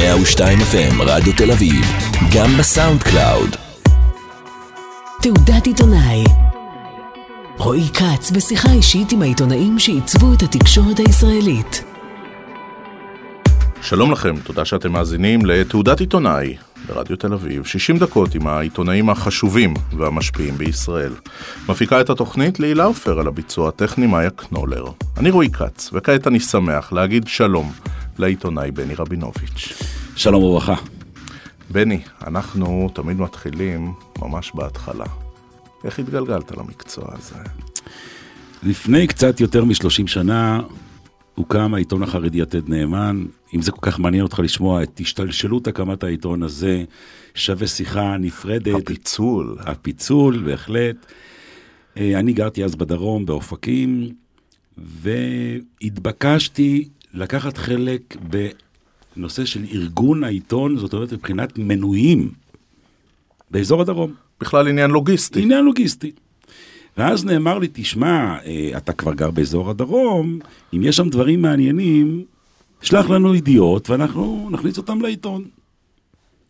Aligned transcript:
102 0.00 0.58
FM 0.58 1.02
רדיו 1.02 1.32
תל 1.36 1.50
אביב, 1.50 1.84
גם 2.34 2.50
ב 2.58 3.02
SoundCloud. 3.02 3.56
תעודת 5.22 5.66
עיתונאי 5.66 6.24
רועי 7.58 7.88
כץ 7.88 8.30
בשיחה 8.30 8.72
אישית 8.72 9.12
עם 9.12 9.22
העיתונאים 9.22 9.78
שעיצבו 9.78 10.34
את 10.34 10.42
התקשורת 10.42 10.98
הישראלית. 10.98 11.84
שלום 13.82 14.12
לכם, 14.12 14.36
תודה 14.44 14.64
שאתם 14.64 14.92
מאזינים 14.92 15.46
לתעודת 15.46 16.00
עיתונאי 16.00 16.56
ברדיו 16.86 17.16
תל 17.16 17.32
אביב, 17.32 17.66
60 17.66 17.98
דקות 17.98 18.34
עם 18.34 18.46
העיתונאים 18.46 19.10
החשובים 19.10 19.74
והמשפיעים 19.98 20.54
בישראל. 20.54 21.12
מפיקה 21.68 22.00
את 22.00 22.10
התוכנית 22.10 22.60
להילה 22.60 22.84
עופר 22.84 23.20
על 23.20 23.26
הביצוע 23.26 23.68
הטכני 23.68 24.06
מאיה 24.06 24.30
קנולר. 24.30 24.84
אני 25.16 25.30
רועי 25.30 25.50
כץ, 25.50 25.90
וכעת 25.92 26.26
אני 26.26 26.40
שמח 26.40 26.92
להגיד 26.92 27.28
שלום 27.28 27.72
לעיתונאי 28.20 28.70
בני 28.70 28.94
רבינוביץ'. 28.94 29.72
שלום 30.16 30.42
וברכה. 30.42 30.74
בני, 31.70 32.00
אנחנו 32.26 32.90
תמיד 32.94 33.20
מתחילים 33.20 33.92
ממש 34.18 34.52
בהתחלה. 34.54 35.04
איך 35.84 35.98
התגלגלת 35.98 36.50
למקצוע 36.50 37.04
הזה? 37.12 37.34
לפני 38.62 39.06
קצת 39.06 39.40
יותר 39.40 39.64
מ-30 39.64 40.06
שנה 40.06 40.60
הוקם 41.34 41.74
העיתון 41.74 42.02
החרדי 42.02 42.42
יתד 42.42 42.68
נאמן. 42.68 43.26
אם 43.54 43.62
זה 43.62 43.72
כל 43.72 43.90
כך 43.90 43.98
מעניין 43.98 44.22
אותך 44.22 44.38
לשמוע 44.38 44.82
את 44.82 45.00
השתלשלות 45.00 45.66
הקמת 45.66 46.04
העיתון 46.04 46.42
הזה, 46.42 46.84
שווה 47.34 47.66
שיחה 47.66 48.16
נפרדת. 48.16 48.82
הפיצול. 48.82 49.56
הפיצול, 49.60 50.42
בהחלט. 50.44 50.96
אה, 51.96 52.18
אני 52.18 52.32
גרתי 52.32 52.64
אז 52.64 52.74
בדרום, 52.74 53.26
באופקים, 53.26 54.08
והתבקשתי 54.78 56.88
לקחת 57.14 57.56
חלק 57.56 58.16
בנושא 59.16 59.44
של 59.44 59.64
ארגון 59.72 60.24
העיתון, 60.24 60.78
זאת 60.78 60.92
אומרת 60.92 61.12
מבחינת 61.12 61.58
מנויים 61.58 62.30
באזור 63.50 63.80
הדרום. 63.80 64.12
בכלל 64.40 64.68
עניין 64.68 64.90
לוגיסטי. 64.90 65.42
עניין 65.42 65.64
לוגיסטי. 65.64 66.12
ואז 66.96 67.24
נאמר 67.24 67.58
לי, 67.58 67.68
תשמע, 67.72 68.36
אה, 68.44 68.70
אתה 68.76 68.92
כבר 68.92 69.14
גר 69.14 69.30
באזור 69.30 69.70
הדרום, 69.70 70.38
אם 70.74 70.82
יש 70.82 70.96
שם 70.96 71.08
דברים 71.08 71.42
מעניינים, 71.42 72.24
שלח 72.82 73.10
לנו 73.10 73.34
ידיעות 73.34 73.90
ואנחנו 73.90 74.48
נכניס 74.52 74.78
אותם 74.78 75.00
לעיתון. 75.00 75.44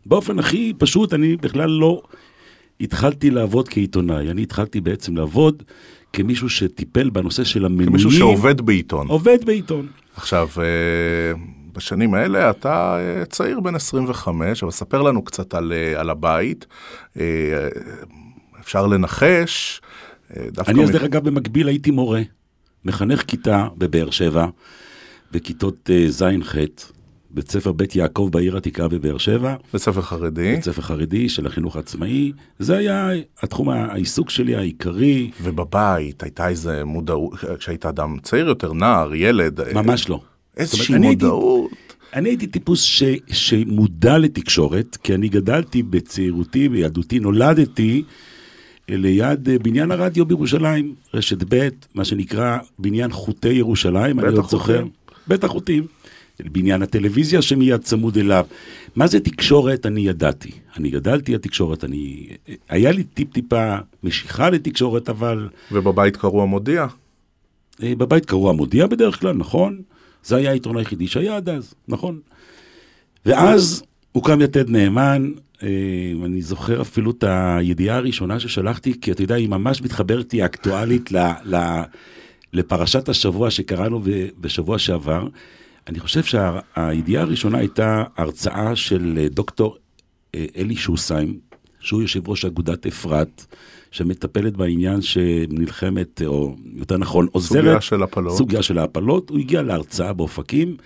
באופן 0.05 0.39
הכי 0.39 0.73
פשוט, 0.77 1.13
אני 1.13 1.35
בכלל 1.35 1.69
לא 1.69 2.01
התחלתי 2.81 3.29
לעבוד 3.29 3.69
כעיתונאי, 3.69 4.31
אני 4.31 4.43
התחלתי 4.43 4.81
בעצם 4.81 5.17
לעבוד 5.17 5.63
כמישהו 6.13 6.49
שטיפל 6.49 7.09
בנושא 7.09 7.43
של 7.43 7.65
המנויים. 7.65 7.89
כמישהו 7.89 8.11
שעובד 8.11 8.61
בעיתון. 8.61 9.07
עובד 9.07 9.45
בעיתון. 9.45 9.87
עכשיו, 10.15 10.49
אה, 10.57 10.63
בשנים 11.73 12.13
האלה 12.13 12.49
אתה 12.49 12.97
אה, 12.99 13.25
צעיר 13.25 13.59
בן 13.59 13.75
25, 13.75 14.63
אבל 14.63 14.71
ספר 14.71 15.01
לנו 15.01 15.23
קצת 15.23 15.53
על, 15.53 15.73
על 15.95 16.09
הבית. 16.09 16.65
אפשר 18.59 18.87
לנחש. 18.87 19.81
אני 20.67 20.83
אז 20.83 20.89
דרך 20.89 21.03
אגב 21.03 21.23
במקביל 21.23 21.67
הייתי 21.67 21.91
מורה, 21.91 22.21
מחנך 22.85 23.23
כיתה 23.27 23.67
בבאר 23.77 24.09
שבע, 24.09 24.45
בכיתות 25.31 25.89
אה, 25.93 26.05
ז'-ח', 26.09 26.55
בית 27.33 27.51
ספר 27.51 27.71
בית 27.71 27.95
יעקב 27.95 28.29
בעיר 28.31 28.57
עתיקה 28.57 28.87
בבאר 28.87 29.17
שבע. 29.17 29.55
בית 29.73 29.81
ספר 29.81 30.01
חרדי. 30.01 30.51
בית 30.55 30.63
ספר 30.63 30.81
חרדי 30.81 31.29
של 31.29 31.45
החינוך 31.45 31.75
העצמאי. 31.75 32.31
זה 32.59 32.77
היה 32.77 33.09
התחום 33.43 33.69
העיסוק 33.69 34.29
שלי 34.29 34.55
העיקרי. 34.55 35.31
ובבית 35.41 36.23
הייתה 36.23 36.47
איזה 36.47 36.85
מודעות, 36.85 37.33
כשהיית 37.59 37.85
אדם 37.85 38.17
צעיר 38.23 38.47
יותר, 38.47 38.73
נער, 38.73 39.15
ילד. 39.15 39.59
אה, 39.61 39.73
ממש 39.73 40.09
לא. 40.09 40.19
איזושהי 40.57 40.97
מודעות. 40.97 41.71
אני 42.13 42.29
הייתי 42.29 42.47
טיפוס 42.47 42.81
ש, 42.81 43.03
שמודע 43.27 44.17
לתקשורת, 44.17 44.97
כי 45.03 45.15
אני 45.15 45.29
גדלתי 45.29 45.83
בצעירותי, 45.83 46.69
בילדותי, 46.69 47.19
נולדתי. 47.19 48.03
ליד 48.89 49.49
אה, 49.49 49.59
בניין 49.59 49.91
הרדיו 49.91 50.25
בירושלים, 50.25 50.95
רשת 51.13 51.43
ב', 51.49 51.69
מה 51.95 52.05
שנקרא 52.05 52.57
בניין 52.79 53.11
חוטי 53.11 53.49
ירושלים, 53.49 54.19
אני 54.19 54.27
עוד 54.27 54.49
זוכר. 54.49 54.83
בית 55.27 55.43
החוטים. 55.43 55.83
בניין 56.51 56.81
הטלוויזיה 56.81 57.41
שמיד 57.41 57.81
צמוד 57.81 58.17
אליו. 58.17 58.45
מה 58.95 59.07
זה 59.07 59.19
תקשורת? 59.19 59.85
אני 59.85 60.01
ידעתי. 60.01 60.51
אני 60.77 60.89
גדלתי 60.89 61.33
על 61.33 61.39
תקשורת, 61.39 61.83
אני... 61.83 62.27
היה 62.69 62.91
לי 62.91 63.03
טיפ-טיפה 63.03 63.75
משיכה 64.03 64.49
לתקשורת, 64.49 65.09
אבל... 65.09 65.49
ובבית 65.71 66.17
קראו 66.17 66.43
המודיע? 66.43 66.87
אה, 67.83 67.93
בבית 67.95 68.25
קראו 68.25 68.49
המודיע 68.49 68.87
בדרך 68.87 69.19
כלל, 69.19 69.33
נכון. 69.33 69.81
זה 70.23 70.35
היה 70.35 70.49
העיתון 70.49 70.77
היחידי 70.77 71.07
שהיה 71.07 71.35
עד 71.35 71.49
אז, 71.49 71.73
נכון. 71.87 72.19
ואז 73.25 73.83
הוקם 74.11 74.41
יתד 74.41 74.69
נאמן, 74.69 75.31
אה, 75.63 75.67
אני 76.25 76.41
זוכר 76.41 76.81
אפילו 76.81 77.11
את 77.11 77.23
הידיעה 77.27 77.97
הראשונה 77.97 78.39
ששלחתי, 78.39 78.93
כי 79.01 79.11
אתה 79.11 79.21
יודע, 79.23 79.35
היא 79.35 79.49
ממש 79.49 79.81
מתחברת 79.81 80.33
לי 80.33 80.45
אקטואלית 80.45 81.11
ל, 81.11 81.17
ל, 81.45 81.81
לפרשת 82.53 83.09
השבוע 83.09 83.51
שקראנו 83.51 84.01
בשבוע 84.41 84.79
שעבר. 84.79 85.27
אני 85.87 85.99
חושב 85.99 86.23
שהידיעה 86.23 87.23
הראשונה 87.23 87.57
הייתה 87.57 88.03
הרצאה 88.17 88.75
של 88.75 89.19
אה, 89.21 89.29
דוקטור 89.29 89.77
אה, 90.35 90.45
אלי 90.57 90.75
שוסיים, 90.75 91.39
שהוא 91.79 92.01
יושב 92.01 92.27
ראש 92.27 92.45
אגודת 92.45 92.85
אפרת, 92.85 93.45
שמטפלת 93.91 94.57
בעניין 94.57 95.01
שנלחמת, 95.01 96.21
או 96.25 96.55
יותר 96.75 96.97
נכון, 96.97 97.27
עוזרת. 97.31 97.63
סוגיה 97.63 97.81
של 97.81 98.03
הפלות. 98.03 98.37
סוגיה 98.37 98.63
של 98.63 98.77
ההפלות. 98.77 99.29
הוא 99.29 99.39
הגיע 99.39 99.61
להרצאה 99.61 100.13
באופקים, 100.13 100.77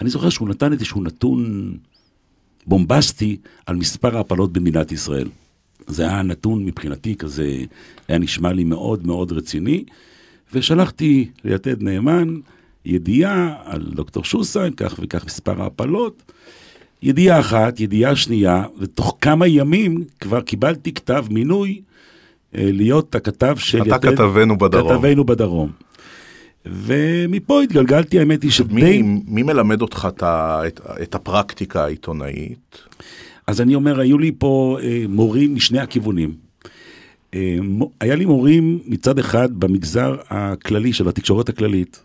אני 0.00 0.10
זוכר 0.10 0.28
שהוא 0.28 0.48
נתן 0.48 0.72
איזשהו 0.72 1.02
נתון 1.02 1.72
בומבסטי 2.66 3.36
על 3.66 3.76
מספר 3.76 4.16
ההפלות 4.16 4.52
במדינת 4.52 4.92
ישראל. 4.92 5.28
זה 5.86 6.02
היה 6.02 6.22
נתון 6.22 6.64
מבחינתי 6.64 7.16
כזה, 7.16 7.58
היה 8.08 8.18
נשמע 8.18 8.52
לי 8.52 8.64
מאוד 8.64 9.06
מאוד 9.06 9.32
רציני, 9.32 9.84
ושלחתי 10.52 11.30
ליתד 11.44 11.82
נאמן 11.82 12.34
ידיעה 12.86 13.54
על 13.64 13.92
דוקטור 13.94 14.24
שוסן, 14.24 14.70
כך 14.76 14.94
וכך 15.02 15.26
מספר 15.26 15.62
ההפלות. 15.62 16.32
ידיעה 17.02 17.40
אחת, 17.40 17.80
ידיעה 17.80 18.16
שנייה, 18.16 18.64
ותוך 18.78 19.16
כמה 19.20 19.46
ימים 19.46 20.04
כבר 20.20 20.40
קיבלתי 20.40 20.92
כתב 20.92 21.24
מינוי 21.30 21.80
אה, 22.54 22.68
להיות 22.72 23.14
הכתב 23.14 23.56
של 23.58 23.82
אתה 23.82 23.88
יתד... 23.88 24.04
אתה 24.04 24.16
כתבנו 24.16 24.58
בדרום. 24.58 24.92
כתבנו 24.92 25.24
בדרום. 25.24 25.70
ומפה 26.66 27.62
התגלגלתי, 27.62 28.18
האמת 28.18 28.42
היא 28.42 28.50
שדי... 28.50 28.74
מי, 28.74 29.20
מי 29.26 29.42
מלמד 29.42 29.82
אותך 29.82 30.08
את, 30.08 30.22
את, 30.22 30.80
את 31.02 31.14
הפרקטיקה 31.14 31.84
העיתונאית? 31.84 32.78
אז 33.46 33.60
אני 33.60 33.74
אומר, 33.74 34.00
היו 34.00 34.18
לי 34.18 34.32
פה 34.38 34.78
אה, 34.82 35.04
מורים 35.08 35.54
משני 35.54 35.78
הכיוונים. 35.78 36.34
אה, 37.34 37.58
היה 38.00 38.14
לי 38.14 38.24
מורים 38.24 38.78
מצד 38.86 39.18
אחד 39.18 39.48
במגזר 39.52 40.16
הכללי 40.30 40.92
של 40.92 41.08
התקשורת 41.08 41.48
הכללית. 41.48 42.00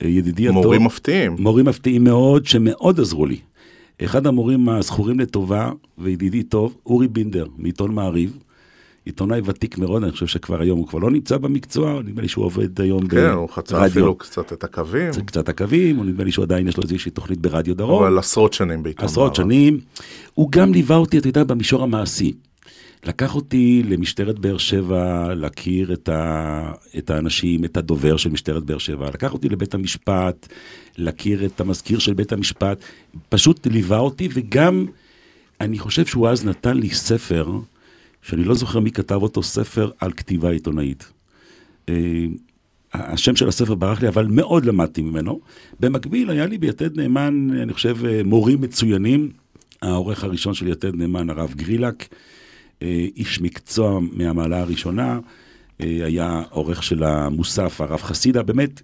ידידי 0.00 0.48
הטוב. 0.48 0.62
מורים 0.64 0.84
מפתיעים. 0.84 1.36
מורים 1.38 1.66
מפתיעים 1.66 2.04
מאוד, 2.04 2.46
שמאוד 2.46 3.00
עזרו 3.00 3.26
לי. 3.26 3.38
אחד 4.04 4.26
המורים 4.26 4.68
הזכורים 4.68 5.20
לטובה 5.20 5.70
וידידי 5.98 6.42
טוב, 6.42 6.76
אורי 6.86 7.08
בינדר, 7.08 7.46
מעיתון 7.58 7.94
מעריב. 7.94 8.38
עיתונאי 9.04 9.40
ותיק 9.44 9.78
מאוד, 9.78 10.02
אני 10.02 10.12
חושב 10.12 10.26
שכבר 10.26 10.60
היום 10.60 10.78
הוא 10.78 10.86
כבר 10.86 10.98
לא 10.98 11.10
נמצא 11.10 11.36
במקצוע, 11.36 12.02
נדמה 12.02 12.22
לי 12.22 12.28
שהוא 12.28 12.44
עובד 12.44 12.80
היום 12.80 13.00
כן, 13.00 13.08
ברדיו. 13.08 13.30
כן, 13.30 13.36
הוא 13.36 13.48
חצה 13.48 13.86
אפילו 13.86 14.14
קצת 14.14 14.52
את 14.52 14.64
הקווים. 14.64 15.10
קצת 15.26 15.48
הקווים, 15.48 16.02
נדמה 16.02 16.24
לי 16.24 16.32
שהוא 16.32 16.42
עדיין 16.42 16.68
יש 16.68 16.76
לו 16.76 16.82
איזושהי 16.82 17.10
תוכנית 17.10 17.38
ברדיו 17.38 17.76
דרום. 17.76 18.02
אבל 18.02 18.18
עשרות 18.18 18.52
שנים 18.52 18.82
בעיתון. 18.82 19.04
עשרות 19.04 19.34
שנים. 19.34 19.80
הוא 20.34 20.50
גם 20.50 20.72
ליווה 20.72 20.96
אותי, 20.96 21.18
אתה 21.18 21.28
יודע, 21.28 21.44
במישור 21.44 21.82
המעשי. 21.82 22.32
לקח 23.06 23.34
אותי 23.34 23.82
למשטרת 23.88 24.38
באר 24.38 24.58
שבע 24.58 25.34
להכיר 25.34 25.92
את, 25.92 26.08
ה, 26.08 26.72
את 26.98 27.10
האנשים, 27.10 27.64
את 27.64 27.76
הדובר 27.76 28.16
של 28.16 28.30
משטרת 28.30 28.64
באר 28.64 28.78
שבע, 28.78 29.10
לקח 29.14 29.32
אותי 29.32 29.48
לבית 29.48 29.74
המשפט, 29.74 30.48
להכיר 30.98 31.46
את 31.46 31.60
המזכיר 31.60 31.98
של 31.98 32.14
בית 32.14 32.32
המשפט, 32.32 32.84
פשוט 33.28 33.66
ליווה 33.66 33.98
אותי, 33.98 34.28
וגם 34.34 34.86
אני 35.60 35.78
חושב 35.78 36.06
שהוא 36.06 36.28
אז 36.28 36.44
נתן 36.44 36.76
לי 36.76 36.90
ספר, 36.90 37.50
שאני 38.22 38.44
לא 38.44 38.54
זוכר 38.54 38.80
מי 38.80 38.90
כתב 38.90 39.22
אותו, 39.22 39.42
ספר 39.42 39.90
על 40.00 40.12
כתיבה 40.12 40.50
עיתונאית. 40.50 41.12
אה, 41.88 42.26
השם 42.92 43.36
של 43.36 43.48
הספר 43.48 43.74
ברח 43.74 44.02
לי, 44.02 44.08
אבל 44.08 44.26
מאוד 44.26 44.64
למדתי 44.64 45.02
ממנו. 45.02 45.40
במקביל, 45.80 46.30
היה 46.30 46.46
לי 46.46 46.58
ביתד 46.58 47.00
נאמן, 47.00 47.48
אני 47.62 47.72
חושב, 47.72 47.96
אה, 48.06 48.22
מורים 48.24 48.60
מצוינים. 48.60 49.30
העורך 49.82 50.24
הראשון 50.24 50.54
של 50.54 50.68
יתד 50.68 50.94
נאמן, 50.94 51.30
הרב 51.30 51.54
גרילק, 51.54 52.08
איש 53.16 53.40
מקצוע 53.40 54.00
מהמעלה 54.12 54.60
הראשונה, 54.60 55.18
היה 55.78 56.42
עורך 56.50 56.82
של 56.82 57.04
המוסף, 57.04 57.80
הרב 57.80 58.02
חסידה, 58.02 58.42
באמת, 58.42 58.82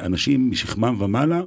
אנשים 0.00 0.50
משכמם 0.50 0.96
ומעלה. 1.00 1.40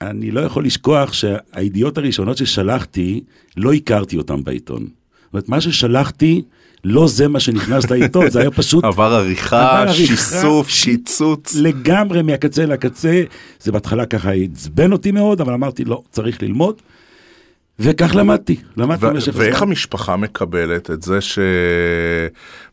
אני 0.00 0.30
לא 0.30 0.40
יכול 0.40 0.64
לשכוח 0.64 1.12
שהידיעות 1.12 1.98
הראשונות 1.98 2.36
ששלחתי, 2.36 3.20
לא 3.56 3.72
הכרתי 3.72 4.16
אותם 4.16 4.44
בעיתון. 4.44 4.82
זאת 4.82 5.32
אומרת, 5.32 5.48
מה 5.48 5.60
ששלחתי, 5.60 6.42
לא 6.84 7.08
זה 7.08 7.28
מה 7.28 7.40
שנכנס 7.40 7.90
לעיתון, 7.90 8.30
זה 8.30 8.40
היה 8.40 8.50
פשוט... 8.60 8.84
עבר 8.84 9.14
עריכה, 9.14 9.92
שיסוף, 9.92 10.68
שיצוץ. 10.68 11.54
לגמרי 11.54 12.22
מהקצה 12.22 12.66
לקצה. 12.66 13.22
זה 13.60 13.72
בהתחלה 13.72 14.06
ככה 14.06 14.32
עצבן 14.32 14.92
אותי 14.92 15.10
מאוד, 15.10 15.40
אבל 15.40 15.52
אמרתי, 15.52 15.84
לא, 15.84 16.02
צריך 16.10 16.42
ללמוד. 16.42 16.82
וכך 17.82 18.14
למדתי, 18.14 18.56
למדתי 18.76 19.06
במשך 19.06 19.32
ואיך 19.36 19.56
הזמן. 19.56 19.68
המשפחה 19.68 20.16
מקבלת 20.16 20.90
את 20.90 21.02
זה 21.02 21.18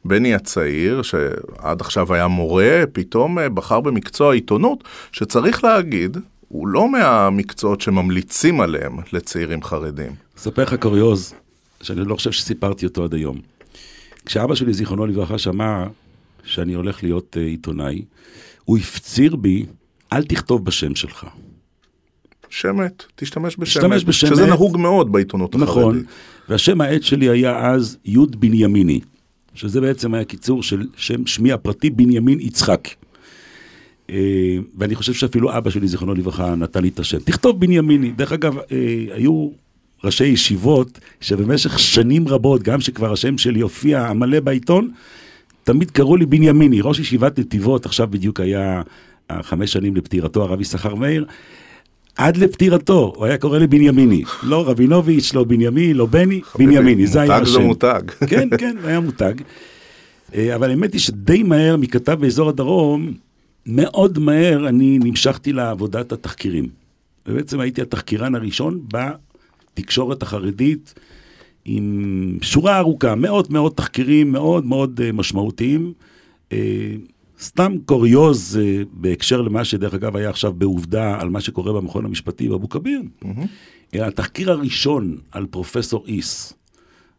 שבני 0.06 0.36
הצעיר, 0.36 1.02
שעד 1.02 1.82
עכשיו 1.82 2.14
היה 2.14 2.28
מורה, 2.28 2.84
פתאום 2.94 3.40
אה, 3.40 3.50
בחר 3.50 3.80
במקצוע 3.80 4.34
עיתונות, 4.34 4.84
שצריך 5.12 5.64
להגיד, 5.64 6.18
הוא 6.48 6.68
לא 6.68 6.92
מהמקצועות 6.92 7.82
שממליצים 7.82 8.62
עליהם 8.62 8.98
לצעירים 9.14 9.64
חרדים. 9.64 10.12
אספר 10.38 10.64
לך 10.64 10.74
קוריוז, 10.74 11.34
שאני 11.82 12.06
לא 12.06 12.16
חושב 12.16 12.32
שסיפרתי 12.32 12.86
אותו 12.86 13.04
עד 13.04 13.14
היום. 13.14 13.38
כשאבא 14.26 14.56
שלי, 14.56 14.74
זיכרונו 14.74 15.08
לברכה, 15.08 15.38
שמע 15.38 15.86
שאני 16.44 16.74
הולך 16.74 17.04
להיות 17.04 17.38
uh, 17.40 17.40
עיתונאי, 17.40 18.02
הוא 18.66 18.78
הפציר 18.78 19.36
בי, 19.36 19.66
אל 20.14 20.24
תכתוב 20.24 20.66
בשם 20.66 20.96
שלך. 20.96 21.26
שמת, 22.50 23.04
תשתמש 23.16 23.56
בשמת. 23.60 23.84
תשתמש 23.84 24.06
בשם 24.06 24.28
שזה. 24.28 24.46
נהוג 24.46 24.78
מאוד 24.78 25.12
בעיתונות 25.12 25.56
נכון, 25.56 25.84
החרדית. 25.84 26.10
והשם 26.50 26.82
העט 26.82 27.04
שלי 27.04 27.30
היה 27.30 27.70
אז 27.70 27.98
י' 28.06 28.18
בנימיני, 28.40 29.00
שזה 29.54 29.82
בעצם 29.82 30.14
היה 30.14 30.24
קיצור 30.24 30.64
של 30.64 30.88
שם 30.96 31.26
שמי 31.26 31.52
הפרטי 31.52 31.90
בנימין 31.90 32.40
יצחק. 32.40 32.88
אה, 34.10 34.58
ואני 34.78 34.96
חושב 34.96 35.14
שאפילו 35.14 35.58
אבא 35.58 35.70
שלי, 35.70 35.88
זיכרונו 35.88 36.14
לברכה, 36.14 36.56
נתן 36.56 36.82
לי 36.82 36.90
את 36.90 37.00
השם. 37.00 37.20
תכתוב 37.20 37.60
בנימיני. 37.60 38.12
דרך 38.12 38.32
אגב, 38.32 38.58
אה, 38.58 38.64
היו 39.12 39.50
ראשי 40.04 40.26
ישיבות 40.26 41.00
שבמשך 41.22 41.80
שנים 41.80 42.28
רבות, 42.28 42.64
גם 42.64 42.82
שכבר 42.82 43.14
השם 43.14 43.38
שלי 43.38 43.60
הופיע 43.60 44.14
מלא 44.14 44.40
בעיתון, 44.40 44.92
תמיד 45.64 45.92
קראו 45.92 46.18
לי 46.18 46.26
בנימיני. 46.26 46.82
ראש 46.82 47.00
ישיבת 47.00 47.40
נתיבות, 47.40 47.86
עכשיו 47.86 48.08
בדיוק 48.08 48.40
היה 48.40 48.82
החמש 49.30 49.72
שנים 49.72 49.96
לפטירתו, 49.96 50.44
הרב 50.44 50.62
יששכר 50.62 50.96
מאיר. 50.96 51.26
עד 52.20 52.38
לפטירתו, 52.38 53.14
הוא 53.16 53.26
היה 53.26 53.38
קורא 53.38 53.60
לי 53.60 53.68
בנימיני. 53.68 54.24
לא 54.44 54.70
רבינוביץ', 54.70 55.34
לא 55.34 55.44
בנימין, 55.44 55.96
לא 55.96 56.06
בני, 56.06 56.42
בנימיני, 56.58 57.08
זה 57.08 57.22
היה 57.22 57.32
מותג 57.32 57.44
השם. 57.44 57.54
זה 57.54 57.60
מותג. 57.60 58.02
כן, 58.28 58.50
כן, 58.58 58.76
היה 58.84 59.00
מותג. 59.00 59.34
אה, 60.36 60.56
אבל 60.56 60.70
האמת 60.70 60.94
היא 60.94 61.02
שדי 61.02 61.44
מהר, 61.44 61.78
מכתב 61.78 62.18
באזור 62.20 62.50
הדרום, 62.50 63.14
מאוד 63.66 64.20
מהר 64.20 64.68
אני 64.68 65.00
נמשכתי 65.04 65.54
לעבודת 65.54 66.12
התחקירים. 66.12 66.68
ובעצם 67.28 67.60
הייתי 67.60 67.82
התחקירן 67.82 68.36
הראשון 68.36 68.80
בתקשורת 69.74 70.24
החרדית, 70.24 70.94
עם 71.66 72.38
שורה 72.42 72.78
ארוכה, 72.78 73.16
מאות 73.16 73.50
מאות 73.50 73.78
תחקירים 73.78 74.32
מאוד 74.32 74.66
מאוד 74.66 75.02
אה, 75.04 75.12
משמעותיים. 75.12 75.94
סתם 77.42 77.76
קוריוז 77.86 78.60
אה, 78.62 78.82
בהקשר 78.92 79.42
למה 79.42 79.66
שדרך 79.66 79.94
אגב 79.94 80.16
היה 80.16 80.30
עכשיו 80.30 80.54
בעובדה 80.54 81.22
על 81.22 81.30
מה 81.30 81.42
שקורה 81.42 81.74
במכון 81.74 82.06
המשפטי 82.06 82.50
באבו 82.50 82.70
כביר. 82.70 83.02
אה, 83.96 84.08
התחקיר 84.08 84.52
הראשון 84.52 85.18
על 85.32 85.46
פרופסור 85.46 86.06
איס 86.08 86.54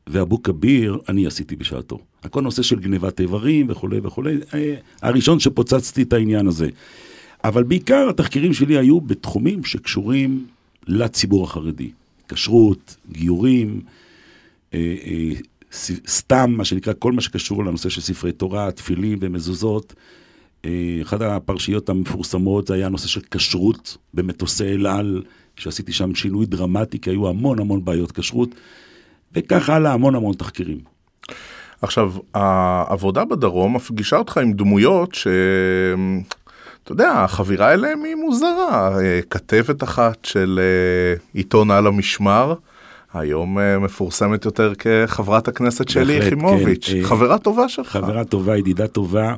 ואבו 0.07 0.43
כביר, 0.43 0.99
אני 1.09 1.27
עשיתי 1.27 1.57
בשעתו. 1.57 1.99
הכל 2.23 2.41
נושא 2.41 2.63
של 2.63 2.79
גנבת 2.79 3.21
איברים 3.21 3.67
וכולי 3.69 4.01
וכולי. 4.03 4.37
אה, 4.55 4.75
הראשון 5.03 5.41
שפוצצתי 5.41 6.03
את 6.03 6.13
העניין 6.13 6.47
הזה. 6.47 6.69
אבל 7.45 7.63
בעיקר 7.63 8.09
התחקירים 8.11 8.55
שלי 8.55 8.79
היו 8.79 9.01
בתחומים 9.01 9.65
שקשורים 9.65 10.47
לציבור 10.87 11.45
החרדי. 11.45 11.91
כשרות, 12.29 12.97
גיורים, 13.13 13.81
סתם, 16.09 16.55
מה 16.57 16.65
שנקרא, 16.65 16.93
כל 16.99 17.13
מה 17.13 17.21
שקשור 17.21 17.65
לנושא 17.65 17.89
של 17.89 18.01
ספרי 18.01 18.33
תורה, 18.33 18.71
תפילים 18.71 19.19
ומזוזות. 19.21 19.95
אה, 20.65 20.99
אחת 21.03 21.21
הפרשיות 21.21 21.89
המפורסמות 21.89 22.67
זה 22.67 22.75
היה 22.75 22.87
הנושא 22.87 23.09
של 23.09 23.21
כשרות 23.31 23.97
במטוסי 24.15 24.65
אל 24.65 24.87
על, 24.87 25.23
שעשיתי 25.57 25.93
שם 25.93 26.15
שינוי 26.15 26.47
דרמטי, 26.47 26.99
כי 26.99 27.11
היו 27.11 27.29
המון 27.29 27.59
המון 27.59 27.85
בעיות 27.85 28.13
כשרות, 28.13 28.49
וכך 29.33 29.71
הלאה 29.71 29.93
המון 29.93 30.15
המון 30.15 30.35
תחקירים. 30.35 30.79
עכשיו, 31.83 32.13
העבודה 32.35 33.25
בדרום 33.25 33.77
מפגישה 33.77 34.17
אותך 34.17 34.39
עם 34.39 34.53
דמויות 34.53 35.15
ש... 35.15 35.27
אתה 36.85 36.93
יודע, 36.93 37.11
החבירה 37.11 37.73
אליהם 37.73 38.05
היא 38.05 38.15
מוזרה. 38.15 38.99
אה, 39.01 39.21
כתבת 39.31 39.83
אחת 39.83 40.25
של 40.25 40.61
אה, 40.63 41.21
עיתון 41.35 41.71
על 41.71 41.87
המשמר, 41.87 42.55
היום 43.15 43.59
אה, 43.59 43.79
מפורסמת 43.79 44.45
יותר 44.45 44.73
כחברת 44.75 45.49
הכנסת 45.49 45.89
שלי 45.89 46.05
בהחלט, 46.05 46.27
יחימוביץ'. 46.27 46.91
כן, 46.93 47.03
חברה 47.03 47.39
טובה 47.39 47.69
שלך. 47.69 47.87
חברה 47.87 48.25
טובה, 48.25 48.57
ידידה 48.57 48.87
טובה. 48.87 49.35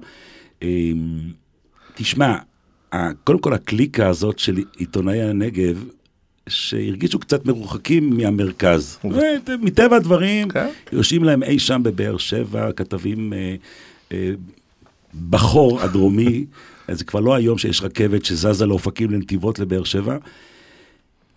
אה, 0.63 0.69
תשמע, 1.95 2.37
קודם 3.25 3.39
כל 3.39 3.53
הקליקה 3.53 4.09
הזאת 4.09 4.39
של 4.39 4.65
עיתונאי 4.77 5.23
הנגב, 5.23 5.85
שהרגישו 6.49 7.19
קצת 7.19 7.47
מרוחקים 7.47 8.17
מהמרכז. 8.17 8.99
מטבע 9.61 9.97
הדברים, 9.97 10.49
כן. 10.49 10.69
יושבים 10.93 11.25
להם 11.25 11.43
אי 11.43 11.59
שם 11.59 11.83
בבאר 11.85 12.17
שבע, 12.17 12.73
כתבים 12.73 13.33
אה, 13.33 13.55
אה, 14.13 14.31
בחור 15.31 15.81
הדרומי, 15.81 16.45
אז 16.89 16.99
זה 16.99 17.05
כבר 17.05 17.21
לא 17.21 17.35
היום 17.35 17.59
שיש 17.59 17.83
רכבת 17.83 18.25
שזזה 18.25 18.67
לאופקים, 18.67 19.11
לנתיבות, 19.11 19.59
לבאר 19.59 19.85
שבע. 19.85 20.17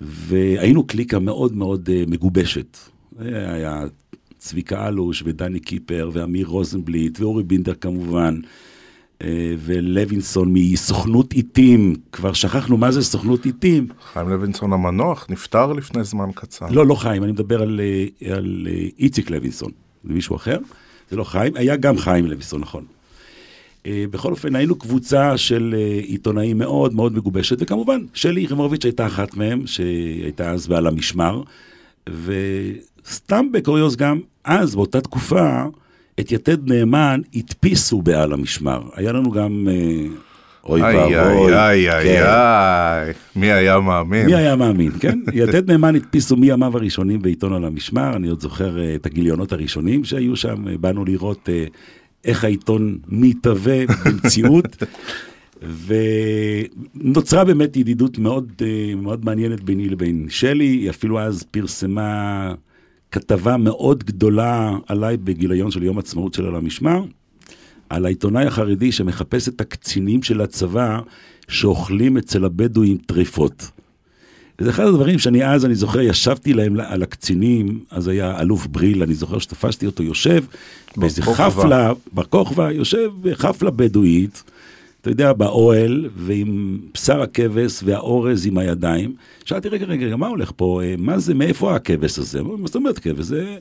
והיינו 0.02 0.88
קליקה 0.88 1.20
מאוד 1.20 1.56
מאוד 1.56 1.90
אה, 1.94 2.04
מגובשת. 2.08 2.78
זה 3.20 3.54
היה 3.54 3.84
צביקה 4.38 4.88
אלוש 4.88 5.24
ודני 5.26 5.60
קיפר 5.60 6.10
ואמיר 6.14 6.48
רוזנבליט 6.48 7.20
ואורי 7.20 7.44
בינדר 7.44 7.74
כמובן. 7.74 8.40
אה, 9.22 9.56
ולוינסון 9.60 10.50
מסוכנות 10.54 11.34
עיתים, 11.34 11.96
כבר 12.12 12.34
שכחנו 12.34 12.78
מה 12.78 12.92
זה 12.92 13.04
סוכנות 13.04 13.46
עיתים. 13.46 13.88
חיים 14.14 14.30
לוינסון 14.30 14.74
המנוח 14.74 15.28
נפטר 15.30 15.74
לפני 15.74 16.04
זמן 16.04 16.30
קצר. 16.36 16.66
לא, 16.70 16.86
לא 16.86 16.96
חיים, 16.96 17.24
אני 17.24 17.32
מדבר 17.32 17.62
על, 17.62 17.82
אה, 17.84 18.36
על 18.36 18.68
אה, 18.70 18.88
איציק 19.00 19.30
לוינסון, 19.30 19.72
זה 20.04 20.14
מישהו 20.14 20.36
אחר, 20.36 20.58
זה 21.10 21.16
לא 21.16 21.24
חיים, 21.24 21.54
היה 21.56 21.76
גם 21.76 21.98
חיים 21.98 22.26
לוינסון, 22.26 22.62
נכון. 22.62 22.86
אה, 23.86 24.06
בכל 24.12 24.32
אופן, 24.32 24.56
היינו 24.56 24.76
קבוצה 24.76 25.38
של 25.38 25.76
אה, 25.78 26.00
עיתונאים 26.04 26.58
מאוד 26.58 26.96
מאוד 26.96 27.16
מגובשת, 27.16 27.58
וכמובן, 27.60 28.02
שלי 28.14 28.42
יחימוביץ' 28.42 28.86
הייתה 28.86 29.06
אחת 29.06 29.38
מהם, 29.38 29.68
שהייתה 29.68 30.52
אז 30.52 30.68
בעל 30.68 30.88
המשמר, 30.88 31.42
וסתם 32.10 33.52
בקוריוז 33.52 33.96
גם, 33.96 34.20
אז, 34.44 34.76
באותה 34.76 35.02
תקופה, 35.02 35.64
את 36.20 36.32
יתד 36.32 36.72
נאמן 36.72 37.22
הדפיסו 37.36 38.02
בעל 38.02 38.34
המשמר. 38.34 38.82
היה 38.96 39.12
לנו 39.12 39.32
גם... 39.32 39.68
אה, 39.72 40.08
אוי 40.70 40.82
ואבוי. 40.82 41.54
איי 41.54 41.92
איי 41.92 42.04
כן. 42.04 42.24
איי, 42.26 43.14
מי 43.36 43.52
היה 43.52 43.80
מאמין? 43.80 44.26
מי 44.26 44.36
היה 44.36 44.56
מאמין, 44.56 44.92
כן? 45.00 45.20
יתד 45.34 45.72
נאמן 45.72 45.96
הדפיסו 45.96 46.36
מימיו 46.36 46.78
הראשונים 46.78 47.22
בעיתון 47.22 47.54
על 47.54 47.66
המשמר, 47.66 48.16
אני 48.16 48.28
עוד 48.28 48.42
זוכר 48.42 48.96
את 48.96 49.06
הגיליונות 49.06 49.54
הראשונים 49.54 50.04
שהיו 50.04 50.36
שם, 50.36 50.82
באנו 50.82 51.06
לראות 51.06 51.50
איך 52.26 52.44
העיתון 52.44 52.98
מתהווה 53.08 53.84
במציאות, 54.06 54.84
ונוצרה 56.96 57.46
באמת 57.46 57.78
ידידות 57.78 58.18
מאוד, 58.18 58.52
אה, 58.62 58.96
מאוד 58.96 59.26
מעניינת 59.26 59.64
ביני 59.64 59.90
לבין 59.90 60.28
שלי, 60.30 60.66
היא 60.66 60.90
אפילו 60.90 61.20
אז 61.20 61.44
פרסמה 61.44 62.54
כתבה 63.12 63.58
מאוד 63.58 64.04
גדולה 64.04 64.72
עליי 64.88 65.18
בגיליון 65.18 65.72
של 65.72 65.84
יום 65.84 65.98
עצמאות 65.98 66.34
של 66.34 66.46
על 66.46 66.56
המשמר. 66.56 67.04
על 67.90 68.06
העיתונאי 68.06 68.46
החרדי 68.46 68.92
שמחפש 68.92 69.48
את 69.48 69.62
הקצינים 69.62 70.24
של 70.24 70.42
הצבא 70.42 71.00
שאוכלים 71.48 72.18
אצל 72.18 72.46
הבדואים 72.46 72.98
טריפות. 72.98 73.72
זה 74.60 74.70
אחד 74.70 74.86
הדברים 74.86 75.20
שאני 75.20 75.46
אז, 75.46 75.66
אני 75.66 75.76
זוכר, 75.76 76.02
ישבתי 76.02 76.54
להם 76.54 76.80
על 76.80 77.04
הקצינים, 77.04 77.80
אז 77.92 78.08
היה 78.08 78.42
אלוף 78.42 78.68
בריל, 78.68 79.04
אני 79.04 79.14
זוכר 79.14 79.40
שתפסתי 79.40 79.86
אותו 79.86 80.04
יושב 80.04 80.44
באיזה. 80.98 81.22
חפלה, 81.22 81.94
בר 82.14 82.24
כוכבא, 82.24 82.72
יושב 82.72 83.12
בחפלה 83.22 83.72
בדואית, 83.72 84.44
אתה 85.02 85.10
יודע, 85.10 85.34
באוהל, 85.34 86.10
ועם 86.16 86.80
בשר 86.94 87.22
הכבש 87.22 87.80
והאורז 87.84 88.46
עם 88.46 88.58
הידיים. 88.58 89.16
שאלתי, 89.46 89.70
רגע, 89.70 89.86
רגע, 89.86 90.16
מה 90.16 90.28
הולך 90.28 90.52
פה? 90.56 90.82
אה, 90.84 90.96
מה 90.98 91.20
זה, 91.20 91.34
מאיפה 91.34 91.76
הכבש 91.76 92.20
הזה? 92.20 92.44
מה 92.44 92.68
זאת 92.68 92.76
אומרת 92.76 93.00
כבש? 93.00 93.26
זה... 93.26 93.58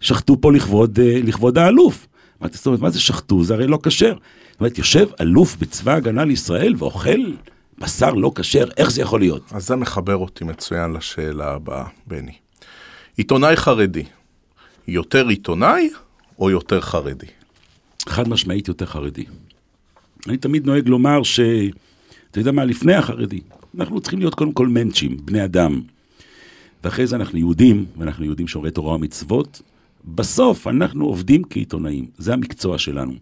שחטו 0.00 0.40
פה 0.40 0.52
לכבוד, 0.52 0.98
אה, 1.00 1.20
לכבוד 1.24 1.58
האלוף. 1.58 2.06
אמרתי, 2.42 2.56
זאת 2.56 2.66
אומרת, 2.66 2.80
מה 2.80 2.90
זה 2.90 3.00
שחטו? 3.00 3.44
זה 3.44 3.54
הרי 3.54 3.66
לא 3.66 3.78
כשר. 3.82 4.14
זאת 4.50 4.60
אומרת, 4.60 4.78
יושב 4.78 5.06
אלוף 5.20 5.56
בצבא 5.60 5.92
ההגנה 5.92 6.24
לישראל 6.24 6.74
ואוכל 6.78 7.20
בשר 7.78 8.14
לא 8.14 8.32
כשר, 8.34 8.64
איך 8.76 8.90
זה 8.90 9.02
יכול 9.02 9.20
להיות? 9.20 9.42
אז 9.52 9.66
זה 9.66 9.76
מחבר 9.76 10.16
אותי 10.16 10.44
מצוין 10.44 10.92
לשאלה 10.92 11.52
הבאה, 11.52 11.84
בני. 12.06 12.32
עיתונאי 13.16 13.56
חרדי, 13.56 14.04
יותר 14.88 15.28
עיתונאי 15.28 15.90
או 16.38 16.50
יותר 16.50 16.80
חרדי? 16.80 17.26
חד 18.08 18.28
משמעית 18.28 18.68
יותר 18.68 18.86
חרדי. 18.86 19.24
אני 20.26 20.36
תמיד 20.36 20.66
נוהג 20.66 20.88
לומר 20.88 21.22
ש... 21.22 21.40
אתה 22.30 22.40
יודע 22.40 22.52
מה, 22.52 22.64
לפני 22.64 22.94
החרדי, 22.94 23.40
אנחנו 23.78 24.00
צריכים 24.00 24.18
להיות 24.18 24.34
קודם 24.34 24.52
כל 24.52 24.66
מענצ'ים, 24.66 25.16
בני 25.24 25.44
אדם. 25.44 25.80
ואחרי 26.84 27.06
זה 27.06 27.16
אנחנו 27.16 27.38
יהודים, 27.38 27.86
ואנחנו 27.96 28.24
יהודים 28.24 28.48
שומרי 28.48 28.70
תורה 28.70 28.94
ומצוות. 28.94 29.62
בסוף 30.04 30.66
אנחנו 30.66 31.06
עובדים 31.06 31.42
כעיתונאים, 31.50 32.06
זה 32.18 32.32
המקצוע 32.32 32.78
שלנו. 32.78 33.12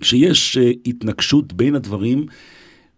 כשיש 0.00 0.58
uh, 0.58 0.78
התנגשות 0.86 1.52
בין 1.52 1.74
הדברים, 1.74 2.26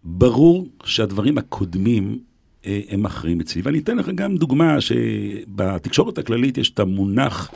ברור 0.05 0.67
שהדברים 0.83 1.37
הקודמים 1.37 2.19
אה, 2.65 2.81
הם 2.89 3.03
מכריעים 3.03 3.41
אצלי. 3.41 3.61
ואני 3.61 3.79
אתן 3.79 3.97
לך 3.97 4.09
גם 4.15 4.37
דוגמה 4.37 4.81
שבתקשורת 4.81 6.17
הכללית 6.17 6.57
יש 6.57 6.69
את 6.69 6.79
המונח 6.79 7.51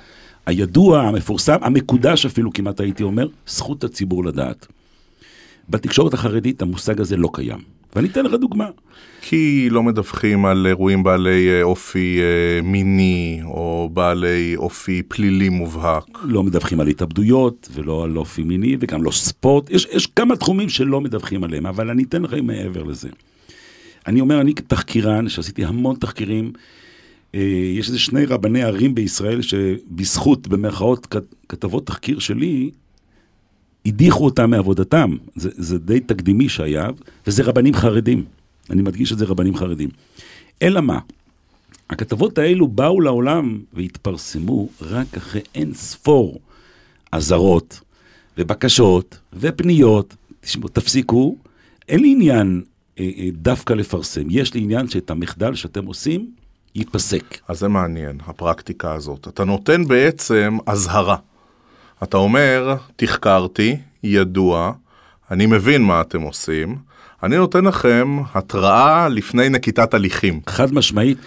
הידוע, 0.45 1.01
המפורסם, 1.01 1.57
המקודש 1.61 2.25
אפילו 2.25 2.53
כמעט 2.53 2.79
הייתי 2.79 3.03
אומר, 3.03 3.27
זכות 3.47 3.83
הציבור 3.83 4.25
לדעת. 4.25 4.67
בתקשורת 5.69 6.13
החרדית 6.13 6.61
המושג 6.61 7.01
הזה 7.01 7.17
לא 7.17 7.29
קיים. 7.33 7.59
ואני 7.95 8.07
אתן 8.07 8.25
לך 8.25 8.33
דוגמה. 8.33 8.69
כי 9.21 9.67
לא 9.71 9.83
מדווחים 9.83 10.45
על 10.45 10.67
אירועים 10.67 11.03
בעלי 11.03 11.49
אה, 11.49 11.63
אופי 11.63 12.19
אה, 12.19 12.61
מיני 12.61 13.39
או 13.43 13.89
בעלי 13.93 14.55
אופי 14.55 15.01
פלילי 15.07 15.49
מובהק. 15.49 16.05
לא 16.23 16.43
מדווחים 16.43 16.79
על 16.79 16.87
התאבדויות 16.87 17.69
ולא 17.73 18.03
על 18.03 18.17
אופי 18.17 18.43
מיני 18.43 18.77
וגם 18.79 19.03
לא 19.03 19.11
ספורט. 19.11 19.69
יש, 19.69 19.87
יש 19.91 20.07
כמה 20.07 20.35
תחומים 20.35 20.69
שלא 20.69 21.01
מדווחים 21.01 21.43
עליהם, 21.43 21.65
אבל 21.65 21.89
אני 21.89 22.03
אתן 22.03 22.21
לך 22.21 22.33
מעבר 22.43 22.83
לזה. 22.83 23.09
אני 24.07 24.21
אומר, 24.21 24.41
אני 24.41 24.53
כתחקירן, 24.53 25.29
שעשיתי 25.29 25.65
המון 25.65 25.95
תחקירים, 25.95 26.51
אה, 27.35 27.39
יש 27.75 27.87
איזה 27.87 27.99
שני 27.99 28.25
רבני 28.25 28.63
ערים 28.63 28.95
בישראל 28.95 29.41
שבזכות, 29.41 30.47
במרכאות, 30.47 31.15
כתבות 31.49 31.87
תחקיר 31.87 32.19
שלי, 32.19 32.69
הדיחו 33.85 34.25
אותם 34.25 34.49
מעבודתם. 34.49 35.15
זה, 35.35 35.49
זה 35.53 35.79
די 35.79 35.99
תקדימי 35.99 36.49
שהיה, 36.49 36.87
וזה 37.27 37.43
רבנים 37.43 37.73
חרדים. 37.73 38.25
אני 38.69 38.81
מדגיש 38.81 39.11
את 39.11 39.17
זה 39.17 39.25
רבנים 39.25 39.55
חרדים. 39.55 39.89
אלא 40.61 40.81
מה? 40.81 40.99
הכתבות 41.89 42.37
האלו 42.37 42.67
באו 42.67 43.01
לעולם 43.01 43.59
והתפרסמו 43.73 44.69
רק 44.81 45.17
אחרי 45.17 45.41
אין 45.55 45.73
ספור 45.73 46.39
אזהרות 47.11 47.79
ובקשות 48.37 49.19
ופניות. 49.33 50.15
תשמעו, 50.41 50.69
תפסיקו, 50.69 51.35
אין 51.87 51.99
לי 51.99 52.11
עניין 52.11 52.61
אה, 52.99 53.09
אה, 53.17 53.29
דווקא 53.33 53.73
לפרסם. 53.73 54.27
יש 54.29 54.53
לי 54.53 54.61
עניין 54.61 54.87
שאת 54.87 55.09
המחדל 55.09 55.55
שאתם 55.55 55.85
עושים, 55.85 56.31
ייפסק. 56.75 57.37
אז 57.47 57.59
זה 57.59 57.67
מעניין, 57.67 58.17
הפרקטיקה 58.25 58.93
הזאת. 58.93 59.27
אתה 59.27 59.43
נותן 59.43 59.87
בעצם 59.87 60.57
אזהרה. 60.65 61.15
אתה 62.03 62.17
אומר, 62.17 62.75
תחקרתי, 62.95 63.77
ידוע, 64.03 64.73
אני 65.31 65.45
מבין 65.45 65.81
מה 65.81 66.01
אתם 66.01 66.21
עושים, 66.21 66.75
אני 67.23 67.37
נותן 67.37 67.65
לכם 67.65 68.17
התראה 68.33 69.09
לפני 69.09 69.49
נקיטת 69.49 69.93
הליכים. 69.93 70.39
חד 70.47 70.73
משמעית. 70.73 71.17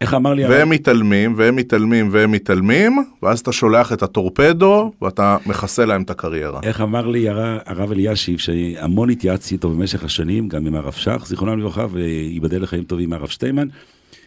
איך 0.00 0.14
אמר 0.14 0.34
לי... 0.34 0.46
והם. 0.46 0.70
מתעלמים, 0.70 1.34
והם 1.36 1.56
מתעלמים, 1.56 2.08
והם 2.12 2.32
מתעלמים, 2.32 3.04
ואז 3.22 3.40
אתה 3.40 3.52
שולח 3.52 3.92
את 3.92 4.02
הטורפדו, 4.02 4.92
ואתה 5.02 5.36
מכסה 5.46 5.84
להם 5.84 6.02
את 6.02 6.10
הקריירה. 6.10 6.60
איך 6.62 6.80
אמר 6.80 7.06
לי 7.06 7.28
הר... 7.28 7.58
הרב 7.66 7.92
אלישיב, 7.92 8.38
שהמון 8.38 9.10
התייעצתי 9.10 9.54
איתו 9.54 9.70
במשך 9.70 10.04
השנים, 10.04 10.48
גם 10.48 10.66
עם 10.66 10.74
הרב 10.74 10.92
שך, 10.92 11.24
זיכרונם 11.26 11.58
לברכה, 11.58 11.86
וייבדל 11.90 12.62
לחיים 12.62 12.84
טובים 12.84 13.12
עם 13.12 13.20
הרב 13.20 13.28
שטיימן, 13.28 13.68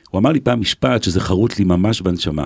הוא 0.09 0.19
אמר 0.19 0.31
לי 0.31 0.39
פעם 0.39 0.59
משפט 0.59 1.03
שזה 1.03 1.19
חרוט 1.19 1.59
לי 1.59 1.65
ממש 1.65 2.01
בנשמה. 2.01 2.45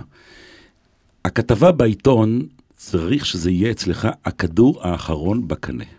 הכתבה 1.25 1.71
בעיתון, 1.71 2.41
צריך 2.75 3.25
שזה 3.25 3.51
יהיה 3.51 3.71
אצלך 3.71 4.07
הכדור 4.25 4.79
האחרון 4.83 5.47
בקנה. 5.47 5.98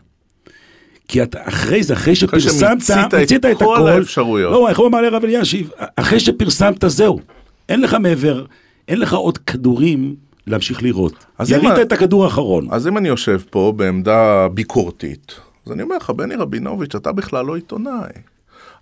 כי 1.10 1.22
אתה 1.22 1.38
אחרי 1.42 1.82
זה, 1.82 1.94
אחרי 1.94 2.16
שפרסמת, 2.16 3.14
מיצית 3.14 3.44
את 3.44 3.58
כל 3.58 3.88
האפשרויות. 3.88 4.52
לא, 4.52 4.68
איך 4.68 4.78
הוא 4.78 4.86
אמר 4.86 5.00
לרב 5.00 5.24
אלישיב? 5.24 5.70
אחרי 5.96 6.20
שפרסמת, 6.20 6.84
זהו. 6.86 7.20
אין 7.68 7.80
לך 7.80 7.94
מעבר, 7.94 8.44
אין 8.88 9.00
לך 9.00 9.12
עוד 9.14 9.38
כדורים 9.38 10.14
להמשיך 10.46 10.82
לראות. 10.82 11.24
ירית 11.48 11.78
את 11.82 11.92
הכדור 11.92 12.24
האחרון. 12.24 12.68
אז 12.70 12.88
אם 12.88 12.98
אני 12.98 13.08
יושב 13.08 13.40
פה 13.50 13.72
בעמדה 13.76 14.48
ביקורתית, 14.54 15.34
אז 15.66 15.72
אני 15.72 15.82
אומר 15.82 15.96
לך, 15.96 16.10
בני 16.10 16.34
רבינוביץ', 16.34 16.94
אתה 16.94 17.12
בכלל 17.12 17.46
לא 17.46 17.54
עיתונאי. 17.56 18.12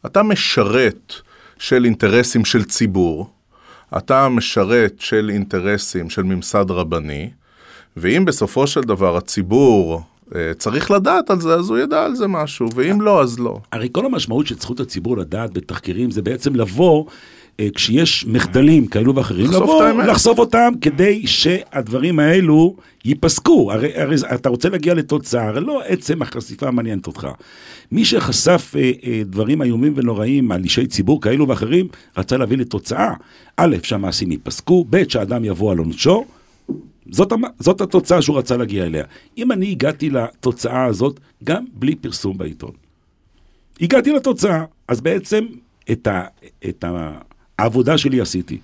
אתה 0.06 0.22
משרת 0.22 1.12
של 1.58 1.84
אינטרסים 1.84 2.44
של 2.44 2.64
ציבור, 2.64 3.30
אתה 3.96 4.28
משרת 4.28 4.94
של 4.98 5.30
אינטרסים 5.32 6.10
של 6.10 6.22
ממסד 6.22 6.70
רבני, 6.70 7.30
ואם 7.96 8.24
בסופו 8.24 8.66
של 8.66 8.80
דבר 8.80 9.16
הציבור 9.16 10.02
צריך 10.58 10.90
לדעת 10.90 11.30
על 11.30 11.40
זה, 11.40 11.54
אז 11.54 11.70
הוא 11.70 11.78
ידע 11.78 12.04
על 12.04 12.14
זה 12.14 12.26
משהו, 12.26 12.68
ואם 12.74 13.00
לא, 13.00 13.22
אז 13.22 13.38
לא. 13.38 13.58
הרי 13.72 13.88
כל 13.92 14.06
המשמעות 14.06 14.46
של 14.46 14.54
זכות 14.54 14.80
הציבור 14.80 15.16
לדעת 15.16 15.52
בתחקירים 15.52 16.10
זה 16.10 16.22
בעצם 16.22 16.54
לבוא 16.54 17.04
אה, 17.60 17.68
כשיש 17.74 18.26
מחדלים 18.26 18.86
כאלו 18.86 19.14
ואחרים, 19.14 19.46
לבוא. 19.46 19.92
לחשוף 19.92 20.38
אותם 20.38 20.72
כדי 20.80 21.26
שהדברים 21.26 22.18
האלו 22.18 22.76
ייפסקו. 23.04 23.72
הרי, 23.72 24.00
הרי 24.00 24.16
אתה 24.34 24.48
רוצה 24.48 24.68
להגיע 24.68 24.94
לתוצאה, 24.94 25.48
הרי 25.48 25.60
לא 25.60 25.82
עצם 25.86 26.22
החשיפה 26.22 26.70
מעניינת 26.70 27.06
אותך. 27.06 27.28
מי 27.92 28.04
שחשף 28.04 28.72
אה, 28.76 28.92
אה, 29.06 29.22
דברים 29.24 29.62
איומים 29.62 29.92
ונוראים 29.96 30.52
על 30.52 30.64
אישי 30.64 30.86
ציבור 30.86 31.20
כאלו 31.20 31.48
ואחרים, 31.48 31.88
רצה 32.16 32.36
להביא 32.36 32.56
לתוצאה. 32.56 33.12
א', 33.56 33.76
שהמעשים 33.82 34.30
ייפסקו, 34.30 34.84
ב', 34.90 35.08
שהאדם 35.08 35.44
יבוא 35.44 35.72
על 35.72 35.78
עונשו. 35.78 36.24
זאת, 37.10 37.32
זאת 37.58 37.80
התוצאה 37.80 38.22
שהוא 38.22 38.38
רצה 38.38 38.56
להגיע 38.56 38.84
אליה. 38.84 39.04
אם 39.38 39.52
אני 39.52 39.70
הגעתי 39.70 40.10
לתוצאה 40.10 40.84
הזאת, 40.84 41.20
גם 41.44 41.64
בלי 41.72 41.94
פרסום 41.94 42.38
בעיתון. 42.38 42.70
הגעתי 43.80 44.12
לתוצאה, 44.12 44.64
אז 44.88 45.00
בעצם 45.00 45.46
את, 45.92 46.06
ה, 46.06 46.24
את 46.68 46.84
העבודה 47.58 47.98
שלי 47.98 48.20
עשיתי. 48.20 48.58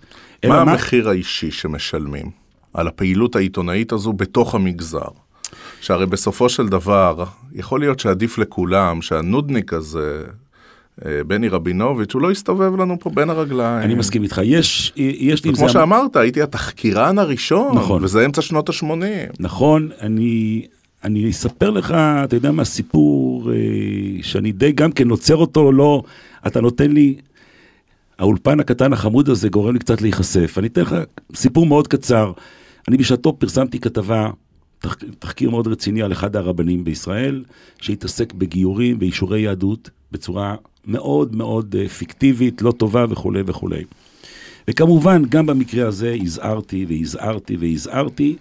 מה 0.46 0.60
המחיר 0.60 1.04
מה... 1.04 1.10
האישי 1.10 1.50
שמשלמים 1.50 2.30
על 2.74 2.88
הפעילות 2.88 3.36
העיתונאית 3.36 3.92
הזו 3.92 4.12
בתוך 4.12 4.54
המגזר? 4.54 5.08
שהרי 5.80 6.06
בסופו 6.06 6.48
של 6.48 6.68
דבר, 6.68 7.24
יכול 7.52 7.80
להיות 7.80 8.00
שעדיף 8.00 8.38
לכולם 8.38 9.02
שהנודניק 9.02 9.72
הזה, 9.72 10.24
בני 10.98 11.48
רבינוביץ', 11.48 12.14
הוא 12.14 12.22
לא 12.22 12.32
יסתובב 12.32 12.80
לנו 12.80 12.96
פה 13.00 13.10
בין 13.10 13.30
הרגליים. 13.30 13.82
אני 13.82 13.94
מסכים 13.94 14.22
איתך, 14.22 14.40
יש, 14.44 14.92
יש 14.96 15.44
לי... 15.44 15.54
כמו 15.54 15.68
שאמרת, 15.68 16.16
הייתי 16.16 16.42
התחקירן 16.42 17.18
הראשון, 17.18 17.76
נכון. 17.78 18.04
וזה 18.04 18.24
אמצע 18.24 18.42
שנות 18.42 18.68
ה-80. 18.68 19.36
נכון, 19.40 19.88
אני, 20.00 20.66
אני 21.04 21.30
אספר 21.30 21.70
לך, 21.70 21.90
אתה 22.24 22.36
יודע 22.36 22.50
מה, 22.50 22.64
סיפור 22.64 23.52
אה, 23.52 23.56
שאני 24.22 24.52
די 24.52 24.72
גם 24.72 24.92
כן 24.92 25.08
נוצר 25.08 25.36
אותו, 25.36 25.72
לא, 25.72 26.02
אתה 26.46 26.60
נותן 26.60 26.90
לי, 26.90 27.14
האולפן 28.18 28.60
הקטן 28.60 28.92
החמוד 28.92 29.28
הזה 29.28 29.48
גורם 29.48 29.72
לי 29.72 29.78
קצת 29.78 30.02
להיחשף. 30.02 30.58
אני 30.58 30.66
אתן 30.66 30.80
לך 30.80 30.94
סיפור 31.34 31.66
מאוד 31.66 31.88
קצר. 31.88 32.32
אני 32.88 32.96
בשעתו 32.96 33.38
פרסמתי 33.38 33.80
כתבה, 33.80 34.30
תח, 34.78 34.96
תחקיר 35.18 35.50
מאוד 35.50 35.66
רציני 35.66 36.02
על 36.02 36.12
אחד 36.12 36.36
הרבנים 36.36 36.84
בישראל, 36.84 37.44
שהתעסק 37.80 38.32
בגיורים, 38.32 38.98
באישורי 38.98 39.40
יהדות, 39.40 39.90
בצורה 40.14 40.54
מאוד 40.87 41.37
מאוד 41.37 41.76
אה, 41.78 41.88
פיקטיבית, 41.88 42.62
לא 42.62 42.73
טובה 42.73 43.04
וכולי 43.11 43.42
וכולי. 43.47 43.85
וכמובן, 44.68 45.23
גם 45.28 45.47
במקרה 45.47 45.88
הזה 45.88 46.16
הזהרתי 46.23 46.87
והזהרתי 46.88 47.56
והזהרתי, 47.56 48.37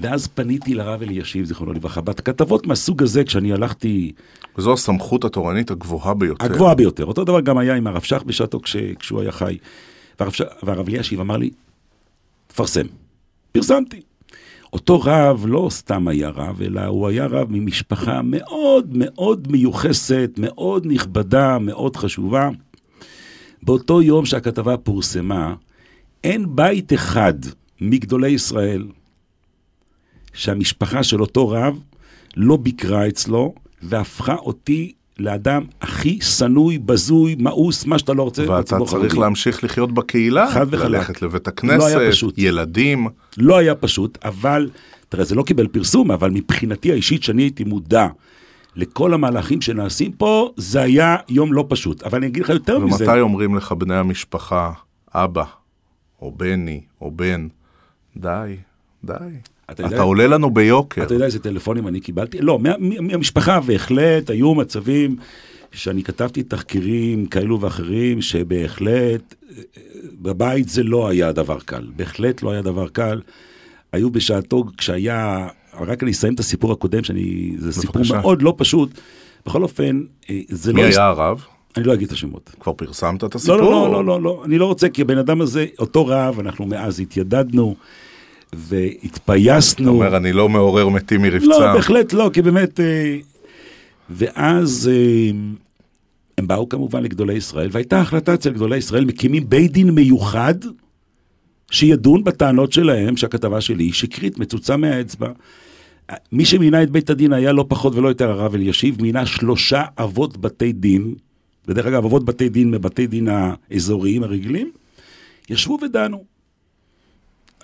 ואז 0.00 0.26
פניתי 0.26 0.74
לרב 0.74 1.02
אלישיב, 1.02 1.44
זיכרונו 1.44 1.72
לברכה, 1.72 2.00
בכתבות 2.00 2.66
מהסוג 2.66 3.02
הזה, 3.02 3.24
כשאני 3.24 3.52
הלכתי... 3.52 4.12
וזו 4.58 4.72
הסמכות 4.72 5.24
התורנית 5.24 5.70
הגבוהה 5.70 6.14
ביותר. 6.14 6.44
הגבוהה 6.44 6.74
ביותר. 6.74 7.04
אותו 7.04 7.24
דבר 7.24 7.40
גם 7.40 7.58
היה 7.58 7.74
עם 7.74 7.86
הרב 7.86 8.02
שך 8.02 8.22
בשעתו 8.26 8.60
כש, 8.60 8.76
כשהוא 8.76 9.20
היה 9.20 9.32
חי. 9.32 9.58
והרב, 10.20 10.32
ש... 10.32 10.42
והרב 10.62 10.88
אלישיב 10.88 11.20
אמר 11.20 11.36
לי, 11.36 11.50
תפרסם. 12.46 12.86
פרסמתי. 13.52 14.00
אותו 14.72 15.00
רב 15.04 15.44
לא 15.48 15.68
סתם 15.70 16.08
היה 16.08 16.28
רב, 16.28 16.62
אלא 16.62 16.80
הוא 16.80 17.08
היה 17.08 17.26
רב 17.26 17.46
ממשפחה 17.50 18.20
מאוד 18.24 18.88
מאוד 18.92 19.48
מיוחסת, 19.50 20.30
מאוד 20.38 20.86
נכבדה, 20.86 21.58
מאוד 21.58 21.96
חשובה. 21.96 22.50
באותו 23.62 24.02
יום 24.02 24.26
שהכתבה 24.26 24.76
פורסמה, 24.76 25.54
אין 26.24 26.56
בית 26.56 26.92
אחד 26.92 27.34
מגדולי 27.80 28.30
ישראל 28.30 28.86
שהמשפחה 30.32 31.02
של 31.02 31.20
אותו 31.20 31.48
רב 31.48 31.78
לא 32.36 32.56
ביקרה 32.56 33.08
אצלו 33.08 33.54
והפכה 33.82 34.34
אותי 34.34 34.92
לאדם 35.18 35.62
הכי 35.80 36.18
שנוי, 36.20 36.78
בזוי, 36.78 37.36
מאוס, 37.38 37.86
מה 37.86 37.98
שאתה 37.98 38.12
לא 38.12 38.22
רוצה. 38.22 38.50
ואתה 38.50 38.78
צריך 38.78 38.90
חרדי. 38.90 39.20
להמשיך 39.20 39.64
לחיות 39.64 39.92
בקהילה, 39.92 40.50
חד 40.50 40.66
וחלק. 40.70 40.90
ללכת 40.90 41.22
לבית 41.22 41.48
הכנסת, 41.48 41.78
לא 41.78 41.86
היה 41.86 42.10
פשוט. 42.10 42.34
ילדים. 42.38 43.06
לא 43.38 43.58
היה 43.58 43.74
פשוט, 43.74 44.18
אבל, 44.24 44.70
תראה, 45.08 45.24
זה 45.24 45.34
לא 45.34 45.42
קיבל 45.42 45.66
פרסום, 45.66 46.10
אבל 46.10 46.30
מבחינתי 46.30 46.92
האישית, 46.92 47.22
שאני 47.22 47.42
הייתי 47.42 47.64
מודע 47.64 48.06
לכל 48.76 49.14
המהלכים 49.14 49.60
שנעשים 49.60 50.12
פה, 50.12 50.50
זה 50.56 50.80
היה 50.80 51.16
יום 51.28 51.52
לא 51.52 51.66
פשוט. 51.68 52.02
אבל 52.02 52.18
אני 52.18 52.26
אגיד 52.26 52.42
לך 52.42 52.48
יותר 52.48 52.76
ומתי 52.76 52.94
מזה. 52.94 53.04
ומתי 53.04 53.20
אומרים 53.20 53.54
לך 53.54 53.72
בני 53.72 53.96
המשפחה, 53.96 54.72
אבא, 55.14 55.44
או 56.22 56.32
בני, 56.36 56.80
או 57.00 57.10
בן, 57.10 57.48
די, 58.16 58.56
די. 59.04 59.14
אתה, 59.72 59.86
אתה 59.86 59.94
יודע, 59.94 60.02
עולה 60.02 60.26
לנו 60.26 60.50
ביוקר. 60.50 61.02
אתה 61.02 61.14
יודע 61.14 61.26
איזה 61.26 61.38
טלפונים 61.38 61.88
אני 61.88 62.00
קיבלתי? 62.00 62.38
לא, 62.40 62.58
מה, 62.58 62.70
מהמשפחה 62.78 63.60
בהחלט 63.60 64.30
היו 64.30 64.54
מצבים 64.54 65.16
שאני 65.72 66.02
כתבתי 66.02 66.42
תחקירים 66.42 67.26
כאלו 67.26 67.60
ואחרים, 67.60 68.22
שבהחלט 68.22 69.34
בבית 70.22 70.68
זה 70.68 70.82
לא 70.82 71.08
היה 71.08 71.32
דבר 71.32 71.58
קל. 71.64 71.86
בהחלט 71.96 72.42
לא 72.42 72.50
היה 72.50 72.62
דבר 72.62 72.88
קל. 72.88 73.20
היו 73.92 74.10
בשעתו, 74.10 74.64
כשהיה, 74.76 75.48
רק 75.80 76.02
אני 76.02 76.10
אסיים 76.10 76.34
את 76.34 76.40
הסיפור 76.40 76.72
הקודם, 76.72 77.04
שאני, 77.04 77.54
זה 77.58 77.72
סיפור 77.72 77.94
בבקשה. 77.94 78.20
מאוד 78.20 78.42
לא 78.42 78.54
פשוט. 78.56 78.90
בכל 79.46 79.62
אופן, 79.62 80.02
אה, 80.30 80.40
זה 80.48 80.72
מי 80.72 80.82
לא... 80.82 80.88
מי 80.88 80.94
היה 80.94 81.06
הרב? 81.06 81.44
אני 81.76 81.84
לא 81.84 81.94
אגיד 81.94 82.06
את 82.06 82.12
השמות. 82.12 82.50
כבר 82.60 82.72
פרסמת 82.72 83.24
את 83.24 83.34
הסיפור? 83.34 83.56
לא, 83.56 83.70
לא, 83.70 83.92
לא, 83.92 84.04
לא, 84.04 84.22
לא, 84.22 84.42
אני 84.44 84.58
לא 84.58 84.66
רוצה, 84.66 84.88
כי 84.88 85.02
הבן 85.02 85.18
אדם 85.18 85.40
הזה, 85.40 85.66
אותו 85.78 86.06
רב, 86.06 86.40
אנחנו 86.40 86.66
מאז 86.66 87.00
התיידדנו 87.00 87.76
והתפייסנו. 88.54 89.84
אתה 89.84 89.90
אומר, 89.90 90.16
אני 90.16 90.32
לא 90.32 90.48
מעורר 90.48 90.88
מתים 90.88 91.22
מרבצם. 91.22 91.46
לא, 91.46 91.72
בהחלט 91.72 92.12
לא, 92.12 92.30
כי 92.32 92.42
באמת... 92.42 92.80
אה, 92.80 93.16
ואז 94.10 94.90
אה, 94.92 95.30
הם 96.38 96.46
באו 96.46 96.68
כמובן 96.68 97.02
לגדולי 97.02 97.34
ישראל, 97.34 97.68
והייתה 97.72 98.00
החלטה 98.00 98.34
אצל 98.34 98.50
גדולי 98.50 98.76
ישראל, 98.76 99.04
מקימים 99.04 99.48
בית 99.48 99.72
דין 99.72 99.90
מיוחד, 99.90 100.54
שידון 101.70 102.24
בטענות 102.24 102.72
שלהם, 102.72 103.16
שהכתבה 103.16 103.60
שלי 103.60 103.84
היא 103.84 103.92
שקרית, 103.92 104.38
מצוצה 104.38 104.76
מהאצבע. 104.76 105.28
מי 106.32 106.44
שמינה 106.44 106.82
את 106.82 106.90
בית 106.90 107.10
הדין 107.10 107.32
היה 107.32 107.52
לא 107.52 107.64
פחות 107.68 107.94
ולא 107.94 108.08
יותר 108.08 108.30
הרב 108.30 108.54
אלישיב, 108.54 109.02
מינה 109.02 109.26
שלושה 109.26 109.82
אבות 109.98 110.36
בתי 110.36 110.72
דין, 110.72 111.14
ודרך 111.68 111.86
אגב, 111.86 112.04
אבות 112.04 112.24
בתי 112.24 112.48
דין 112.48 112.70
מבתי 112.70 113.06
דין 113.06 113.28
האזוריים 113.28 114.22
הרגילים, 114.22 114.70
ישבו 115.50 115.78
ודנו. 115.82 116.31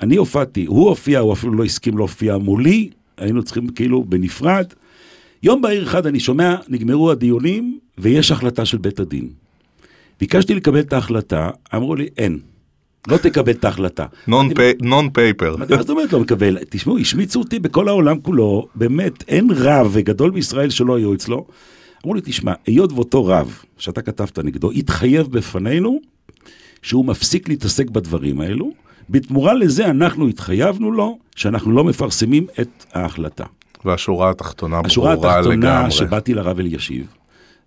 אני 0.03 0.17
הופעתי, 0.17 0.65
הוא 0.65 0.89
הופיע, 0.89 1.19
הוא 1.19 1.33
אפילו 1.33 1.53
לא 1.53 1.65
הסכים 1.65 1.99
להופיע 1.99 2.39
מולי, 2.39 2.91
היינו 3.17 3.43
צריכים 3.43 3.69
כאילו 3.69 4.05
בנפרד. 4.05 4.67
יום 5.43 5.63
בהיר 5.63 5.83
אחד 5.83 6.07
אני 6.07 6.21
שומע, 6.21 6.57
נגמרו 6.69 7.11
הדיונים, 7.11 7.79
ויש 7.99 8.31
החלטה 8.31 8.65
של 8.65 8.79
בית 8.79 9.01
הדין. 9.01 9.29
ביקשתי 10.21 10.55
לקבל 10.55 10.81
את 10.81 10.93
ההחלטה, 10.93 11.51
אמרו 11.75 11.95
לי, 11.95 12.09
אין. 12.17 12.39
לא 13.09 13.17
תקבל 13.17 13.53
את 13.53 13.65
ההחלטה. 13.65 14.07
נון 14.83 15.11
פייפר. 15.13 15.57
מה 15.57 15.67
זאת 15.67 15.91
אומרת 15.91 16.13
לא 16.13 16.21
מקבל? 16.21 16.59
תשמעו, 16.71 16.99
השמיצו 16.99 17.39
אותי 17.39 17.59
בכל 17.59 17.89
העולם 17.89 18.21
כולו, 18.21 18.69
באמת, 18.75 19.25
אין 19.29 19.49
רב 19.57 19.91
וגדול 19.93 20.31
בישראל 20.31 20.71
שלא 20.71 20.97
היו 20.97 21.15
אצלו. 21.15 21.47
אמרו 22.05 22.15
לי, 22.15 22.21
תשמע, 22.25 22.53
היות 22.67 22.93
ואותו 22.93 23.27
רב 23.27 23.59
שאתה 23.79 24.03
כתבת 24.03 24.39
נגדו, 24.39 24.71
התחייב 24.71 25.27
בפנינו 25.27 26.01
שהוא 26.83 27.05
מפסיק 27.05 27.49
להתעסק 27.49 27.91
בדברים 27.91 28.41
האלו, 28.41 28.73
בתמורה 29.11 29.55
לזה 29.55 29.91
אנחנו 29.91 30.29
התחייבנו 30.29 30.93
לו 30.93 31.19
שאנחנו 31.37 31.73
לא 31.73 31.85
מפרסמים 31.85 32.47
את 32.61 32.85
ההחלטה. 32.93 33.45
והשורה 33.85 34.31
התחתונה 34.31 34.77
ברורה 34.77 34.87
השורה 34.87 35.13
התחתונה 35.13 35.55
לגמרי. 35.55 35.91
שבאתי 35.91 36.35
לרב 36.35 36.59
אלישיב, 36.59 37.07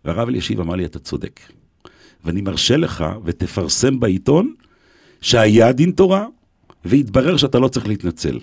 והרב 0.05 0.27
אלישיב 0.27 0.59
אמר 0.59 0.75
לי, 0.75 0.85
אתה 0.85 0.99
צודק. 0.99 1.39
ואני 2.25 2.41
מרשה 2.41 2.77
לך, 2.77 3.05
ותפרסם 3.23 3.99
בעיתון, 3.99 4.53
שהיה 5.21 5.71
דין 5.71 5.91
תורה, 5.91 6.25
והתברר 6.85 7.37
שאתה 7.37 7.59
לא 7.59 7.67
צריך 7.67 7.87
להתנצל. 7.87 8.39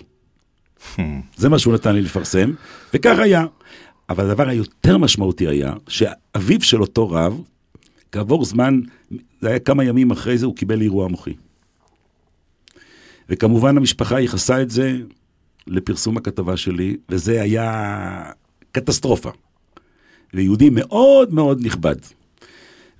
זה 1.35 1.49
מה 1.49 1.59
שהוא 1.59 1.73
נתן 1.73 1.95
לי 1.95 2.01
לפרסם, 2.01 2.51
וכך 2.93 3.19
היה. 3.19 3.45
אבל 4.09 4.29
הדבר 4.29 4.49
היותר 4.49 4.97
משמעותי 4.97 5.47
היה, 5.47 5.73
שאביו 5.87 6.61
של 6.61 6.81
אותו 6.81 7.09
רב, 7.09 7.41
כעבור 8.11 8.45
זמן, 8.45 8.79
זה 9.41 9.49
היה 9.49 9.59
כמה 9.59 9.83
ימים 9.83 10.11
אחרי 10.11 10.37
זה, 10.37 10.45
הוא 10.45 10.55
קיבל 10.55 10.81
אירוע 10.81 11.07
מוחי. 11.07 11.33
וכמובן 13.29 13.77
המשפחה 13.77 14.19
ייחסה 14.19 14.61
את 14.61 14.69
זה 14.69 14.97
לפרסום 15.67 16.17
הכתבה 16.17 16.57
שלי, 16.57 16.97
וזה 17.09 17.41
היה 17.41 18.31
קטסטרופה. 18.71 19.29
ויהודי 20.33 20.69
מאוד 20.69 21.33
מאוד 21.33 21.65
נכבד. 21.65 21.95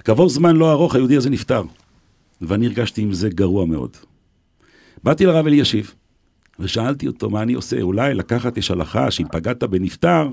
כעבור 0.03 0.29
זמן 0.29 0.55
לא 0.55 0.71
ארוך 0.71 0.95
היהודי 0.95 1.17
הזה 1.17 1.29
נפטר, 1.29 1.63
ואני 2.41 2.65
הרגשתי 2.65 3.01
עם 3.01 3.13
זה 3.13 3.29
גרוע 3.29 3.65
מאוד. 3.65 3.97
באתי 5.03 5.25
לרב 5.25 5.47
אלישיב, 5.47 5.93
ושאלתי 6.59 7.07
אותו 7.07 7.29
מה 7.29 7.41
אני 7.41 7.53
עושה, 7.53 7.81
אולי 7.81 8.13
לקחת, 8.13 8.57
יש 8.57 8.71
הלכה 8.71 9.11
שאם 9.11 9.25
פגעת 9.31 9.63
בנפטר, 9.63 10.29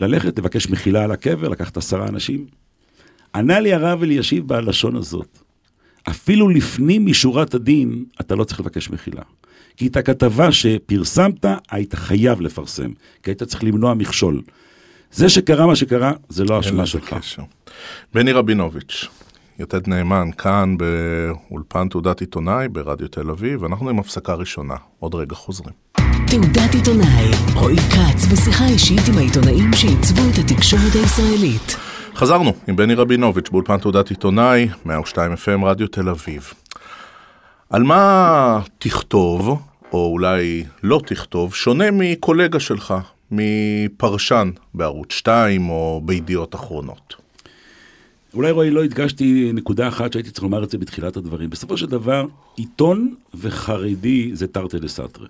ללכת 0.00 0.38
לבקש 0.38 0.68
מחילה 0.68 1.04
על 1.04 1.10
הקבר, 1.10 1.48
לקחת 1.48 1.76
עשרה 1.76 2.08
אנשים. 2.08 2.46
ענה 3.34 3.60
לי 3.60 3.72
הרב 3.72 4.02
אלישיב 4.02 4.48
בלשון 4.48 4.96
הזאת, 4.96 5.38
אפילו 6.08 6.48
לפנים 6.48 7.06
משורת 7.06 7.54
הדין, 7.54 8.04
אתה 8.20 8.34
לא 8.34 8.44
צריך 8.44 8.60
לבקש 8.60 8.90
מחילה. 8.90 9.22
כי 9.76 9.86
את 9.86 9.96
הכתבה 9.96 10.52
שפרסמת, 10.52 11.44
היית 11.70 11.94
חייב 11.94 12.40
לפרסם, 12.40 12.90
כי 13.22 13.30
היית 13.30 13.42
צריך 13.42 13.64
למנוע 13.64 13.94
מכשול. 13.94 14.42
זה 15.12 15.28
שקרה 15.28 15.66
מה 15.66 15.76
שקרה, 15.76 16.12
זה 16.28 16.44
לא 16.44 16.54
אין 16.54 16.60
אשמה 16.60 16.82
לזה 16.82 16.90
שלך. 16.90 17.14
קשר. 17.14 17.42
בני 18.14 18.32
רבינוביץ', 18.32 19.08
יתד 19.58 19.88
נאמן, 19.88 20.30
כאן 20.38 20.76
באולפן 20.76 21.88
תעודת 21.88 22.20
עיתונאי 22.20 22.68
ברדיו 22.68 23.08
תל 23.08 23.30
אביב, 23.30 23.64
אנחנו 23.64 23.88
עם 23.88 23.98
הפסקה 23.98 24.34
ראשונה. 24.34 24.74
עוד 24.98 25.14
רגע 25.14 25.34
חוזרים. 25.34 25.74
תעודת 26.26 26.74
עיתונאי, 26.74 27.30
רועי 27.54 27.76
כץ 27.76 28.26
בשיחה 28.32 28.66
אישית 28.66 29.08
עם 29.08 29.18
העיתונאים 29.18 29.72
שעיצבו 29.72 30.22
את 30.32 30.38
התקשורת 30.38 30.94
הישראלית. 30.94 31.89
חזרנו 32.14 32.52
עם 32.68 32.76
בני 32.76 32.94
רבינוביץ' 32.94 33.48
באולפן 33.48 33.78
תעודת 33.78 34.10
עיתונאי, 34.10 34.68
102 34.84 35.32
FM 35.32 35.64
רדיו 35.64 35.86
תל 35.86 36.08
אביב. 36.08 36.52
על 37.70 37.82
מה 37.82 38.60
תכתוב, 38.78 39.62
או 39.92 40.12
אולי 40.12 40.64
לא 40.82 41.00
תכתוב, 41.06 41.54
שונה 41.54 41.90
מקולגה 41.90 42.60
שלך, 42.60 42.94
מפרשן 43.30 44.50
בערוץ 44.74 45.12
2 45.12 45.68
או 45.68 46.00
בידיעות 46.04 46.54
אחרונות? 46.54 47.14
אולי 48.34 48.50
רועי 48.50 48.70
לא 48.70 48.84
הדגשתי 48.84 49.50
נקודה 49.54 49.88
אחת 49.88 50.12
שהייתי 50.12 50.30
צריך 50.30 50.42
לומר 50.42 50.64
את 50.64 50.70
זה 50.70 50.78
בתחילת 50.78 51.16
הדברים. 51.16 51.50
בסופו 51.50 51.76
של 51.76 51.86
דבר, 51.86 52.26
עיתון 52.56 53.14
וחרדי 53.34 54.30
זה 54.34 54.46
תרתי 54.46 54.78
דה 54.78 54.88
סתרי. 54.88 55.28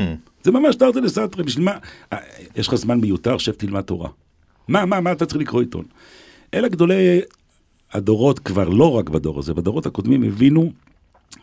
זה 0.44 0.50
ממש 0.50 0.76
תרתי 0.76 1.00
דה 1.00 1.08
סתרי, 1.08 1.44
בשביל 1.44 1.64
מה? 1.64 1.76
אה, 2.12 2.18
יש 2.56 2.68
לך 2.68 2.74
זמן 2.74 3.00
מיותר, 3.00 3.38
שב 3.38 3.52
תלמד 3.52 3.80
תורה. 3.80 4.08
מה, 4.68 4.84
מה, 4.84 5.00
מה 5.00 5.12
אתה 5.12 5.26
צריך 5.26 5.40
לקרוא 5.40 5.60
עיתון? 5.60 5.84
אלה 6.54 6.68
גדולי 6.68 7.20
הדורות, 7.92 8.38
כבר 8.38 8.68
לא 8.68 8.92
רק 8.92 9.08
בדור 9.08 9.38
הזה, 9.38 9.54
בדורות 9.54 9.86
הקודמים 9.86 10.22
הבינו 10.22 10.72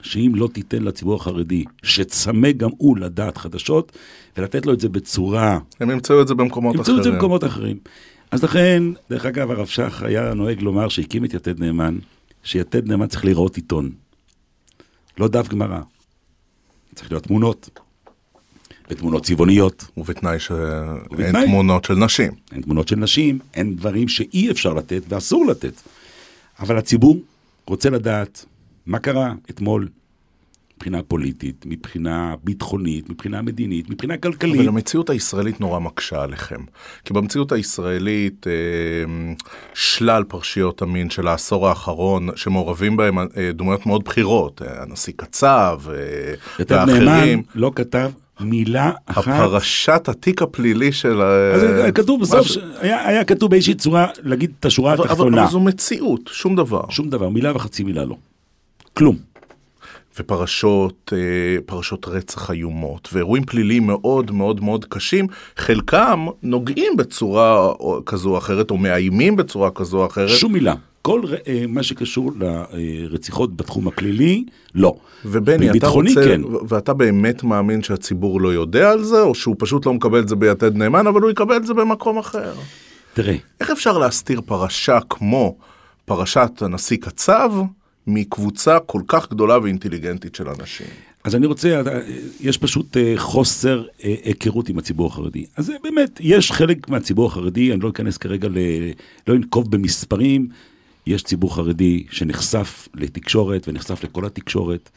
שאם 0.01 0.31
לא 0.35 0.49
תיתן 0.53 0.83
לציבור 0.83 1.15
החרדי, 1.15 1.63
שצמא 1.83 2.51
גם 2.51 2.69
הוא 2.77 2.97
לדעת 2.97 3.37
חדשות, 3.37 3.97
ולתת 4.37 4.65
לו 4.65 4.73
את 4.73 4.79
זה 4.79 4.89
בצורה 4.89 5.59
הם 5.79 5.91
ימצאו 5.91 6.21
את 6.21 6.27
זה 6.27 6.35
במקומות 6.35 6.75
ימצאו 6.75 6.83
אחרים. 6.83 6.99
את 6.99 7.03
זה 7.03 7.11
במקומות 7.11 7.43
אחרים. 7.43 7.77
אז 8.31 8.43
לכן, 8.43 8.83
דרך 9.09 9.25
אגב, 9.25 9.51
הרב 9.51 9.67
שך 9.67 10.03
היה 10.03 10.33
נוהג 10.33 10.61
לומר 10.61 10.89
שהקים 10.89 11.25
את 11.25 11.33
יתד 11.33 11.59
נאמן, 11.59 11.97
שיתד 12.43 12.87
נאמן 12.87 13.07
צריך 13.07 13.25
לראות 13.25 13.55
עיתון. 13.55 13.91
לא 15.17 15.27
דף 15.27 15.47
גמרא. 15.47 15.79
צריך 16.95 17.11
להיות 17.11 17.23
תמונות. 17.23 17.79
ותמונות 18.89 19.23
צבעוניות. 19.23 19.87
ובתנאי 19.97 20.39
שאין 20.39 21.45
תמונות 21.45 21.85
של 21.85 21.93
נשים. 21.93 22.31
אין 22.51 22.61
תמונות 22.61 22.87
של 22.87 22.95
נשים, 22.95 23.39
אין 23.53 23.75
דברים 23.75 24.07
שאי 24.07 24.51
אפשר 24.51 24.73
לתת 24.73 25.01
ואסור 25.09 25.45
לתת. 25.45 25.73
אבל 26.59 26.77
הציבור 26.77 27.17
רוצה 27.67 27.89
לדעת 27.89 28.45
מה 28.85 28.99
קרה 28.99 29.33
אתמול 29.49 29.87
מבחינה 30.79 31.03
פוליטית, 31.03 31.65
מבחינה 31.65 32.35
ביטחונית, 32.43 33.09
מבחינה 33.09 33.41
מדינית, 33.41 33.89
מבחינה 33.89 34.17
כלכלית. 34.17 34.59
אבל 34.59 34.67
המציאות 34.67 35.09
הישראלית 35.09 35.61
נורא 35.61 35.79
מקשה 35.79 36.23
עליכם. 36.23 36.61
כי 37.05 37.13
במציאות 37.13 37.51
הישראלית 37.51 38.47
אה, 38.47 38.53
שלל 39.73 40.23
פרשיות 40.23 40.81
המין 40.81 41.09
של 41.09 41.27
העשור 41.27 41.67
האחרון, 41.67 42.29
שמעורבים 42.35 42.97
בהם 42.97 43.19
אה, 43.19 43.25
דמויות 43.53 43.85
מאוד 43.85 44.03
בכירות, 44.03 44.61
אה, 44.61 44.83
הנשיא 44.83 45.13
קצב 45.15 45.81
יתד 46.59 46.75
נאמן 46.75 47.07
ואחרים. 47.07 47.43
לא 47.55 47.71
כתב 47.75 48.11
מילה 48.39 48.91
אחת. 49.05 49.27
הפרשת 49.27 50.09
התיק 50.09 50.41
הפלילי 50.41 50.91
של... 50.91 51.21
אז 51.21 51.63
היה 51.63 51.91
כתוב 51.91 52.21
בסוף, 52.21 52.39
משהו- 52.39 52.53
ש- 52.61 52.65
היה, 52.79 53.07
היה 53.07 53.23
כתוב 53.23 53.51
באיזושהי 53.51 53.73
צורה 53.75 54.07
להגיד 54.23 54.51
את 54.59 54.65
השורה 54.65 54.93
אבל, 54.93 55.03
אבל, 55.03 55.11
התחתונה. 55.11 55.41
אבל 55.43 55.51
זו 55.51 55.59
מציאות, 55.59 56.29
שום 56.33 56.55
דבר. 56.55 56.81
שום 56.89 57.09
דבר, 57.09 57.29
מילה 57.29 57.55
וחצי 57.55 57.83
מילה 57.83 58.05
לא. 58.05 58.15
כלום. 58.93 59.15
ופרשות 60.19 61.13
אה, 61.15 61.17
פרשות 61.65 62.07
רצח 62.07 62.51
איומות, 62.51 63.09
ואירועים 63.13 63.43
פליליים 63.45 63.87
מאוד 63.87 64.31
מאוד 64.31 64.63
מאוד 64.63 64.85
קשים, 64.85 65.27
חלקם 65.57 66.25
נוגעים 66.43 66.97
בצורה 66.97 67.73
כזו 68.05 68.29
או 68.29 68.37
אחרת, 68.37 68.71
או 68.71 68.77
מאיימים 68.77 69.35
בצורה 69.35 69.71
כזו 69.71 69.97
או 70.01 70.05
אחרת. 70.05 70.29
שום 70.29 70.53
מילה. 70.53 70.73
כל 71.09 71.21
אה, 71.47 71.65
מה 71.67 71.83
שקשור 71.83 72.31
לרציחות 72.71 73.57
בתחום 73.57 73.87
הפלילי, 73.87 74.45
לא. 74.75 74.95
ובני, 75.25 75.71
אתה 75.71 75.87
רוצה, 75.87 76.23
כן. 76.25 76.41
ואתה 76.67 76.93
באמת 76.93 77.43
מאמין 77.43 77.83
שהציבור 77.83 78.41
לא 78.41 78.53
יודע 78.53 78.91
על 78.91 79.03
זה, 79.03 79.21
או 79.21 79.35
שהוא 79.35 79.55
פשוט 79.59 79.85
לא 79.85 79.93
מקבל 79.93 80.19
את 80.19 80.27
זה 80.27 80.35
ביתד 80.35 80.75
נאמן, 80.75 81.07
אבל 81.07 81.21
הוא 81.21 81.31
יקבל 81.31 81.55
את 81.55 81.65
זה 81.65 81.73
במקום 81.73 82.17
אחר? 82.17 82.53
תראה, 83.13 83.35
איך 83.59 83.69
אפשר 83.69 83.97
להסתיר 83.97 84.41
פרשה 84.45 84.99
כמו 85.09 85.57
פרשת 86.05 86.51
הנשיא 86.61 86.97
קצב 86.97 87.51
מקבוצה 88.07 88.79
כל 88.79 89.01
כך 89.07 89.29
גדולה 89.29 89.59
ואינטליגנטית 89.63 90.35
של 90.35 90.49
אנשים? 90.49 90.87
אז 91.23 91.35
אני 91.35 91.45
רוצה, 91.45 91.81
אה, 91.87 91.99
יש 92.39 92.57
פשוט 92.57 92.97
אה, 92.97 93.13
חוסר 93.17 93.83
היכרות 93.99 94.69
עם 94.69 94.77
הציבור 94.77 95.07
החרדי. 95.07 95.45
אז 95.57 95.71
באמת, 95.83 96.19
יש 96.19 96.51
חלק 96.51 96.89
מהציבור 96.89 97.27
החרדי, 97.27 97.73
אני 97.73 97.81
לא 97.81 97.89
אכנס 97.89 98.17
כרגע, 98.17 98.47
ל... 98.47 98.57
לא 99.27 99.35
אנקוב 99.35 99.71
במספרים, 99.71 100.49
יש 101.07 101.23
ציבור 101.23 101.55
חרדי 101.55 102.05
שנחשף 102.11 102.87
לתקשורת 102.93 103.67
ונחשף 103.67 104.03
לכל 104.03 104.25
התקשורת, 104.25 104.89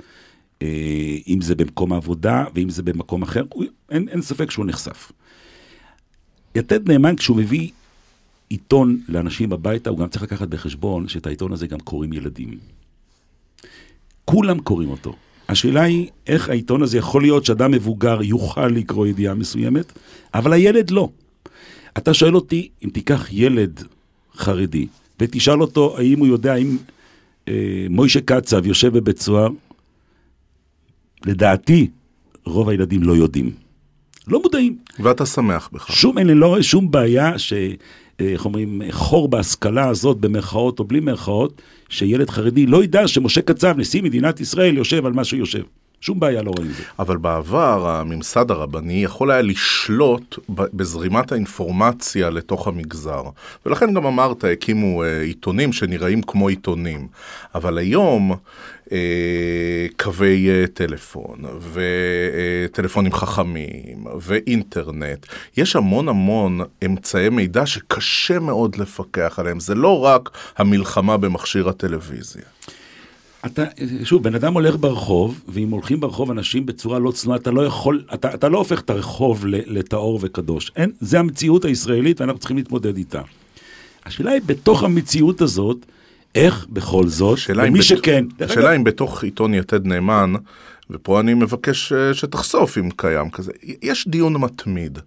אה, 0.63 1.17
אם 1.29 1.41
זה 1.41 1.55
במקום 1.55 1.93
העבודה 1.93 2.45
ואם 2.55 2.71
זה 2.71 2.83
במקום 2.83 3.23
אחר, 3.23 3.45
הוא, 3.53 3.65
אין, 3.91 4.09
אין 4.09 4.23
ספק 4.23 4.51
שהוא 4.51 4.67
נחשף. 4.67 5.13
יתד 6.55 6.89
נאמן, 6.91 7.17
כשהוא 7.17 7.37
מביא 7.37 7.71
עיתון 8.49 9.01
לאנשים 9.09 9.53
הביתה, 9.53 9.91
הוא 9.91 9.99
גם 9.99 10.09
צריך 10.09 10.23
לקחת 10.23 10.49
בחשבון 10.49 11.09
שאת 11.09 11.27
העיתון 11.27 11.53
הזה 11.53 11.67
גם 11.67 11.81
קוראים 11.81 12.13
ילדים. 12.13 12.59
כולם 14.25 14.59
קוראים 14.61 14.91
אותו. 14.91 15.15
השאלה 15.49 15.83
היא, 15.83 16.09
איך 16.27 16.49
העיתון 16.49 16.83
הזה 16.83 16.99
יכול 16.99 17.23
להיות 17.23 17.45
שאדם 17.45 17.71
מבוגר 17.71 18.23
יוכל 18.23 18.69
לקרוא 18.69 19.07
ידיעה 19.07 19.35
מסוימת, 19.35 19.93
אבל 20.35 20.53
הילד 20.53 20.91
לא. 20.91 21.09
אתה 21.99 22.15
שואל 22.15 22.35
אותי, 22.35 22.69
אם 22.85 22.91
תיקח 22.91 23.27
ילד 23.33 23.83
חרדי, 24.37 24.87
ותשאל 25.23 25.61
אותו 25.61 25.99
האם 25.99 26.19
הוא 26.19 26.27
יודע 26.27 26.55
אם 26.55 26.77
אה, 27.49 27.87
מוישה 27.91 28.21
קצב 28.21 28.67
יושב 28.67 28.99
בבית 28.99 29.19
סוהר, 29.19 29.49
לדעתי, 31.27 31.91
רוב 32.45 32.69
הילדים 32.69 33.03
לא 33.03 33.13
יודעים. 33.13 33.51
לא 34.29 34.43
מודעים. 34.43 34.77
ואתה 34.99 35.27
שמח 35.27 35.69
בכך. 35.73 35.93
שום, 35.93 36.19
אני 36.19 36.35
לא 36.35 36.47
רואה 36.47 36.63
שום 36.63 36.91
בעיה 36.91 37.39
ש... 37.39 37.53
אה, 38.21 38.33
איך 38.33 38.45
אומרים, 38.45 38.83
חור 38.91 39.29
בהשכלה 39.29 39.89
הזאת, 39.89 40.17
במרכאות 40.17 40.79
או 40.79 40.85
בלי 40.85 41.01
מרכאות, 41.01 41.63
שילד 41.89 42.31
חרדי 42.31 42.67
לא 42.67 42.85
ידע 42.85 43.09
שמשה 43.09 43.43
קצב, 43.43 43.75
נשיא 43.79 44.03
מדינת 44.03 44.41
ישראל, 44.41 44.77
יושב 44.77 45.07
על 45.07 45.13
מה 45.13 45.25
שהוא 45.25 45.39
יושב. 45.39 45.63
שום 46.03 46.21
בעיה 46.21 46.43
לא 46.43 46.51
רואים 46.57 46.71
את 46.71 46.77
זה. 46.77 46.83
אבל 46.99 47.17
בעבר 47.17 47.89
הממסד 47.89 48.51
הרבני 48.51 49.05
יכול 49.05 49.31
היה 49.31 49.43
לשלוט 49.43 50.39
בזרימת 50.49 51.33
האינפורמציה 51.33 52.31
לתוך 52.31 52.69
המגזר. 52.69 53.23
ולכן 53.67 53.95
גם 53.95 54.07
אמרת, 54.07 54.45
הקימו 54.45 55.05
אה, 55.05 55.21
עיתונים 55.21 55.73
שנראים 55.73 56.23
כמו 56.23 56.49
עיתונים. 56.49 57.09
אבל 57.55 57.79
היום 57.79 58.33
אה, 58.93 59.87
קווי 59.97 60.51
אה, 60.51 60.65
טלפון 60.75 61.39
וטלפונים 61.73 63.13
חכמים 63.13 64.05
ואינטרנט, 64.21 65.27
יש 65.57 65.77
המון 65.77 66.09
המון 66.09 66.61
אמצעי 66.85 67.29
מידע 67.29 67.67
שקשה 67.67 68.39
מאוד 68.39 68.77
לפקח 68.77 69.39
עליהם. 69.39 69.61
זה 69.61 69.75
לא 69.75 70.05
רק 70.05 70.31
המלחמה 70.59 71.17
במכשיר 71.17 71.69
הטלוויזיה. 71.69 72.43
אתה, 73.47 73.65
שוב, 74.05 74.23
בן 74.23 74.35
אדם 74.35 74.55
הולך 74.55 74.77
ברחוב, 74.81 75.41
ואם 75.49 75.71
הולכים 75.71 76.01
ברחוב 76.01 76.31
אנשים 76.31 76.67
בצורה 76.67 76.99
לא 76.99 77.11
צנועה, 77.11 77.39
אתה 77.39 77.51
לא 77.51 77.67
יכול, 77.67 78.03
אתה, 78.15 78.35
אתה 78.35 78.49
לא 78.49 78.59
הופך 78.59 78.81
את 78.81 78.91
הרחוב 78.91 79.47
לטהור 79.47 80.19
וקדוש. 80.23 80.73
אין, 80.77 80.91
זה 81.01 81.19
המציאות 81.19 81.65
הישראלית 81.65 82.21
ואנחנו 82.21 82.39
צריכים 82.39 82.57
להתמודד 82.57 82.97
איתה. 82.97 83.21
השאלה 84.07 84.31
היא, 84.31 84.41
בתוך 84.47 84.83
המציאות 84.83 85.41
הזאת, 85.41 85.87
איך 86.35 86.67
בכל 86.71 87.07
זאת, 87.07 87.39
ומי 87.57 87.79
בת... 87.79 87.85
שכן... 87.85 88.25
השאלה 88.41 88.77
אם 88.77 88.85
בתוך 88.85 89.25
עיתון 89.25 89.55
יתד 89.55 89.87
נאמן, 89.87 90.33
ופה 90.91 91.21
אני 91.21 91.35
מבקש 91.35 91.93
אה, 91.93 92.15
שתחשוף 92.15 92.79
אם 92.79 92.89
קיים 92.97 93.31
כזה, 93.31 93.53
יש 93.83 94.09
דיון 94.09 94.37
מתמיד. 94.37 94.99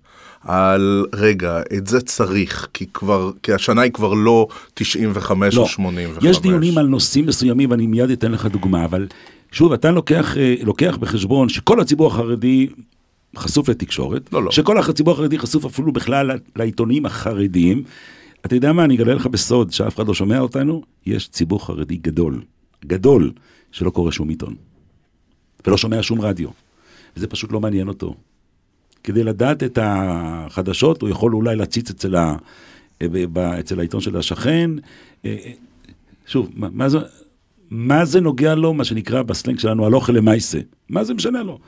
על 0.46 1.06
רגע, 1.16 1.62
את 1.78 1.88
זה 1.88 2.02
צריך, 2.02 2.68
כי 2.74 2.86
כבר, 2.94 3.32
כי 3.44 3.54
השנה 3.54 3.82
היא 3.82 3.92
כבר 3.92 4.14
לא 4.14 4.48
95 4.74 5.56
לא. 5.56 5.62
או 5.62 5.68
85. 5.68 6.24
יש 6.24 6.40
דיונים 6.42 6.78
על 6.78 6.88
נושאים 6.88 7.26
מסוימים, 7.26 7.72
ואני 7.72 7.88
מיד 7.88 8.10
אתן 8.10 8.32
לך 8.32 8.46
דוגמה, 8.46 8.86
אבל 8.86 9.08
שוב, 9.52 9.74
אתה 9.74 9.92
לוקח, 9.92 10.38
אה, 10.38 10.56
לוקח 10.64 10.98
בחשבון 11.00 11.50
שכל 11.50 11.80
הציבור 11.80 12.08
החרדי 12.08 12.68
חשוף 13.38 13.70
לתקשורת, 13.70 14.34
לא, 14.34 14.44
לא. 14.44 14.52
שכל 14.52 14.78
הציבור 14.78 15.14
החרדי 15.14 15.40
חשוף 15.40 15.66
אפילו 15.66 15.92
בכלל 15.92 16.32
לעיתונים 16.56 17.06
החרדיים. 17.06 17.84
אתה 18.46 18.56
יודע 18.56 18.74
מה, 18.74 18.84
אני 18.84 18.96
אגלה 18.96 19.14
לך 19.14 19.28
בסוד, 19.28 19.72
שאף 19.72 19.96
אחד 19.96 20.08
לא 20.08 20.14
שומע 20.14 20.40
אותנו, 20.40 20.84
יש 21.06 21.30
ציבור 21.30 21.66
חרדי 21.66 21.96
גדול, 21.96 22.42
גדול, 22.86 23.32
שלא 23.72 23.90
קורא 23.90 24.12
שום 24.12 24.30
עיתון, 24.30 24.56
ולא 25.68 25.78
שומע 25.78 26.04
שום 26.04 26.22
רדיו. 26.22 26.50
וזה 27.18 27.28
פשוט 27.28 27.52
לא 27.52 27.60
מעניין 27.60 27.88
אותו. 27.88 28.16
כדי 29.06 29.24
לדעת 29.24 29.64
את 29.64 29.80
החדשות, 29.82 31.02
הוא 31.02 31.10
יכול 31.10 31.36
אולי 31.36 31.56
להציץ 31.56 31.90
אצל, 31.90 32.16
ה, 32.16 32.36
אצל 33.60 33.80
העיתון 33.80 34.02
של 34.02 34.18
השכן. 34.18 34.72
אה, 35.26 35.36
אה, 35.46 35.52
שוב, 36.28 36.52
מה, 36.56 36.90
זה, 36.90 36.98
מה 37.70 38.06
זה 38.06 38.22
נוגע 38.22 38.56
לו, 38.56 38.74
מה 38.74 38.84
שנקרא 38.84 39.22
בסלנג 39.22 39.60
שלנו, 39.60 39.86
הלוך 39.86 40.10
למעשה? 40.10 40.60
מה 40.90 41.04
זה 41.04 41.14
משנה 41.14 41.44
לו? 41.44 41.60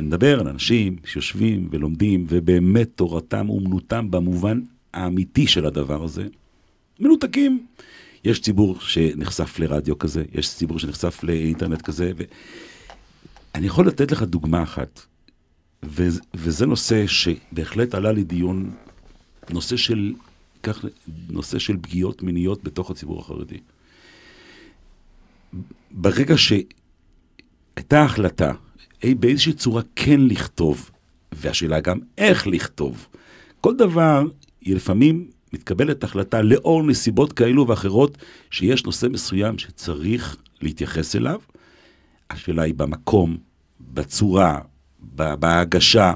אני 0.00 0.08
מדבר 0.08 0.40
על 0.40 0.48
אנשים 0.48 0.96
שיושבים 1.04 1.68
ולומדים, 1.70 2.26
ובאמת 2.28 2.88
תורתם 2.94 3.48
אומנותם 3.48 4.10
במובן 4.10 4.60
האמיתי 4.94 5.46
של 5.46 5.66
הדבר 5.66 6.04
הזה, 6.04 6.26
מנותקים. 7.00 7.66
יש 8.24 8.40
ציבור 8.40 8.80
שנחשף 8.80 9.58
לרדיו 9.58 9.98
כזה, 9.98 10.24
יש 10.32 10.54
ציבור 10.54 10.78
שנחשף 10.78 11.20
לאינטרנט 11.22 11.82
כזה, 11.82 12.12
ואני 12.16 13.66
יכול 13.66 13.86
לתת 13.86 14.12
לך 14.12 14.22
דוגמה 14.22 14.62
אחת. 14.62 15.00
ו- 15.86 16.18
וזה 16.34 16.66
נושא 16.66 17.04
שבהחלט 17.06 17.94
עלה 17.94 18.12
לדיון, 18.12 18.70
נושא 19.50 19.76
של, 19.76 20.14
כך, 20.62 20.84
נושא 21.30 21.58
של 21.58 21.76
פגיעות 21.80 22.22
מיניות 22.22 22.64
בתוך 22.64 22.90
הציבור 22.90 23.20
החרדי. 23.20 23.58
ברגע 25.90 26.34
שהייתה 26.36 28.02
החלטה 28.04 28.52
אי, 29.02 29.14
באיזושהי 29.14 29.52
צורה 29.52 29.82
כן 29.96 30.20
לכתוב, 30.20 30.90
והשאלה 31.32 31.80
גם 31.80 31.98
איך 32.18 32.46
לכתוב, 32.46 33.08
כל 33.60 33.76
דבר, 33.76 34.26
היא 34.60 34.76
לפעמים 34.76 35.30
מתקבלת 35.52 36.04
החלטה 36.04 36.42
לאור 36.42 36.82
נסיבות 36.82 37.32
כאלו 37.32 37.68
ואחרות, 37.68 38.18
שיש 38.50 38.84
נושא 38.84 39.06
מסוים 39.06 39.58
שצריך 39.58 40.36
להתייחס 40.62 41.16
אליו. 41.16 41.40
השאלה 42.30 42.62
היא 42.62 42.74
במקום, 42.74 43.36
בצורה, 43.80 44.60
בהגשה. 45.14 46.12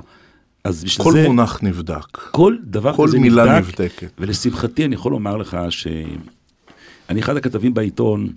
אז 0.65 0.85
בשביל 0.85 1.05
כל 1.05 1.13
זה... 1.13 1.23
כל 1.23 1.27
מונח 1.27 1.59
נבדק. 1.63 2.17
כל 2.17 2.57
דבר 2.65 2.97
כל 2.97 3.07
כזה 3.09 3.19
נבדק. 3.19 3.31
כל 3.31 3.43
מילה 3.43 3.59
נבדק. 3.59 3.81
נבדקת. 3.81 4.13
ולשמחתי 4.19 4.85
אני 4.85 4.95
יכול 4.95 5.13
לומר 5.13 5.37
לך 5.37 5.57
שאני 5.71 7.21
אחד 7.21 7.37
הכתבים 7.37 7.75
בעיתון, 7.75 8.33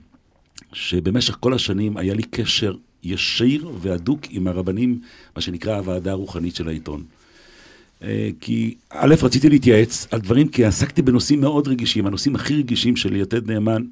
שבמשך 0.73 1.37
כל 1.39 1.53
השנים 1.53 1.97
היה 1.97 2.13
לי 2.13 2.23
קשר 2.23 2.73
ישיר 3.03 3.71
והדוק 3.81 4.21
עם 4.29 4.47
הרבנים, 4.47 4.99
מה 5.35 5.41
שנקרא 5.41 5.77
הוועדה 5.77 6.11
הרוחנית 6.11 6.55
של 6.55 6.67
העיתון. 6.67 7.03
אה, 8.03 8.29
כי 8.39 8.75
א', 8.89 9.15
רציתי 9.21 9.49
להתייעץ 9.49 10.07
על 10.11 10.19
דברים, 10.19 10.47
כי 10.47 10.65
עסקתי 10.65 11.01
בנושאים 11.01 11.41
מאוד 11.41 11.67
רגישים, 11.67 12.07
הנושאים 12.07 12.35
הכי 12.35 12.55
רגישים 12.55 12.95
של 12.95 13.15
יתד 13.15 13.51
נאמן, 13.51 13.83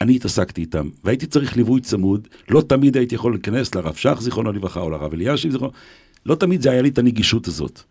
אני 0.00 0.16
התעסקתי 0.16 0.60
איתם, 0.60 0.88
והייתי 1.04 1.26
צריך 1.26 1.56
ליווי 1.56 1.80
צמוד, 1.80 2.28
לא 2.48 2.60
תמיד 2.60 2.96
הייתי 2.96 3.14
יכול 3.14 3.32
להיכנס 3.32 3.74
לרב 3.74 3.94
שך, 3.94 4.18
זיכרונו 4.20 4.52
לברכה, 4.52 4.80
או 4.80 4.90
לרב 4.90 5.12
אלישיב, 5.12 5.52
זיכרונו, 5.52 5.72
לא 6.28 6.34
תמיד 6.34 6.62
זה 6.62 6.70
היה 6.70 6.82
לי 6.82 6.88
את 6.88 6.98
הנגישות 6.98 7.46
הזאת. 7.46 7.82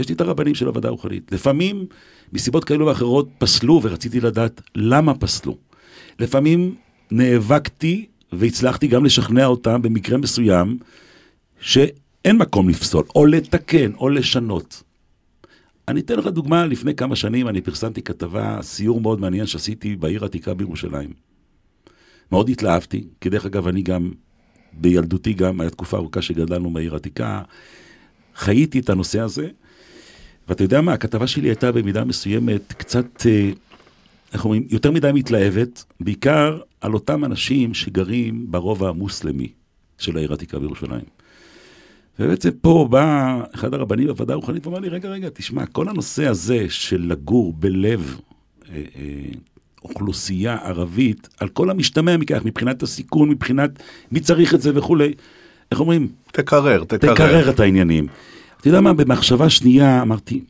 יש 0.00 0.08
לי 0.08 0.14
את 0.14 0.20
הרבנים 0.20 0.54
של 0.54 0.66
הוועדה 0.66 0.88
הרוחנית. 0.88 1.32
לפעמים, 1.32 1.86
מסיבות 2.32 2.64
כאלו 2.64 2.86
ואחרות, 2.86 3.28
פסלו, 3.38 3.80
ורציתי 3.82 4.20
לדעת 4.20 4.60
למה 4.74 5.14
פסלו. 5.14 5.56
לפעמים 6.18 6.74
נאבקתי, 7.10 8.06
והצלחתי 8.32 8.86
גם 8.86 9.04
לשכנע 9.04 9.46
אותם 9.46 9.82
במקרה 9.82 10.18
מסוים, 10.18 10.78
שאין 11.60 12.36
מקום 12.38 12.68
לפסול, 12.68 13.04
או 13.14 13.26
לתקן, 13.26 13.92
או 13.94 14.08
לשנות. 14.08 14.82
אני 15.88 16.00
אתן 16.00 16.18
לך 16.18 16.26
דוגמה, 16.26 16.66
לפני 16.66 16.94
כמה 16.94 17.16
שנים 17.16 17.48
אני 17.48 17.60
פרסמתי 17.60 18.02
כתבה, 18.02 18.58
סיור 18.62 19.00
מאוד 19.00 19.20
מעניין 19.20 19.46
שעשיתי 19.46 19.96
בעיר 19.96 20.22
העתיקה 20.22 20.54
בירושלים. 20.54 21.10
מאוד 22.32 22.48
התלהבתי, 22.48 23.06
כי 23.20 23.30
דרך 23.30 23.46
אגב, 23.46 23.68
אני 23.68 23.82
גם, 23.82 24.12
בילדותי 24.76 25.32
גם, 25.32 25.60
הייתה 25.60 25.76
תקופה 25.76 25.96
ארוכה 25.96 26.22
שגדלנו 26.22 26.72
בעיר 26.72 26.92
העתיקה, 26.92 27.42
חייתי 28.36 28.78
את 28.78 28.90
הנושא 28.90 29.20
הזה, 29.20 29.48
ואתה 30.48 30.62
יודע 30.64 30.80
מה, 30.80 30.92
הכתבה 30.92 31.26
שלי 31.26 31.48
הייתה 31.48 31.72
במידה 31.72 32.04
מסוימת 32.04 32.72
קצת, 32.72 33.26
אה, 33.26 33.50
איך 34.32 34.44
אומרים, 34.44 34.66
יותר 34.70 34.90
מדי 34.90 35.10
מתלהבת, 35.14 35.84
בעיקר 36.00 36.60
על 36.80 36.94
אותם 36.94 37.24
אנשים 37.24 37.74
שגרים 37.74 38.46
ברובע 38.50 38.88
המוסלמי 38.88 39.48
של 39.98 40.16
העיר 40.16 40.30
העתיקה 40.30 40.58
בירושלים. 40.58 41.04
ובעצם 42.18 42.50
פה 42.60 42.88
בא 42.90 43.40
אחד 43.54 43.74
הרבנים 43.74 44.06
בוועדה 44.06 44.32
הרוחנית 44.32 44.66
ואמר 44.66 44.78
לי, 44.78 44.88
רגע, 44.88 45.08
רגע, 45.08 45.28
תשמע, 45.34 45.66
כל 45.66 45.88
הנושא 45.88 46.26
הזה 46.26 46.66
של 46.68 47.06
לגור 47.08 47.52
בלב 47.52 48.20
אה, 48.70 48.82
אה, 48.96 49.02
אוכלוסייה 49.84 50.56
ערבית, 50.62 51.28
על 51.40 51.48
כל 51.48 51.70
המשתמע 51.70 52.16
מכך, 52.16 52.44
מבחינת 52.44 52.82
הסיכון, 52.82 53.28
מבחינת 53.28 53.70
מי 54.12 54.20
צריך 54.20 54.54
את 54.54 54.62
זה 54.62 54.70
וכולי, 54.74 55.12
איך 55.70 55.80
אומרים? 55.80 56.08
תקרר, 56.32 56.84
תקרר. 56.84 57.14
תקרר 57.14 57.50
את 57.50 57.60
העניינים. 57.60 58.06
אתה 58.60 58.68
יודע 58.68 58.80
מה, 58.80 58.92
במחשבה 58.92 59.50
שנייה 59.50 60.02
אמרתי, 60.02 60.40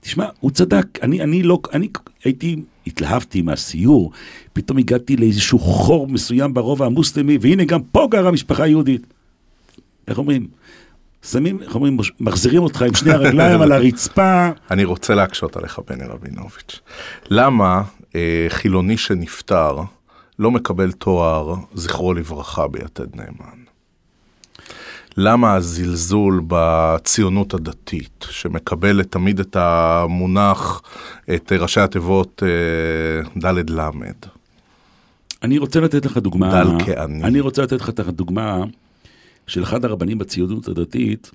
תשמע, 0.00 0.26
הוא 0.40 0.50
צדק, 0.50 0.86
אני, 1.02 1.22
אני 1.22 1.42
לא, 1.42 1.58
אני 1.72 1.88
הייתי, 2.24 2.56
התלהבתי 2.86 3.42
מהסיור, 3.42 4.12
פתאום 4.52 4.78
הגעתי 4.78 5.16
לאיזשהו 5.16 5.58
חור 5.58 6.08
מסוים 6.08 6.54
ברובע 6.54 6.86
המוסלמי, 6.86 7.38
והנה 7.40 7.64
גם 7.64 7.82
פה 7.82 8.08
גרה 8.10 8.30
משפחה 8.30 8.66
יהודית. 8.66 9.06
איך 10.08 10.18
אומרים? 10.18 10.46
שמים, 11.30 11.62
איך 11.62 11.74
אומרים, 11.74 11.98
מחזירים 12.20 12.62
אותך 12.62 12.82
עם 12.82 12.94
שני 12.94 13.12
הרגליים 13.12 13.60
על 13.60 13.72
הרצפה. 13.76 14.48
אני 14.70 14.84
רוצה 14.84 15.14
להקשות 15.14 15.56
עליך, 15.56 15.80
בני 15.88 16.04
רבינוביץ'. 16.04 16.80
למה 17.30 17.82
חילוני 18.48 18.96
שנפטר 18.96 19.76
לא 20.38 20.50
מקבל 20.50 20.92
תואר 20.92 21.54
זכרו 21.74 22.14
לברכה 22.14 22.68
ביתד 22.68 23.16
נאמן? 23.16 23.64
למה 25.16 25.54
הזלזול 25.54 26.42
בציונות 26.46 27.54
הדתית, 27.54 28.26
שמקבלת 28.30 29.12
תמיד 29.12 29.40
את 29.40 29.56
המונח, 29.56 30.82
את 31.34 31.52
ראשי 31.52 31.80
התיבות 31.80 32.42
אה, 32.46 33.50
ד' 33.50 33.70
ל'? 33.70 33.90
אני 35.42 35.58
רוצה 35.58 35.80
לתת 35.80 36.06
לך 36.06 36.18
דוגמה, 36.18 36.50
דל 36.50 36.84
כעני. 36.84 37.24
אני 37.24 37.40
רוצה 37.40 37.62
לתת 37.62 37.80
לך 37.80 37.88
את 37.88 37.98
הדוגמה 37.98 38.64
של 39.46 39.62
אחד 39.62 39.84
הרבנים 39.84 40.18
בציונות 40.18 40.68
הדתית, 40.68 41.30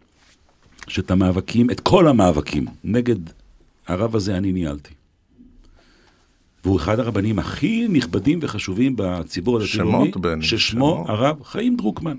שאת 0.87 1.11
המאבקים, 1.11 1.69
את 1.69 1.79
כל 1.79 2.07
המאבקים 2.07 2.65
נגד 2.83 3.15
הרב 3.87 4.15
הזה 4.15 4.37
אני 4.37 4.51
ניהלתי. 4.51 4.98
והוא 6.63 6.77
אחד 6.77 6.99
הרבנים 6.99 7.39
הכי 7.39 7.87
נכבדים 7.89 8.39
וחשובים 8.41 8.93
בציבור 8.97 9.57
הדתי-לאומי, 9.57 10.11
שמות, 10.11 10.17
בני, 10.17 10.43
ששמו 10.43 10.57
שמות. 10.59 11.09
הרב 11.09 11.43
חיים 11.43 11.75
דרוקמן. 11.75 12.17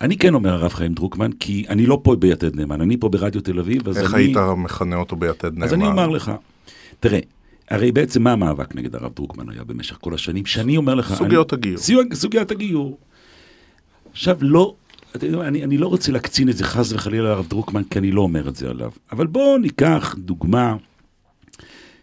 אני 0.00 0.16
כן 0.16 0.34
אומר 0.34 0.52
הרב 0.52 0.72
חיים 0.72 0.94
דרוקמן, 0.94 1.30
כי 1.32 1.64
אני 1.68 1.86
לא 1.86 2.00
פה 2.02 2.16
ביתד 2.16 2.56
נאמן, 2.56 2.80
אני 2.80 2.96
פה 2.96 3.08
ברדיו 3.08 3.40
תל 3.40 3.58
אביב, 3.58 3.88
אז 3.88 3.98
איך 3.98 4.14
אני... 4.14 4.22
היית 4.22 4.36
מכנה 4.56 4.96
אותו 4.96 5.16
ביתד 5.16 5.52
נאמן? 5.52 5.62
אז 5.62 5.74
אני 5.74 5.86
אומר 5.86 6.08
לך, 6.08 6.32
תראה, 7.00 7.18
הרי 7.70 7.92
בעצם 7.92 8.22
מה 8.22 8.32
המאבק 8.32 8.74
נגד 8.74 8.94
הרב 8.94 9.12
דרוקמן 9.16 9.50
היה 9.50 9.64
במשך 9.64 9.98
כל 10.00 10.14
השנים? 10.14 10.46
שאני 10.46 10.76
אומר 10.76 10.94
לך... 10.94 11.14
סוגיות 11.14 11.52
אני, 11.52 11.60
הגיור. 11.60 11.78
סוג, 11.78 12.14
סוגיית 12.14 12.50
הגיור. 12.50 12.98
עכשיו, 14.12 14.36
לא, 14.40 14.74
אני, 15.22 15.64
אני 15.64 15.78
לא 15.78 15.86
רוצה 15.86 16.12
להקצין 16.12 16.48
את 16.48 16.56
זה 16.56 16.64
חס 16.64 16.92
וחלילה 16.92 17.28
לרב 17.28 17.46
דרוקמן, 17.48 17.82
כי 17.90 17.98
אני 17.98 18.12
לא 18.12 18.20
אומר 18.20 18.48
את 18.48 18.56
זה 18.56 18.70
עליו. 18.70 18.90
אבל 19.12 19.26
בואו 19.26 19.58
ניקח 19.58 20.14
דוגמה 20.18 20.76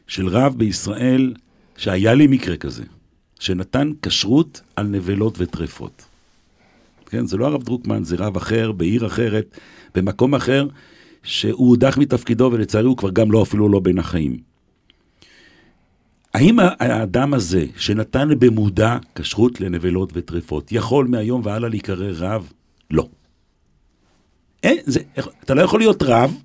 של 0.08 0.28
רב 0.28 0.56
בישראל, 0.58 1.34
שהיה 1.78 2.13
לי 2.13 2.28
מקרה 2.28 2.58
כזה, 2.58 2.84
שנתן 3.39 3.91
כשרות 4.02 4.62
על 4.76 4.88
נבלות 4.88 5.36
וטרפות. 5.38 6.06
כן, 7.06 7.26
זה 7.26 7.38
לא 7.38 7.46
הרב 7.46 7.63
דרוקמן, 7.63 8.04
זה 8.04 8.15
רב 8.20 8.38
אחר, 8.38 8.72
בעיר 8.72 9.06
אחרת, 9.06 9.60
במקום 9.96 10.36
אחר, 10.36 10.68
שהוא 11.24 11.70
הודח 11.70 11.98
מתפקידו, 11.98 12.50
ולצערי 12.54 12.86
הוא 12.86 12.98
כבר 12.98 13.10
גם 13.10 13.32
לא, 13.32 13.44
אפילו 13.44 13.70
לא 13.70 13.80
בין 13.80 14.00
החיים. 14.00 14.38
האם 16.34 16.60
האדם 16.60 17.34
הזה, 17.34 17.65
שנתן 17.78 18.30
במודע 18.39 18.98
כשרות 19.15 19.62
לנבלות 19.62 20.12
וטרפות, 20.13 20.72
יכול 20.72 21.08
מהיום 21.08 21.41
והלאה 21.44 21.70
להיקרא 21.70 22.12
רב? 22.13 22.52
לא. 22.91 23.08
אין, 24.63 24.78
זה, 24.86 25.00
אתה 25.44 25.54
לא 25.54 25.62
יכול 25.62 25.80
להיות 25.80 26.04
רב 26.04 26.38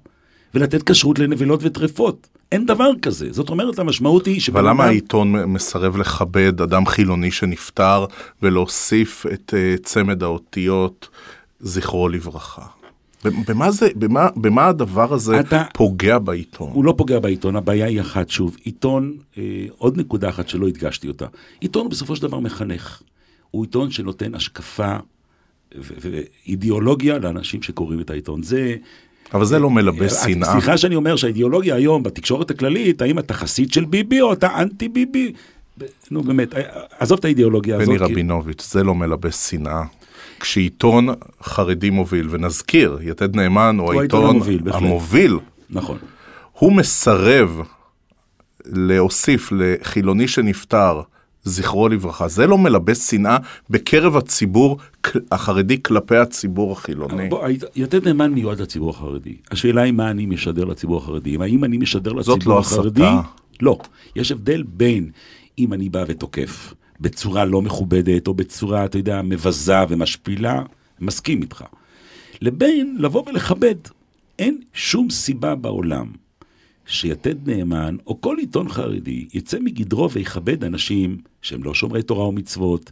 ולתת 0.55 0.91
כשרות 0.91 1.19
לנבלות 1.19 1.61
וטרפות. 1.63 2.29
אין 2.53 2.67
דבר 2.67 2.91
כזה. 3.03 3.29
זאת 3.33 3.49
אומרת, 3.49 3.79
המשמעות 3.79 4.27
היא 4.27 4.41
שבן 4.41 4.57
אבל 4.61 4.69
למה 4.69 4.83
אדם- 4.85 4.91
העיתון 4.91 5.45
מסרב 5.45 5.97
לכבד 5.97 6.61
אדם 6.61 6.87
חילוני 6.87 7.31
שנפטר 7.31 8.05
ולהוסיף 8.43 9.27
את 9.33 9.55
אה, 9.57 9.75
צמד 9.83 10.23
האותיות 10.23 11.09
זכרו 11.61 12.09
לברכה? 12.09 12.63
במה 13.49 13.71
זה, 13.71 13.89
במה, 13.97 14.29
במה 14.37 14.67
הדבר 14.67 15.13
הזה 15.15 15.41
אתה- 15.41 15.65
פוגע 15.75 16.19
בעיתון? 16.19 16.71
הוא 16.73 16.85
לא 16.85 16.95
פוגע 16.97 17.19
בעיתון, 17.19 17.57
הבעיה 17.57 17.87
היא 17.87 18.01
אחת, 18.01 18.29
שוב, 18.31 18.57
עיתון, 18.65 19.17
אה, 19.39 19.43
עוד 19.79 19.97
נקודה 19.97 20.29
אחת 20.29 20.49
שלא 20.49 20.69
הדגשתי 20.69 21.09
אותה, 21.09 21.27
עיתון 21.61 21.83
הוא 21.83 21.91
בסופו 21.91 22.17
של 22.17 22.23
דבר 22.23 22.39
מחנך. 22.39 23.03
הוא 23.51 23.65
עיתון 23.65 23.91
שנותן 23.91 24.35
השקפה 24.35 24.97
ואידיאולוגיה 25.79 27.19
לאנשים 27.19 27.63
שקוראים 27.63 28.01
את 28.01 28.11
העיתון. 28.11 28.43
זה... 28.43 28.77
אבל 29.35 29.45
זה 29.45 29.59
לא 29.59 29.71
מלבש 29.71 30.13
אה, 30.13 30.19
שנאה. 30.25 30.53
סליחה 30.53 30.77
שאני 30.79 30.95
אומר 30.95 31.17
שהאידיאולוגיה 31.17 31.75
היום 31.75 32.03
בתקשורת 32.03 32.51
הכללית, 32.51 33.03
האם 33.03 33.19
אתה 33.19 33.35
חסיד 33.35 33.73
של 33.73 33.85
ביבי 33.85 34.21
או 34.21 34.33
אתה 34.33 34.63
אנטי 34.63 34.89
ביבי? 34.89 35.33
נו 36.11 36.23
באמת, 36.23 36.55
אה, 36.55 36.63
עזוב 36.99 37.19
את 37.19 37.25
האידיאולוגיה 37.25 37.77
הזאת. 37.77 37.89
בני 37.89 37.99
רבינוביץ', 37.99 38.69
זה 38.73 38.85
לא 38.85 38.95
מלבש 38.95 39.35
שנאה. 39.35 39.83
כשעיתון 40.41 41.09
חרדי 41.43 41.91
מוביל, 41.91 42.27
ונזכיר, 42.31 42.99
יתד 43.03 43.37
נאמן 43.37 43.77
הוא 43.79 43.93
העיתון. 43.93 44.41
המוביל, 44.73 45.39
נכון. 45.71 45.99
הוא 46.53 46.73
מסרב 46.73 47.61
להוסיף 48.67 49.53
לחילוני 49.53 50.29
שנפטר 50.29 51.01
זכרו 51.45 51.89
לברכה. 51.89 52.29
זה 52.29 52.47
לא 52.47 52.59
מלבש 52.59 52.99
שנאה 52.99 53.37
בקרב 53.71 54.17
הציבור 54.17 54.79
החרדי 55.33 55.83
כלפי 55.83 56.17
הציבור 56.17 56.73
החילוני. 56.73 57.29
בוא, 57.29 57.49
יתד 57.77 58.09
נאמן 58.09 58.33
מיועד 58.33 58.61
לציבור 58.61 58.91
החרדי. 58.91 59.37
השאלה 59.51 59.83
היא 59.83 59.93
מה 59.93 60.11
אני 60.11 60.27
משדר 60.27 60.65
לציבור 60.65 60.99
החרדי. 60.99 61.37
האם 61.41 61.65
אני 61.65 61.79
משדר 61.79 62.13
לציבור 62.13 62.37
זאת 62.37 62.47
לא 62.47 62.59
החרדי? 62.59 63.03
הסתה. 63.03 63.21
לא. 63.63 63.79
יש 64.17 64.33
הבדל 64.33 64.63
בין 64.63 65.11
אם 65.59 65.73
אני 65.73 65.89
בא 65.89 66.05
ותוקף 66.09 66.75
בצורה 67.01 67.45
לא 67.45 67.63
מכובדת, 67.63 68.27
או 68.27 68.35
בצורה, 68.35 68.85
אתה 68.85 68.99
יודע, 68.99 69.23
מבזה 69.23 69.77
ומשפילה, 69.89 70.63
מסכים 71.01 71.43
איתך. 71.43 71.65
לבין 72.41 72.97
לבוא 72.99 73.23
ולכבד. 73.27 73.75
אין 74.39 74.61
שום 74.73 75.11
סיבה 75.11 75.55
בעולם 75.55 76.07
שיתד 76.91 77.49
נאמן, 77.49 77.97
או 78.07 78.21
כל 78.21 78.37
עיתון 78.39 78.69
חרדי, 78.69 79.29
יצא 79.35 79.59
מגדרו 79.61 80.11
ויכבד 80.11 80.65
אנשים 80.65 81.19
שהם 81.43 81.65
לא 81.65 81.75
שומרי 81.75 82.03
תורה 82.03 82.29
ומצוות. 82.29 82.91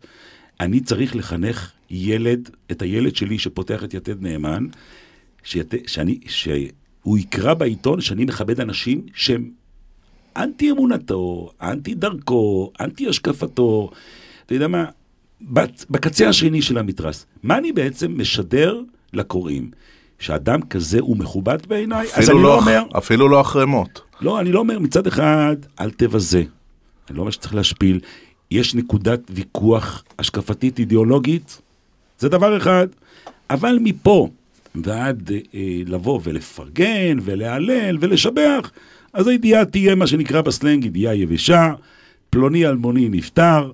אני 0.60 0.80
צריך 0.80 1.16
לחנך 1.16 1.72
ילד, 1.90 2.50
את 2.70 2.82
הילד 2.82 3.16
שלי 3.16 3.38
שפותח 3.38 3.84
את 3.84 3.94
יתד 3.94 4.22
נאמן, 4.22 4.66
שית, 5.44 5.74
שאני, 5.86 6.20
שהוא 6.26 7.18
יקרא 7.18 7.54
בעיתון 7.54 8.00
שאני 8.00 8.24
מכבד 8.24 8.60
אנשים 8.60 9.06
שהם 9.14 9.50
אנטי 10.36 10.70
אמונתו, 10.70 11.50
אנטי 11.62 11.94
דרכו, 11.94 12.72
אנטי 12.80 13.08
השקפתו. 13.08 13.90
אתה 14.46 14.54
יודע 14.54 14.68
מה? 14.68 14.84
בקצה 15.90 16.28
השני 16.28 16.62
של 16.62 16.78
המתרס, 16.78 17.26
מה 17.42 17.58
אני 17.58 17.72
בעצם 17.72 18.20
משדר 18.20 18.80
לקוראים? 19.12 19.70
שאדם 20.18 20.62
כזה 20.62 20.98
הוא 21.00 21.16
מכובד 21.16 21.66
בעיניי? 21.66 22.06
אז 22.14 22.30
אני 22.30 22.36
לא, 22.36 22.42
לא 22.42 22.58
אומר, 22.60 22.82
אפילו 22.98 23.28
לא 23.28 23.40
אחרי 23.40 23.66
מות. 23.66 24.00
לא, 24.20 24.40
אני 24.40 24.52
לא 24.52 24.58
אומר, 24.58 24.78
מצד 24.78 25.06
אחד, 25.06 25.56
אל 25.80 25.90
תבזה. 25.90 26.42
אני 27.08 27.16
לא 27.16 27.20
אומר 27.20 27.30
שצריך 27.30 27.54
להשפיל. 27.54 28.00
יש 28.50 28.74
נקודת 28.74 29.20
ויכוח 29.30 30.04
השקפתית 30.18 30.78
אידיאולוגית, 30.78 31.60
זה 32.18 32.28
דבר 32.28 32.56
אחד. 32.56 32.86
אבל 33.50 33.78
מפה 33.82 34.28
ועד 34.74 35.30
אה, 35.32 35.38
אה, 35.54 35.82
לבוא 35.86 36.20
ולפרגן 36.24 37.18
ולהלל 37.22 37.98
ולשבח, 38.00 38.70
אז 39.12 39.26
הידיעה 39.26 39.64
תהיה 39.64 39.94
מה 39.94 40.06
שנקרא 40.06 40.40
בסלנג 40.40 40.84
ידיעה 40.84 41.14
יבשה, 41.14 41.72
פלוני 42.30 42.66
אלמוני 42.66 43.08
נפטר, 43.08 43.70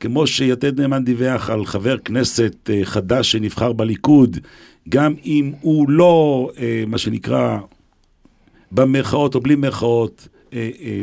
כמו 0.00 0.26
שיתד 0.26 0.80
נאמן 0.80 1.04
דיווח 1.04 1.50
על 1.50 1.66
חבר 1.66 1.98
כנסת 1.98 2.70
אה, 2.70 2.80
חדש 2.84 3.32
שנבחר 3.32 3.72
בליכוד, 3.72 4.38
גם 4.88 5.14
אם 5.24 5.52
הוא 5.60 5.90
לא, 5.90 6.50
אה, 6.58 6.84
מה 6.86 6.98
שנקרא, 6.98 7.58
במרכאות 8.72 9.34
או 9.34 9.40
בלי 9.40 9.54
מרכאות, 9.54 10.28
אה, 10.52 10.70
אה, 10.80 11.02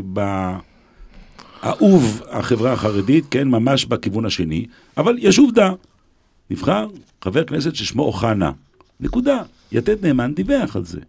באהוב 1.63 2.21
החברה 2.29 2.73
החרדית, 2.73 3.25
כן, 3.31 3.47
ממש 3.47 3.85
בכיוון 3.85 4.25
השני, 4.25 4.65
אבל 4.97 5.17
יש 5.19 5.39
עובדה, 5.39 5.71
נבחר 6.49 6.87
חבר 7.21 7.43
כנסת 7.43 7.75
ששמו 7.75 8.03
אוחנה, 8.03 8.51
נקודה, 8.99 9.41
יתד 9.71 10.05
נאמן 10.05 10.33
דיווח 10.33 10.75
על 10.75 10.85
זה. 10.85 10.99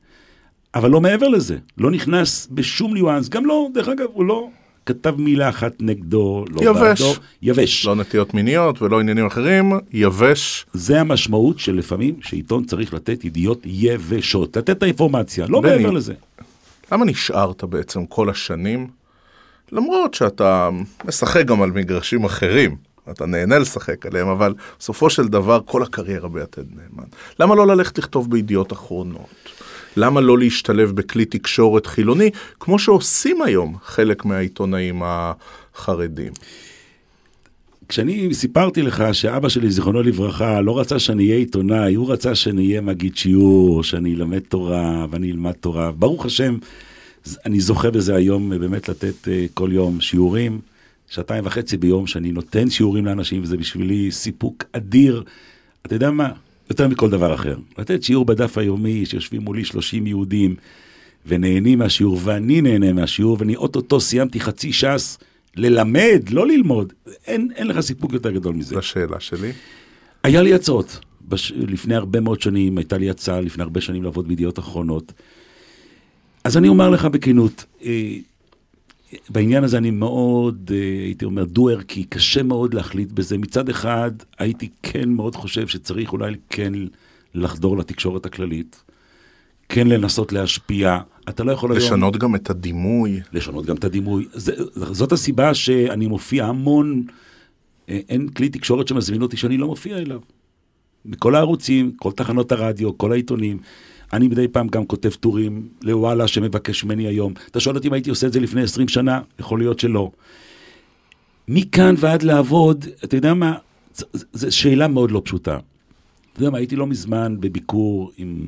אבל 0.75 0.91
לא 0.91 1.01
מעבר 1.01 1.29
לזה, 1.29 1.59
לא 1.79 1.91
נכנס 1.91 2.49
בשום 2.51 2.95
ניואנס, 2.95 3.29
גם 3.29 3.47
לא, 3.47 3.69
דרך 3.75 3.89
אגב, 3.89 4.07
הוא 4.13 4.25
לא 4.25 4.49
כתב 4.87 5.15
מילה 5.19 5.49
אחת 5.49 5.73
נגדו, 5.81 6.45
לא 6.51 6.71
יבש. 6.71 7.01
בעדו, 7.01 7.15
יבש. 7.43 7.87
לא 7.87 7.95
נטיות 7.95 8.35
מיניות 8.35 8.83
ולא 8.83 9.01
עניינים 9.01 9.27
אחרים, 9.27 9.73
יבש. 9.93 10.67
זה 10.73 11.01
המשמעות 11.01 11.59
של 11.59 11.75
לפעמים 11.75 12.15
שעיתון 12.23 12.65
צריך 12.65 12.95
לתת 12.95 13.25
ידיעות 13.25 13.61
יבשות, 13.65 14.57
לתת 14.57 14.71
את 14.71 14.83
האינפורמציה, 14.83 15.47
לא 15.49 15.61
בני, 15.61 15.77
מעבר 15.77 15.91
לזה. 15.91 16.15
למה 16.93 17.05
נשארת 17.05 17.65
בעצם 17.65 18.07
כל 18.07 18.31
השנים, 18.31 18.87
למרות 19.73 20.15
שאתה 20.15 20.71
משחק 21.05 21.45
גם 21.45 21.63
על 21.63 21.71
מגרשים 21.71 22.25
אחרים, 22.25 22.77
אתה 23.11 23.27
נהנה 23.27 23.59
לשחק 23.59 24.07
עליהם, 24.07 24.29
אבל 24.29 24.55
בסופו 24.79 25.11
של 25.11 25.29
דבר 25.29 25.61
כל 25.65 25.83
הקריירה 25.83 26.29
ביתד 26.29 26.65
נאמן. 26.71 27.09
למה 27.41 27.55
לא 27.55 27.67
ללכת 27.67 27.99
לכתוב 27.99 28.31
בידיעות 28.31 28.73
אחרונות? 28.73 29.29
למה 29.97 30.21
לא 30.21 30.39
להשתלב 30.39 30.91
בכלי 30.91 31.25
תקשורת 31.25 31.87
חילוני, 31.87 32.31
כמו 32.61 32.79
שעושים 32.79 33.43
היום 33.43 33.77
חלק 33.85 34.25
מהעיתונאים 34.25 35.03
החרדים? 35.05 36.33
כשאני 37.89 38.35
סיפרתי 38.35 38.83
לך 38.83 39.05
שאבא 39.13 39.49
שלי, 39.49 39.71
זיכרונו 39.71 40.03
לברכה, 40.03 40.61
לא 40.61 40.81
רצה 40.81 40.99
שאני 40.99 41.25
אהיה 41.25 41.37
עיתונאי, 41.37 41.95
הוא 41.95 42.13
רצה 42.13 42.35
שאני 42.35 42.67
אהיה 42.67 42.81
מגיד 42.81 43.17
שיעור, 43.17 43.85
שאני 43.85 44.15
אלמד 44.15 44.39
תורה 44.39 45.07
ואני 45.11 45.31
אלמד 45.31 45.53
תורה. 45.53 45.93
ברוך 45.93 46.27
השם, 46.27 46.57
אני 47.47 47.61
זוכה 47.61 47.91
בזה 47.91 48.15
היום 48.15 48.51
באמת 48.51 48.89
לתת 48.89 49.29
אה, 49.29 49.47
כל 49.55 49.69
יום 49.73 50.01
שיעורים, 50.01 50.61
שעתיים 51.11 51.47
וחצי 51.47 51.77
ביום, 51.77 52.07
שאני 52.07 52.33
נותן 52.33 52.71
שיעורים 52.71 53.07
לאנשים, 53.07 53.43
וזה 53.43 53.57
בשבילי 53.57 54.11
סיפוק 54.11 54.65
אדיר. 54.73 55.23
אתה 55.87 55.95
יודע 55.95 56.11
מה? 56.11 56.33
יותר 56.71 56.89
מכל 56.89 57.11
דבר 57.11 57.35
אחר. 57.35 57.57
לתת 57.79 58.03
שיעור 58.03 58.25
בדף 58.25 58.59
היומי, 58.59 59.07
שיושבים 59.07 59.43
מולי 59.43 59.65
30 59.65 60.07
יהודים, 60.07 60.57
ונהנים 61.27 61.79
מהשיעור, 61.79 62.21
ואני 62.25 62.61
נהנה 62.61 62.93
מהשיעור, 62.93 63.37
ואני 63.41 63.57
אוטוטו 63.57 64.01
סיימתי 64.01 64.41
חצי 64.41 64.73
ש"ס 64.73 65.19
ללמד, 65.57 66.23
לא 66.31 66.47
ללמוד. 66.47 66.93
אין, 67.27 67.49
אין 67.57 67.67
לך 67.67 67.81
סיפוק 67.81 68.13
יותר 68.13 68.31
גדול 68.31 68.55
מזה. 68.55 68.69
זו 68.69 68.79
השאלה 68.79 69.21
שלי. 69.21 69.53
היה 70.23 70.43
לי 70.43 70.55
הצעות. 70.55 70.99
בש... 71.29 71.53
לפני 71.57 71.95
הרבה 71.95 72.21
מאוד 72.21 72.41
שנים, 72.41 72.79
הייתה 72.79 72.99
לי 72.99 73.11
הצעה 73.11 73.41
לפני 73.41 73.63
הרבה 73.63 73.81
שנים 73.81 74.03
לעבוד 74.03 74.29
בידיעות 74.29 74.59
אחרונות. 74.59 75.13
אז 76.45 76.57
אני 76.57 76.69
אומר 76.69 76.91
לך 76.91 77.05
בכנות, 77.05 77.65
אה, 77.85 78.17
בעניין 79.29 79.65
הזה 79.65 79.79
אני 79.79 79.91
מאוד, 79.91 80.71
אה, 80.75 80.79
הייתי 81.05 81.25
אומר, 81.25 81.45
דו-ערכי, 81.45 82.05
קשה 82.05 82.43
מאוד 82.43 82.75
להחליט 82.75 83.13
בזה. 83.13 83.39
מצד 83.39 83.69
אחד, 83.69 84.11
הייתי 84.39 84.69
כן 84.83 85.09
מאוד 85.09 85.37
חושב 85.37 85.67
שצריך 85.67 86.13
אולי 86.13 86.35
כן 86.51 86.73
לחדור 87.35 87.77
לתקשורת 87.77 88.27
הכללית, 88.27 88.83
כן 89.69 89.87
לנסות 89.87 90.33
להשפיע. 90.33 90.99
אתה 91.29 91.45
לא 91.45 91.53
יכול 91.53 91.73
היום... 91.73 91.83
לשנות 91.83 92.17
גם 92.17 92.35
את 92.35 92.51
הדימוי. 92.51 93.21
לשנות 93.33 93.67
גם 93.67 93.77
את 93.77 93.85
הדימוי. 93.85 94.27
זה, 94.33 94.53
זאת 94.75 95.13
הסיבה 95.13 95.55
שאני 95.55 96.07
מופיע 96.07 96.47
המון, 96.47 97.05
אה, 97.89 98.01
אין 98.09 98.29
כלי 98.29 98.49
תקשורת 98.49 98.89
שמזמין 98.89 99.23
אותי 99.23 99.37
שאני 99.37 99.57
לא 99.57 99.67
מופיע 99.67 99.99
אליו. 99.99 100.21
בכל 101.07 101.35
הערוצים, 101.35 101.93
כל 101.97 102.13
תחנות 102.13 102.53
הרדיו, 102.53 102.99
כל 102.99 103.13
העיתונים. 103.13 103.59
אני 104.13 104.29
מדי 104.29 104.49
פעם 104.49 104.69
גם 104.69 104.87
כותב 104.87 105.11
טורים 105.11 105.69
לוואלה 105.83 106.29
שמבקש 106.29 106.85
ממני 106.85 107.07
היום. 107.07 107.35
אתה 107.51 107.61
שואל 107.61 107.77
אותי 107.77 107.89
אם 107.89 107.93
הייתי 107.93 108.11
עושה 108.11 108.27
את 108.27 108.33
זה 108.33 108.41
לפני 108.41 108.63
20 108.63 108.89
שנה? 108.89 109.21
יכול 109.39 109.59
להיות 109.59 109.81
שלא. 109.81 110.11
מכאן 111.49 111.95
ועד 111.99 112.23
לעבוד, 112.23 112.87
אתה 113.05 113.17
יודע 113.17 113.35
מה? 113.35 113.55
זו 114.33 114.57
שאלה 114.57 114.89
מאוד 114.89 115.11
לא 115.11 115.23
פשוטה. 115.25 115.59
אתה 116.33 116.41
יודע 116.41 116.51
מה, 116.51 116.59
הייתי 116.59 116.77
לא 116.77 116.87
מזמן 116.87 117.37
בביקור 117.41 118.13
עם 118.17 118.47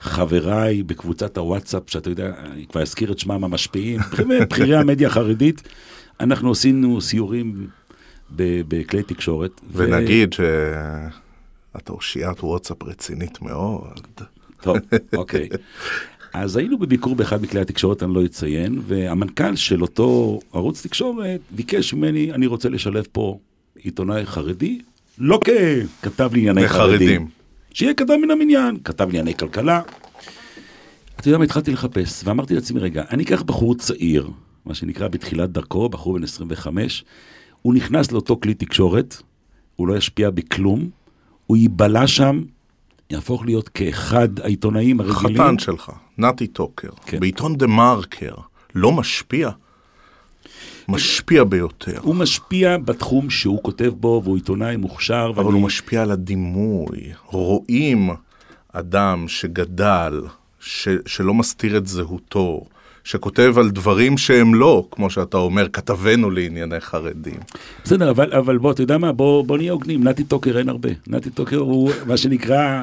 חבריי 0.00 0.82
בקבוצת 0.82 1.36
הוואטסאפ, 1.36 1.82
שאתה 1.86 2.10
יודע, 2.10 2.32
אני 2.52 2.66
כבר 2.66 2.82
אזכיר 2.82 3.12
את 3.12 3.18
שמם 3.18 3.44
המשפיעים, 3.44 4.00
בכירי 4.50 4.76
המדיה 4.76 5.08
החרדית. 5.08 5.62
אנחנו 6.20 6.50
עשינו 6.50 7.00
סיורים 7.00 7.66
בכלי 8.36 9.02
תקשורת. 9.02 9.60
ונגיד 9.72 10.34
ו... 10.38 10.42
שאתה 11.74 11.92
אושיית 11.92 12.44
וואטסאפ 12.44 12.82
רצינית 12.82 13.42
מאוד. 13.42 14.00
טוב, 14.62 14.76
אוקיי. 15.16 15.48
אז 16.34 16.56
היינו 16.56 16.78
בביקור 16.78 17.14
באחד 17.14 17.42
מכלי 17.42 17.60
התקשורת, 17.60 18.02
אני 18.02 18.14
לא 18.14 18.24
אציין, 18.24 18.80
והמנכ"ל 18.86 19.56
של 19.56 19.82
אותו 19.82 20.40
ערוץ 20.52 20.86
תקשורת 20.86 21.40
ביקש 21.50 21.94
ממני, 21.94 22.32
אני 22.32 22.46
רוצה 22.46 22.68
לשלב 22.68 23.04
פה 23.12 23.38
עיתונאי 23.76 24.26
חרדי, 24.26 24.78
לא 25.18 25.40
ככתב 25.44 26.30
לענייני 26.32 26.68
חרדים. 26.68 27.28
שיהיה 27.74 27.94
כתב 27.94 28.16
מן 28.22 28.30
המניין, 28.30 28.76
כתב 28.84 29.06
לענייני 29.06 29.34
כלכלה. 29.34 29.82
אתה 31.16 31.28
יודע 31.28 31.38
מה, 31.38 31.44
התחלתי 31.44 31.72
לחפש, 31.72 32.22
ואמרתי 32.24 32.54
לעצמי, 32.54 32.80
רגע, 32.80 33.04
אני 33.10 33.22
אקח 33.22 33.42
בחור 33.42 33.74
צעיר, 33.74 34.30
מה 34.64 34.74
שנקרא 34.74 35.08
בתחילת 35.08 35.50
דרכו, 35.50 35.88
בחור 35.88 36.14
בן 36.18 36.24
25, 36.24 37.04
הוא 37.62 37.74
נכנס 37.74 38.12
לאותו 38.12 38.40
כלי 38.40 38.54
תקשורת, 38.54 39.16
הוא 39.76 39.88
לא 39.88 39.96
ישפיע 39.96 40.30
בכלום, 40.30 40.90
הוא 41.46 41.56
ייבלע 41.56 42.06
שם 42.06 42.42
יהפוך 43.12 43.44
להיות 43.44 43.68
כאחד 43.68 44.40
העיתונאים 44.40 45.00
הרגילים. 45.00 45.42
חתן 45.42 45.58
שלך, 45.58 45.92
נתי 46.18 46.46
טוקר, 46.46 46.88
כן. 47.06 47.20
בעיתון 47.20 47.56
דה 47.56 47.66
מרקר, 47.66 48.34
לא 48.74 48.92
משפיע? 48.92 49.50
משפיע 50.88 51.44
ביותר. 51.44 51.98
הוא 52.02 52.14
משפיע 52.14 52.78
בתחום 52.78 53.30
שהוא 53.30 53.62
כותב 53.62 53.92
בו, 53.96 54.20
והוא 54.24 54.36
עיתונאי 54.36 54.76
מוכשר. 54.76 55.32
אבל 55.34 55.44
ואני... 55.44 55.54
הוא 55.54 55.62
משפיע 55.66 56.02
על 56.02 56.10
הדימוי. 56.10 56.98
רואים 57.26 58.10
אדם 58.72 59.24
שגדל, 59.28 60.20
ש... 60.60 60.88
שלא 61.06 61.34
מסתיר 61.34 61.76
את 61.76 61.86
זהותו, 61.86 62.64
שכותב 63.04 63.54
על 63.58 63.70
דברים 63.70 64.18
שהם 64.18 64.54
לא, 64.54 64.86
כמו 64.90 65.10
שאתה 65.10 65.36
אומר, 65.36 65.68
כתבנו 65.68 66.30
לענייני 66.30 66.80
חרדים. 66.80 67.40
בסדר, 67.84 68.10
אבל, 68.10 68.32
אבל 68.32 68.58
בוא, 68.58 68.72
אתה 68.72 68.82
יודע 68.82 68.98
מה, 68.98 69.12
בוא, 69.12 69.44
בוא 69.44 69.56
נהיה 69.56 69.72
הוגנים, 69.72 70.04
נתי 70.04 70.24
טוקר 70.24 70.58
אין 70.58 70.68
הרבה. 70.68 70.88
נתי 71.06 71.30
טוקר 71.30 71.56
הוא 71.56 71.90
מה 72.06 72.16
שנקרא, 72.16 72.82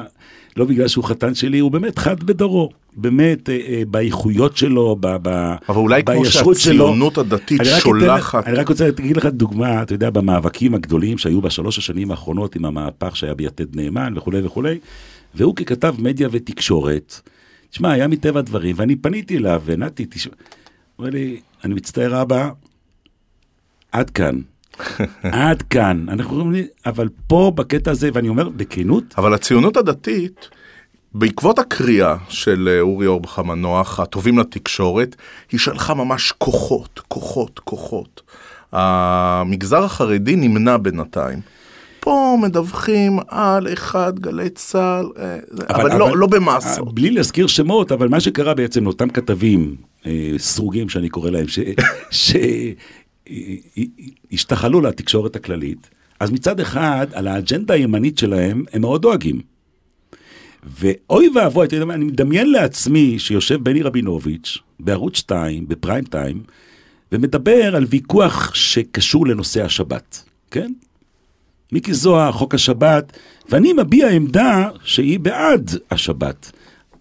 לא 0.56 0.64
בגלל 0.64 0.88
שהוא 0.88 1.04
חתן 1.04 1.34
שלי, 1.34 1.58
הוא 1.58 1.70
באמת 1.70 1.98
חד 1.98 2.22
בדורו. 2.22 2.70
באמת, 2.96 3.48
אה, 3.48 3.58
אה, 3.68 3.82
באיכויות 3.88 4.56
שלו, 4.56 4.96
ב, 5.00 5.06
ב, 5.22 5.54
אבל 5.68 5.76
אולי 5.76 6.04
כמו 6.04 6.24
שהציונות 6.24 7.12
שלו, 7.14 7.22
הדתית 7.22 7.60
אני 7.60 7.68
שולחת... 7.80 8.46
אני 8.46 8.56
רק 8.56 8.68
רוצה 8.68 8.84
להגיד 8.84 9.16
לך 9.16 9.26
דוגמה, 9.26 9.82
אתה 9.82 9.94
יודע, 9.94 10.10
במאבקים 10.10 10.74
הגדולים 10.74 11.18
שהיו 11.18 11.40
בשלוש 11.40 11.78
השנים 11.78 12.10
האחרונות 12.10 12.56
עם 12.56 12.64
המהפך 12.64 13.16
שהיה 13.16 13.34
ביתד 13.34 13.76
נאמן 13.76 14.12
וכולי 14.16 14.40
וכולי, 14.42 14.78
והוא 15.34 15.56
ככתב 15.56 15.94
מדיה 15.98 16.28
ותקשורת, 16.32 17.20
תשמע, 17.70 17.92
היה 17.92 18.08
מטבע 18.08 18.38
הדברים, 18.38 18.76
ואני 18.78 18.96
פניתי 18.96 19.36
אליו, 19.36 19.62
ונתי, 19.64 20.06
תשמע, 20.10 20.32
הוא 20.96 21.06
אומר 21.06 21.10
לי, 21.18 21.40
אני 21.64 21.74
מצטער 21.74 22.22
אבא, 22.22 22.50
עד 23.92 24.10
כאן. 24.10 24.40
עד 25.22 25.62
כאן. 25.62 26.06
אנחנו 26.08 26.40
אומרים, 26.40 26.64
אבל 26.86 27.08
פה, 27.26 27.52
בקטע 27.54 27.90
הזה, 27.90 28.10
ואני 28.12 28.28
אומר 28.28 28.48
בכנות... 28.48 29.04
אבל 29.18 29.34
הציונות 29.34 29.76
הדתית, 29.76 30.48
בעקבות 31.14 31.58
הקריאה 31.58 32.16
של 32.28 32.68
אה, 32.72 32.80
אורי 32.80 33.06
אורבך 33.06 33.38
המנוח, 33.38 34.00
הטובים 34.00 34.38
לתקשורת, 34.38 35.16
היא 35.52 35.60
שלחה 35.60 35.94
ממש 35.94 36.32
כוחות, 36.38 37.00
כוחות, 37.08 37.58
כוחות. 37.58 38.22
המגזר 38.72 39.84
החרדי 39.84 40.36
נמנע 40.36 40.76
בינתיים. 40.76 41.40
פה 42.00 42.36
מדווחים 42.42 43.18
על 43.28 43.72
אחד 43.72 44.18
גלי 44.18 44.50
צה"ל, 44.50 45.06
אה, 45.18 45.38
אבל, 45.68 45.80
אבל, 45.80 45.98
לא, 45.98 46.08
אבל 46.08 46.18
לא 46.18 46.26
במאסות. 46.26 46.88
אה, 46.88 46.92
בלי 46.92 47.10
להזכיר 47.10 47.46
שמות, 47.46 47.92
אבל 47.92 48.08
מה 48.08 48.20
שקרה 48.20 48.54
בעצם 48.54 48.84
לאותם 48.84 49.10
כתבים, 49.10 49.76
סרוגים 50.38 50.88
שאני 50.88 51.08
קורא 51.08 51.30
להם, 51.30 51.46
שהשתחלו 54.30 54.80
לתקשורת 54.80 55.36
הכללית, 55.36 55.90
אז 56.20 56.30
מצד 56.30 56.60
אחד, 56.60 57.06
על 57.12 57.28
האג'נדה 57.28 57.74
הימנית 57.74 58.18
שלהם, 58.18 58.64
הם 58.72 58.80
מאוד 58.80 59.02
דואגים. 59.02 59.40
ואוי 60.80 61.30
ואבוי, 61.34 61.66
אתה 61.66 61.76
יודע 61.76 61.84
מה, 61.84 61.94
אני 61.94 62.04
מדמיין 62.04 62.52
לעצמי 62.52 63.18
שיושב 63.18 63.64
בני 63.64 63.82
רבינוביץ' 63.82 64.58
בערוץ 64.80 65.16
2, 65.16 65.68
בפריים 65.68 66.04
טיים, 66.04 66.42
ומדבר 67.12 67.76
על 67.76 67.86
ויכוח 67.88 68.54
שקשור 68.54 69.26
לנושא 69.26 69.64
השבת, 69.64 70.24
כן? 70.50 70.72
מיקי 71.72 71.94
זוהר, 71.94 72.32
חוק 72.32 72.54
השבת, 72.54 73.18
ואני 73.48 73.72
מביע 73.72 74.08
עמדה 74.08 74.68
שהיא 74.84 75.20
בעד 75.20 75.70
השבת. 75.90 76.52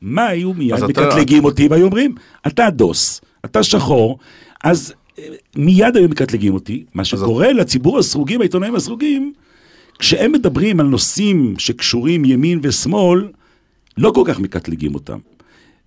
מה 0.01 0.25
היו 0.25 0.53
מיד 0.53 0.83
מקטלגים 0.83 1.39
אתה... 1.39 1.47
אותי 1.47 1.67
והיו 1.67 1.85
אומרים, 1.85 2.15
אתה 2.47 2.69
דוס, 2.69 3.21
אתה 3.45 3.63
שחור, 3.63 4.19
אז 4.63 4.93
מיד 5.55 5.97
היו 5.97 6.09
מקטלגים 6.09 6.53
אותי. 6.53 6.83
מה 6.93 7.05
שקורה 7.05 7.49
אז... 7.49 7.55
לציבור 7.55 7.99
הסרוגים, 7.99 8.41
העיתונאים 8.41 8.75
הסרוגים, 8.75 9.33
כשהם 9.99 10.31
מדברים 10.31 10.79
על 10.79 10.85
נושאים 10.85 11.53
שקשורים 11.57 12.25
ימין 12.25 12.59
ושמאל, 12.63 13.27
לא 13.97 14.11
כל 14.15 14.23
כך 14.25 14.39
מקטלגים 14.39 14.95
אותם. 14.95 15.17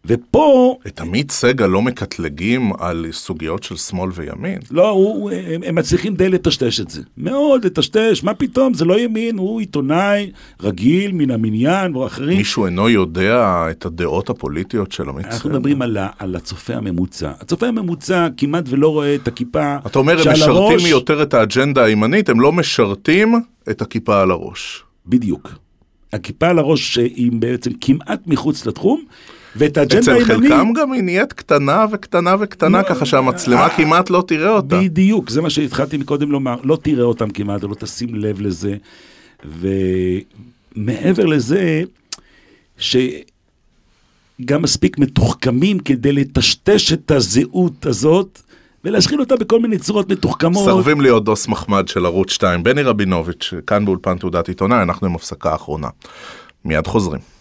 ופה... 0.07 0.77
את 0.87 1.01
עמית 1.01 1.31
סגל 1.31 1.67
לא 1.67 1.83
מקטלגים 1.83 2.73
על 2.79 3.07
סוגיות 3.13 3.63
של 3.63 3.77
שמאל 3.77 4.11
וימין? 4.15 4.59
לא, 4.71 4.89
הוא, 4.89 5.31
הם, 5.31 5.63
הם 5.67 5.75
מצליחים 5.75 6.15
די 6.15 6.29
לטשטש 6.29 6.81
את 6.81 6.91
זה. 6.91 7.03
מאוד 7.17 7.65
לטשטש, 7.65 8.23
מה 8.23 8.35
פתאום, 8.35 8.75
זה 8.75 8.85
לא 8.85 9.01
ימין, 9.01 9.39
הוא 9.39 9.61
עיתונאי 9.61 10.31
רגיל 10.63 11.13
מן 11.13 11.31
המניין 11.31 11.95
או 11.95 12.07
אחרים. 12.07 12.39
מישהו 12.39 12.67
אינו 12.67 12.89
יודע 12.89 13.67
את 13.71 13.87
הדעות 13.87 14.31
הפוליטיות 14.31 14.93
של 14.93 15.09
עמית 15.09 15.27
סגל? 15.27 15.35
אנחנו 15.35 15.51
מדברים 15.51 15.83
על, 15.83 15.99
על 16.19 16.37
הצופה 16.37 16.75
הממוצע. 16.75 17.33
הצופה 17.41 17.67
הממוצע 17.67 18.29
כמעט 18.37 18.65
ולא 18.69 18.89
רואה 18.89 19.15
את 19.15 19.29
הכיפה 19.29 19.77
אתה 19.87 19.99
אומר, 19.99 20.13
הם 20.13 20.33
משרתים 20.33 20.53
הראש... 20.53 20.87
יותר 20.87 21.23
את 21.23 21.35
האג'נדה 21.35 21.85
הימנית, 21.85 22.29
הם 22.29 22.41
לא 22.41 22.53
משרתים 22.53 23.35
את 23.71 23.83
הכיפה 23.83 24.23
על 24.23 24.31
הראש. 24.31 24.85
בדיוק. 25.07 25.53
הכיפה 26.13 26.49
על 26.49 26.59
הראש 26.59 26.97
היא 26.99 27.33
בעצם 27.33 27.71
כמעט 27.81 28.21
מחוץ 28.27 28.67
לתחום. 28.67 29.05
ואת 29.57 29.77
האג'נדה 29.77 30.13
הימנית... 30.13 30.31
אצל 30.31 30.49
חלקם 30.49 30.73
גם 30.73 30.93
היא 30.93 31.03
נהיית 31.03 31.33
קטנה 31.33 31.87
וקטנה 31.93 32.37
וקטנה, 32.41 32.79
לא, 32.79 32.89
ככה 32.89 33.07
שהמצלמה 33.07 33.65
אה, 33.65 33.77
כמעט 33.77 34.11
לא 34.11 34.25
תראה 34.27 34.51
אותה. 34.51 34.81
בדיוק, 34.81 35.31
זה 35.31 35.43
מה 35.43 35.51
שהתחלתי 35.51 35.97
מקודם 35.97 36.33
לומר, 36.33 36.57
לא 36.65 36.79
תראה 36.83 37.05
אותם 37.05 37.31
כמעט, 37.31 37.63
לא 37.63 37.75
תשים 37.79 38.15
לב 38.15 38.41
לזה. 38.41 38.77
ומעבר 40.77 41.27
לזה, 41.27 41.83
שגם 42.79 44.63
מספיק 44.63 44.99
מתוחכמים 44.99 45.79
כדי 45.79 46.13
לטשטש 46.13 46.93
את 46.93 47.11
הזהות 47.11 47.87
הזאת. 47.87 48.41
ולהשחיל 48.85 49.21
אותה 49.21 49.37
בכל 49.37 49.61
מיני 49.61 49.79
צורות 49.79 50.11
מתוחכמות. 50.11 50.65
סרבים 50.65 51.01
להיות 51.01 51.25
דוס 51.25 51.49
מחמד 51.49 51.89
של 51.89 52.07
ערוץ 52.07 52.31
2. 52.31 52.63
בני 52.63 52.83
רבינוביץ', 52.83 53.55
כאן 53.67 53.85
באולפן 53.85 54.19
תעודת 54.19 54.49
עיתונאי, 54.49 54.83
אנחנו 54.83 55.07
עם 55.07 55.15
הפסקה 55.15 55.55
אחרונה. 55.55 55.89
מיד 56.65 56.87
חוזרים. 56.87 57.32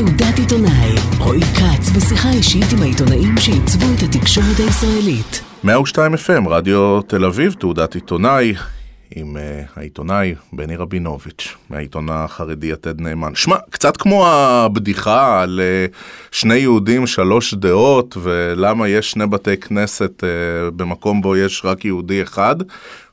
תעודת 0.00 0.38
עיתונאי, 0.38 0.94
רועי 1.18 1.40
כץ 1.40 1.90
בשיחה 1.96 2.28
אישית 2.30 2.64
עם 2.72 2.82
העיתונאים 2.82 3.34
שעיצבו 3.38 3.86
את 3.96 4.02
התקשורת 4.02 4.58
הישראלית. 4.58 5.42
102 5.64 6.14
FM, 6.14 6.48
רדיו 6.48 7.02
תל 7.02 7.24
אביב, 7.24 7.52
תעודת 7.52 7.94
עיתונאי, 7.94 8.54
עם 9.16 9.36
uh, 9.36 9.40
העיתונאי 9.76 10.34
בני 10.52 10.76
רבינוביץ', 10.76 11.56
מהעיתון 11.70 12.08
החרדי 12.10 12.72
יתד 12.72 13.00
נאמן. 13.00 13.34
שמע, 13.34 13.56
קצת 13.70 13.96
כמו 13.96 14.26
הבדיחה 14.26 15.42
על 15.42 15.60
uh, 15.90 15.96
שני 16.30 16.54
יהודים, 16.54 17.06
שלוש 17.06 17.54
דעות, 17.54 18.16
ולמה 18.22 18.88
יש 18.88 19.10
שני 19.10 19.26
בתי 19.26 19.56
כנסת 19.56 20.22
uh, 20.22 20.70
במקום 20.70 21.22
בו 21.22 21.36
יש 21.36 21.62
רק 21.64 21.84
יהודי 21.84 22.22
אחד, 22.22 22.56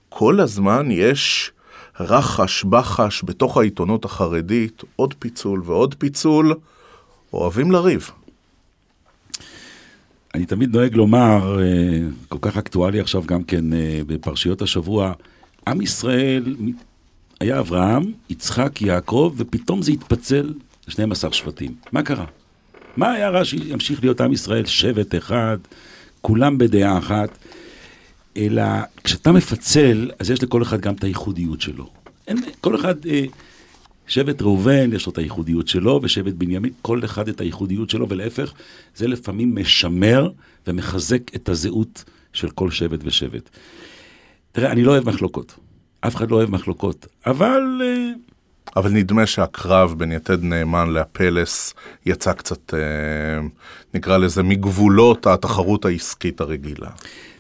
כל 0.10 0.40
הזמן 0.40 0.88
יש 0.92 1.52
רחש 2.00 2.64
בחש 2.64 3.24
בתוך 3.26 3.58
העיתונות 3.58 4.06
החרדית, 4.06 4.84
עוד 4.96 5.14
פיצול 5.20 5.62
ועוד 5.66 5.96
פיצול, 5.98 6.54
אוהבים 7.34 7.72
לריב. 7.72 8.12
אני 10.36 10.46
תמיד 10.46 10.76
נוהג 10.76 10.96
לומר, 10.96 11.60
אה, 11.62 12.00
כל 12.30 12.38
כך 12.42 12.58
אקטואלי 12.58 13.00
עכשיו 13.00 13.24
גם 13.26 13.44
כן 13.44 13.74
אה, 13.74 14.02
בפרשיות 14.08 14.62
השבוע, 14.62 15.14
עם 15.68 15.82
ישראל 15.82 16.56
היה 17.40 17.60
אברהם, 17.60 18.04
יצחק, 18.30 18.82
יעקב, 18.82 19.34
ופתאום 19.38 19.82
זה 19.82 19.92
התפצל 19.92 20.54
ל-12 20.88 21.34
שבטים. 21.34 21.76
מה 21.92 22.04
קרה? 22.04 22.26
מה 22.98 23.12
היה 23.12 23.30
רע 23.30 23.46
שימשיך 23.46 24.04
להיות 24.04 24.22
עם 24.22 24.34
ישראל 24.34 24.66
שבט 24.66 25.16
אחד, 25.16 25.58
כולם 26.22 26.58
בדעה 26.58 26.98
אחת? 26.98 27.30
אלא 28.38 28.64
כשאתה 29.04 29.32
מפצל, 29.32 30.12
אז 30.20 30.32
יש 30.32 30.44
לכל 30.44 30.62
אחד 30.62 30.82
גם 30.82 30.94
את 30.94 31.04
הייחודיות 31.04 31.62
שלו. 31.62 31.90
אין, 32.28 32.38
כל 32.62 32.76
אחד, 32.76 33.06
אה, 33.06 33.26
שבט 34.08 34.42
ראובן, 34.42 34.94
יש 34.94 35.06
לו 35.06 35.12
את 35.12 35.18
הייחודיות 35.18 35.68
שלו, 35.68 36.00
ושבט 36.04 36.34
בנימין, 36.34 36.72
כל 36.82 37.06
אחד 37.06 37.28
את 37.28 37.42
הייחודיות 37.42 37.90
שלו, 37.90 38.10
ולהפך, 38.10 38.54
זה 38.96 39.08
לפעמים 39.08 39.56
משמר 39.56 40.30
ומחזק 40.68 41.36
את 41.36 41.50
הזהות 41.50 42.04
של 42.34 42.50
כל 42.50 42.72
שבט 42.72 43.00
ושבט. 43.04 43.50
תראה, 44.52 44.72
אני 44.72 44.84
לא 44.84 44.92
אוהב 44.92 45.10
מחלוקות. 45.10 45.56
אף 46.02 46.16
אחד 46.16 46.32
לא 46.32 46.36
אוהב 46.36 46.50
מחלוקות, 46.52 47.08
אבל... 47.26 47.82
אה, 47.84 48.12
אבל 48.76 48.92
נדמה 48.92 49.26
שהקרב 49.26 49.94
בין 49.98 50.12
יתד 50.12 50.44
נאמן 50.44 50.90
לאפלס 50.90 51.74
יצא 52.06 52.34
קצת, 52.34 52.74
אה, 52.74 52.80
נקרא 53.94 54.18
לזה, 54.18 54.44
מגבולות 54.44 55.28
התחרות 55.28 55.86
העסקית 55.86 56.42
הרגילה. 56.42 56.90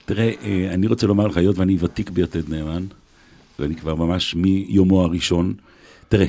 תראה, 0.05 0.31
אה, 0.43 0.73
אני 0.73 0.87
רוצה 0.87 1.07
לומר 1.07 1.27
לך, 1.27 1.37
היות 1.37 1.57
ואני 1.57 1.77
ותיק 1.79 2.09
ביתד 2.09 2.49
נאמן, 2.49 2.83
ואני 3.59 3.75
כבר 3.75 3.95
ממש 3.95 4.35
מיומו 4.35 5.03
הראשון, 5.03 5.53
תראה, 6.09 6.25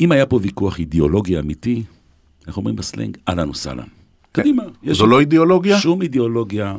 אם 0.00 0.12
היה 0.12 0.26
פה 0.26 0.38
ויכוח 0.42 0.78
אידיאולוגי 0.78 1.38
אמיתי, 1.38 1.82
איך 2.46 2.56
אומרים 2.56 2.76
בסלנג? 2.76 3.16
אהלן 3.28 3.48
וסהלן. 3.48 3.84
כן. 4.34 4.42
קדימה. 4.42 4.62
זו 4.90 5.06
לא 5.06 5.20
אידיאולוגיה? 5.20 5.78
שום 5.78 6.02
אידיאולוגיה. 6.02 6.76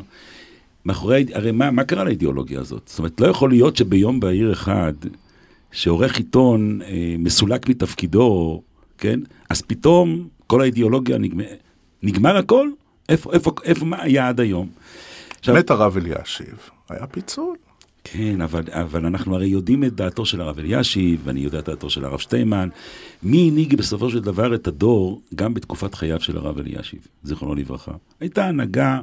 מאחורי, 0.86 1.26
הרי 1.34 1.52
מה, 1.52 1.72
מה 1.72 1.84
קרה 1.84 2.04
לאידיאולוגיה 2.04 2.60
הזאת? 2.60 2.82
זאת 2.86 3.00
אומרת, 3.00 3.22
לא 3.22 3.28
יכול 3.28 3.50
להיות 3.50 3.78
שביום 3.78 4.20
בהיר 4.20 4.52
אחד, 4.52 4.94
שעורך 5.72 6.18
עיתון 6.18 6.82
אה, 6.82 7.16
מסולק 7.20 7.70
מתפקידו, 7.70 8.62
כן? 8.98 9.20
אז 9.50 9.62
פתאום 9.62 10.28
כל 10.48 10.62
האידיאולוגיה 10.62 11.18
נגמר, 11.18 11.46
נגמר 12.04 12.38
הכל? 12.38 12.70
איפה, 13.10 13.34
איפה, 13.34 13.52
איפה, 13.64 13.86
מה 13.86 14.02
היה 14.02 14.28
עד 14.28 14.40
היום? 14.40 14.68
עכשיו, 15.40 15.56
מת 15.56 15.70
הרב 15.70 15.98
אלישיב, 15.98 16.70
היה 16.90 17.08
פיצול. 17.08 17.56
כן, 18.12 18.42
אבל, 18.42 18.64
אבל 18.70 19.06
אנחנו 19.06 19.36
הרי 19.36 19.48
יודעים 19.48 19.84
את 19.84 19.96
דעתו 19.96 20.26
של 20.26 20.42
הרב 20.42 20.60
אלישיב, 20.60 21.22
ואני 21.24 21.40
יודע 21.40 21.60
את 21.60 21.70
דעתו 21.70 21.90
של 21.90 22.06
הרב 22.06 22.20
שטיימן. 22.20 22.70
מי 23.24 23.48
הנהיג 23.52 23.76
בסופו 23.76 24.10
של 24.10 24.20
דבר 24.20 24.56
את 24.56 24.68
הדור, 24.68 25.22
גם 25.36 25.54
בתקופת 25.54 25.96
חייו 25.96 26.20
של 26.20 26.38
הרב 26.38 26.60
אלישיב, 26.60 27.00
זיכרונו 27.24 27.56
לברכה? 27.56 27.92
הייתה 28.20 28.48
הנהגה 28.48 29.00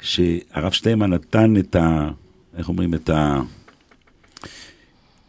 שהרב 0.00 0.72
שטיימן 0.72 1.10
נתן 1.10 1.56
את 1.56 1.76
ה... 1.76 2.10
איך 2.56 2.68
אומרים? 2.68 2.94
את 2.94 3.10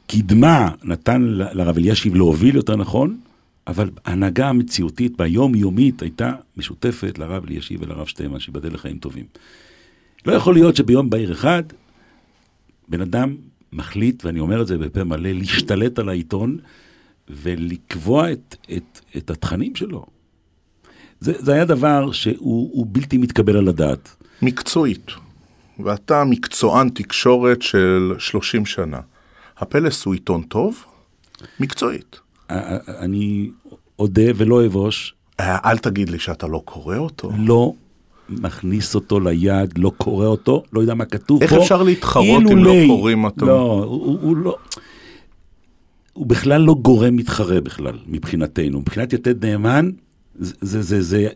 הקדמה, 0.07 0.69
נתן 0.83 1.21
לרב 1.31 1.77
אלישיב 1.77 2.15
להוביל 2.15 2.55
יותר 2.55 2.75
נכון, 2.75 3.17
אבל 3.67 3.89
ההנהגה 4.05 4.49
המציאותית 4.49 5.17
ביום-יומית 5.17 6.01
הייתה 6.01 6.31
משותפת 6.57 7.19
לרב 7.19 7.43
אלישיב 7.45 7.81
ולרב 7.81 8.07
שטיימן, 8.07 8.39
שיבדל 8.39 8.73
לחיים 8.73 8.97
טובים. 8.97 9.25
לא 10.25 10.33
יכול 10.33 10.53
להיות 10.53 10.75
שביום 10.75 11.09
בהיר 11.09 11.31
אחד, 11.31 11.63
בן 12.91 13.01
אדם 13.01 13.35
מחליט, 13.73 14.25
ואני 14.25 14.39
אומר 14.39 14.61
את 14.61 14.67
זה 14.67 14.77
בפה 14.77 15.03
מלא, 15.03 15.31
להשתלט 15.31 15.99
על 15.99 16.09
העיתון 16.09 16.57
ולקבוע 17.29 18.31
את, 18.31 18.55
את, 18.77 18.99
את 19.17 19.29
התכנים 19.29 19.75
שלו. 19.75 20.05
זה, 21.19 21.33
זה 21.39 21.53
היה 21.53 21.65
דבר 21.65 22.11
שהוא 22.11 22.87
בלתי 22.89 23.17
מתקבל 23.17 23.57
על 23.57 23.67
הדעת. 23.67 24.15
מקצועית, 24.41 25.11
ואתה 25.79 26.23
מקצוען 26.23 26.89
תקשורת 26.89 27.61
של 27.61 28.13
30 28.19 28.65
שנה. 28.65 28.99
הפלס 29.57 30.05
הוא 30.05 30.13
עיתון 30.13 30.41
טוב? 30.41 30.83
מקצועית. 31.59 32.19
אני 32.99 33.49
אודה 33.99 34.31
ולא 34.35 34.65
אבוש. 34.65 35.13
אל 35.39 35.77
תגיד 35.77 36.09
לי 36.09 36.19
שאתה 36.19 36.47
לא 36.47 36.61
קורא 36.65 36.97
אותו. 36.97 37.31
לא 37.37 37.73
מכניס 38.31 38.95
אותו 38.95 39.19
ליד, 39.19 39.77
לא 39.77 39.91
קורא 39.97 40.25
אותו, 40.25 40.63
לא 40.73 40.81
יודע 40.81 40.93
מה 40.93 41.05
כתוב 41.05 41.41
איך 41.41 41.49
פה. 41.49 41.55
איך 41.55 41.63
אפשר 41.63 41.83
להתחרות 41.83 42.43
אם 42.51 42.63
לא 42.63 42.73
קוראים 42.87 43.23
אותו? 43.23 43.45
לא, 43.45 43.83
הוא, 43.83 44.19
הוא 44.21 44.37
לא... 44.37 44.57
הוא 46.13 46.27
בכלל 46.27 46.61
לא 46.61 46.73
גורם 46.73 47.15
מתחרה 47.15 47.61
בכלל, 47.61 47.97
מבחינתנו. 48.07 48.79
מבחינת 48.79 49.13
יתד 49.13 49.45
נאמן, 49.45 49.89
זה, 50.39 50.53
זה, 50.61 50.81
זה, 50.81 51.01
זה 51.01 51.27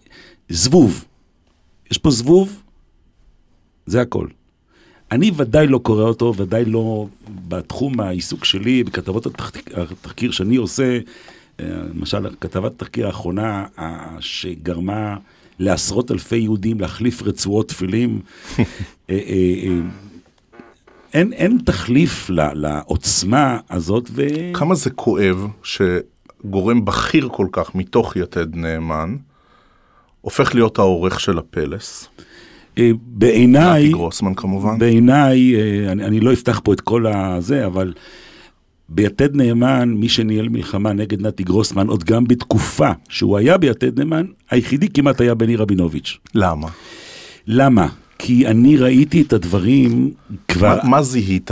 זבוב. 0.49 1.05
יש 1.91 1.97
פה 1.97 2.11
זבוב, 2.11 2.61
זה 3.85 4.01
הכל. 4.01 4.27
אני 5.11 5.31
ודאי 5.35 5.67
לא 5.67 5.77
קורא 5.77 6.03
אותו, 6.03 6.33
ודאי 6.37 6.65
לא 6.65 7.07
בתחום 7.47 7.99
העיסוק 7.99 8.45
שלי, 8.45 8.83
בכתבות 8.83 9.27
התחקיר 9.75 10.31
שאני 10.31 10.55
עושה, 10.55 10.99
אה, 11.59 11.65
למשל, 11.95 12.27
כתבת 12.41 12.71
התחקיר 12.71 13.07
האחרונה 13.07 13.65
שגרמה 14.19 15.17
לעשרות 15.59 16.11
אלפי 16.11 16.37
יהודים 16.37 16.79
להחליף 16.79 17.21
רצועות 17.21 17.69
תפילים. 17.69 18.19
אה, 18.59 18.63
אה, 19.09 19.79
אין, 21.13 21.33
אין 21.33 21.57
תחליף 21.65 22.29
לעוצמה 22.29 23.59
הזאת. 23.69 24.09
ו... 24.13 24.23
כמה 24.53 24.75
זה 24.75 24.89
כואב 24.89 25.47
שגורם 25.63 26.85
בכיר 26.85 27.29
כל 27.31 27.47
כך 27.51 27.75
מתוך 27.75 28.15
יתד 28.15 28.55
נאמן 28.55 29.15
הופך 30.21 30.55
להיות 30.55 30.79
העורך 30.79 31.19
של 31.19 31.37
הפלס? 31.37 32.07
אה, 32.77 32.91
בעיניי, 33.01 33.83
נתי 33.83 33.91
גרוסמן 33.91 34.33
כמובן. 34.33 34.79
בעיניי, 34.79 35.55
אה, 35.55 35.91
אני, 35.91 36.05
אני 36.05 36.19
לא 36.19 36.33
אפתח 36.33 36.61
פה 36.63 36.73
את 36.73 36.81
כל 36.81 37.07
הזה, 37.07 37.65
אבל 37.65 37.93
ביתד 38.89 39.35
נאמן, 39.35 39.89
מי 39.89 40.09
שניהל 40.09 40.49
מלחמה 40.49 40.93
נגד 40.93 41.21
נתי 41.21 41.43
גרוסמן, 41.43 41.87
עוד 41.87 42.03
גם 42.03 42.27
בתקופה 42.27 42.91
שהוא 43.09 43.37
היה 43.37 43.57
ביתד 43.57 43.99
נאמן, 43.99 44.25
היחידי 44.49 44.89
כמעט 44.89 45.21
היה 45.21 45.35
בני 45.35 45.55
רבינוביץ'. 45.55 46.17
למה? 46.35 46.67
למה? 47.47 47.87
כי 48.19 48.47
אני 48.47 48.77
ראיתי 48.77 49.21
את 49.21 49.33
הדברים 49.33 50.11
כבר... 50.47 50.77
מה, 50.83 50.89
מה 50.89 51.01
זיהית? 51.01 51.51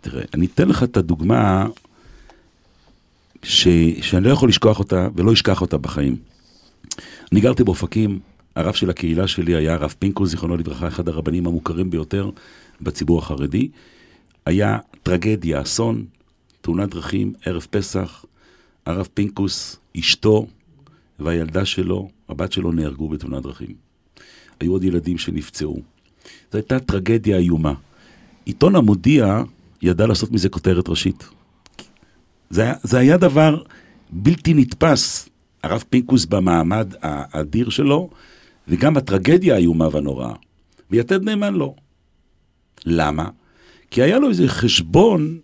תראה, 0.00 0.22
אני 0.34 0.46
אתן 0.46 0.68
לך 0.68 0.82
את 0.82 0.96
הדוגמה 0.96 1.66
ש... 3.42 3.68
שאני 4.00 4.24
לא 4.24 4.30
יכול 4.30 4.48
לשכוח 4.48 4.78
אותה 4.78 5.08
ולא 5.16 5.32
אשכח 5.32 5.60
אותה 5.60 5.78
בחיים. 5.78 6.16
אני 7.32 7.40
גרתי 7.40 7.64
באופקים 7.64 8.18
הרב 8.56 8.74
של 8.74 8.90
הקהילה 8.90 9.26
שלי 9.26 9.54
היה 9.54 9.74
הרב 9.74 9.94
פינקוס, 9.98 10.30
זיכרונו 10.30 10.56
לברכה, 10.56 10.88
אחד 10.88 11.08
הרבנים 11.08 11.46
המוכרים 11.46 11.90
ביותר 11.90 12.30
בציבור 12.80 13.18
החרדי. 13.18 13.68
היה 14.46 14.78
טרגדיה, 15.02 15.62
אסון, 15.62 16.04
תאונת 16.68 16.90
דרכים, 16.90 17.32
ערב 17.44 17.66
פסח. 17.70 18.24
הרב 18.86 19.08
פינקוס, 19.14 19.76
אשתו 19.98 20.46
והילדה 21.18 21.64
שלו, 21.64 22.08
הבת 22.28 22.52
שלו 22.52 22.72
נהרגו 22.72 23.08
בתאונת 23.08 23.42
דרכים. 23.42 23.74
היו 24.60 24.72
עוד 24.72 24.84
ילדים 24.84 25.18
שנפצעו. 25.18 25.82
זו 26.52 26.58
הייתה 26.58 26.80
טרגדיה 26.80 27.36
איומה. 27.36 27.74
עיתון 28.44 28.76
המודיע 28.76 29.42
ידע 29.82 30.06
לעשות 30.06 30.32
מזה 30.32 30.48
כותרת 30.48 30.88
ראשית. 30.88 31.28
זה 32.50 32.62
היה, 32.62 32.74
זה 32.82 32.98
היה 32.98 33.16
דבר 33.16 33.62
בלתי 34.10 34.54
נתפס. 34.54 35.28
הרב 35.62 35.84
פינקוס 35.90 36.24
במעמד 36.24 36.94
האדיר 37.02 37.70
שלו, 37.70 38.10
וגם 38.68 38.96
הטרגדיה 38.96 39.54
האיומה 39.54 39.88
והנוראה. 39.92 40.34
ויתד 40.90 41.22
נאמן 41.22 41.54
לא. 41.54 41.74
למה? 42.86 43.28
כי 43.90 44.02
היה 44.02 44.18
לו 44.18 44.28
איזה 44.28 44.48
חשבון 44.48 45.38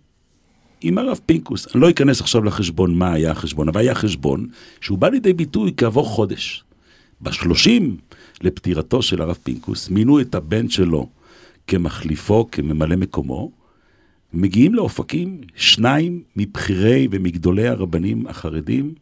עם 0.87 0.97
הרב 0.97 1.19
פינקוס. 1.25 1.67
אני 1.75 1.81
לא 1.81 1.89
אכנס 1.89 2.21
עכשיו 2.21 2.43
לחשבון 2.43 2.95
מה 2.95 3.13
היה 3.13 3.31
החשבון, 3.31 3.69
אבל 3.69 3.81
היה 3.81 3.95
חשבון 3.95 4.47
שהוא 4.81 4.97
בא 4.97 5.09
לידי 5.09 5.33
ביטוי 5.33 5.73
כעבור 5.77 6.05
חודש. 6.05 6.63
בשלושים 7.21 7.97
לפטירתו 8.41 9.01
של 9.01 9.21
הרב 9.21 9.37
פינקוס, 9.43 9.89
מינו 9.89 10.21
את 10.21 10.35
הבן 10.35 10.69
שלו 10.69 11.09
כמחליפו, 11.67 12.47
כממלא 12.51 12.95
מקומו. 12.95 13.51
מגיעים 14.33 14.75
לאופקים 14.75 15.41
שניים 15.55 16.23
מבכירי 16.35 17.07
ומגדולי 17.11 17.67
הרבנים 17.67 18.27
החרדים, 18.27 18.93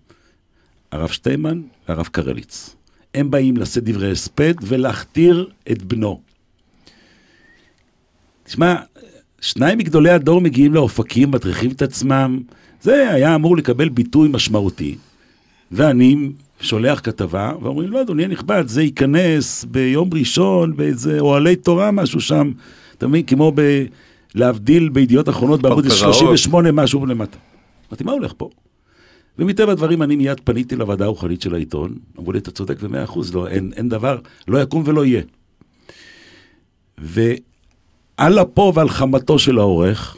הרב 0.91 1.09
שטיימן 1.09 1.61
והרב 1.89 2.07
קרליץ. 2.07 2.75
הם 3.13 3.31
באים 3.31 3.57
לשאת 3.57 3.83
דברי 3.83 4.11
הספד 4.11 4.53
ולהכתיר 4.61 5.49
את 5.71 5.83
בנו. 5.83 6.21
תשמע, 8.43 8.75
שניים 9.43 9.77
מגדולי 9.77 10.09
הדור 10.09 10.41
מגיעים 10.41 10.73
לאופקים, 10.73 11.31
מטריחים 11.31 11.71
את 11.71 11.81
עצמם, 11.81 12.39
זה 12.81 13.09
היה 13.09 13.35
אמור 13.35 13.57
לקבל 13.57 13.89
ביטוי 13.89 14.29
משמעותי. 14.31 14.95
ואני 15.71 16.29
שולח 16.61 16.99
כתבה, 17.03 17.51
ואומרים, 17.61 17.91
לא, 17.91 18.01
אדוני 18.01 18.23
הנכבד, 18.23 18.63
זה 18.67 18.83
ייכנס 18.83 19.63
ביום 19.63 20.09
ראשון 20.13 20.75
באיזה 20.75 21.19
אוהלי 21.19 21.55
תורה, 21.55 21.91
משהו 21.91 22.21
שם, 22.21 22.51
אתה 22.97 23.07
מבין? 23.07 23.23
כמו 23.23 23.51
ב... 23.55 23.61
להבדיל 24.35 24.89
בידיעות 24.89 25.29
אחרונות 25.29 25.61
בעמוד 25.61 25.89
38, 25.89 26.71
משהו 26.71 27.05
למטה. 27.05 27.37
אמרתי, 27.89 28.03
מה 28.03 28.11
הולך 28.11 28.33
פה? 28.37 28.49
ומטבע 29.39 29.71
הדברים 29.71 30.01
אני 30.01 30.15
מיד 30.15 30.39
פניתי 30.43 30.75
לוועדה 30.75 31.05
הרוחנית 31.05 31.41
של 31.41 31.55
העיתון, 31.55 31.95
אמרו 32.19 32.31
לי, 32.31 32.39
אתה 32.39 32.51
צודק 32.51 32.81
במאה 32.81 33.03
אחוז, 33.03 33.35
לא, 33.35 33.47
אין, 33.47 33.71
אין 33.75 33.89
דבר, 33.89 34.17
לא 34.47 34.61
יקום 34.61 34.83
ולא 34.85 35.05
יהיה. 35.05 35.21
ועל 38.19 38.41
אפו 38.41 38.71
ועל 38.75 38.89
חמתו 38.89 39.39
של 39.39 39.57
העורך, 39.57 40.17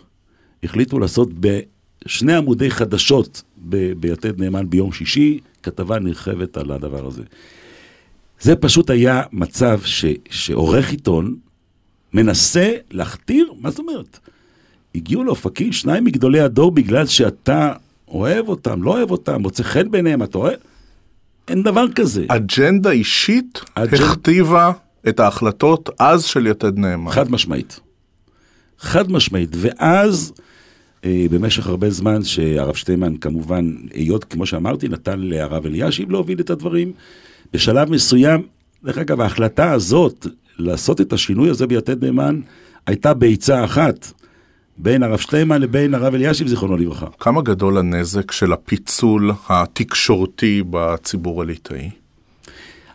החליטו 0.64 1.00
לעשות 1.00 1.30
בשני 1.40 2.34
עמודי 2.36 2.72
חדשות 2.72 3.42
ב- 3.70 3.92
ביתד 3.94 4.42
נאמן 4.42 4.70
ביום 4.70 4.92
שישי, 4.92 5.40
כתבה 5.64 6.00
נרחבת 6.00 6.58
על 6.58 6.72
הדבר 6.72 7.08
הזה. 7.08 7.24
זה 8.42 8.56
פשוט 8.56 8.90
היה 8.90 9.22
מצב 9.32 9.80
ש, 9.84 10.06
שעורך 10.30 10.92
עיתון 10.92 11.36
מנסה 12.14 12.72
להכתיר, 12.92 13.54
מה 13.60 13.70
זאת 13.70 13.80
אומרת? 13.80 14.20
הגיעו 14.96 15.24
לאופקים 15.24 15.72
שניים 15.74 16.04
מגדולי 16.04 16.40
הדור 16.40 16.72
בגלל 16.72 17.06
שאתה 17.06 17.74
אוהב 18.08 18.48
אותם, 18.50 18.84
לא 18.84 18.92
אוהב 18.98 19.12
אותם, 19.12 19.42
מוצא 19.42 19.64
חן 19.64 19.92
בעיניהם, 19.92 20.24
אתה 20.24 20.38
אוהב? 20.38 20.60
אין 21.48 21.64
דבר 21.64 21.86
כזה. 21.96 22.26
אג'נדה 22.28 22.92
אישית 22.92 23.60
אג'נ- 23.76 24.04
הכתיבה 24.04 24.72
את 25.10 25.20
ההחלטות 25.20 25.90
אז 26.00 26.24
של 26.24 26.48
יתד 26.48 26.78
נאמן. 26.78 27.12
חד 27.12 27.32
משמעית. 27.32 27.80
חד 28.80 29.12
משמעית. 29.12 29.50
ואז, 29.54 30.34
אה, 31.06 31.26
במשך 31.32 31.68
הרבה 31.68 31.90
זמן, 31.90 32.24
שהרב 32.24 32.76
שטיימן 32.76 33.18
כמובן, 33.18 33.76
היות, 33.94 34.24
כמו 34.24 34.46
שאמרתי, 34.46 34.88
נתן 34.88 35.20
לרב 35.20 35.66
אלישיב 35.66 36.12
להוביל 36.12 36.40
את 36.40 36.50
הדברים, 36.50 36.92
בשלב 37.54 37.92
מסוים, 37.92 38.42
דרך 38.84 38.98
אגב, 38.98 39.22
ההחלטה 39.22 39.72
הזאת, 39.72 40.28
לעשות 40.58 41.02
את 41.02 41.14
השינוי 41.14 41.50
הזה 41.50 41.68
ביתד 41.68 42.06
נאמן, 42.06 42.42
הייתה 42.88 43.14
בעיצה 43.14 43.66
אחת. 43.66 44.12
בין 44.78 45.04
הרב 45.04 45.20
שטיימן 45.20 45.62
לבין 45.62 45.94
הרב 45.94 46.14
אלישיב, 46.14 46.48
זיכרונו 46.48 46.78
לברכה. 46.78 47.06
כמה 47.20 47.42
גדול 47.42 47.78
הנזק 47.78 48.32
של 48.32 48.54
הפיצול 48.54 49.32
התקשורתי 49.50 50.64
בציבור 50.70 51.42
הליטאי? 51.42 52.05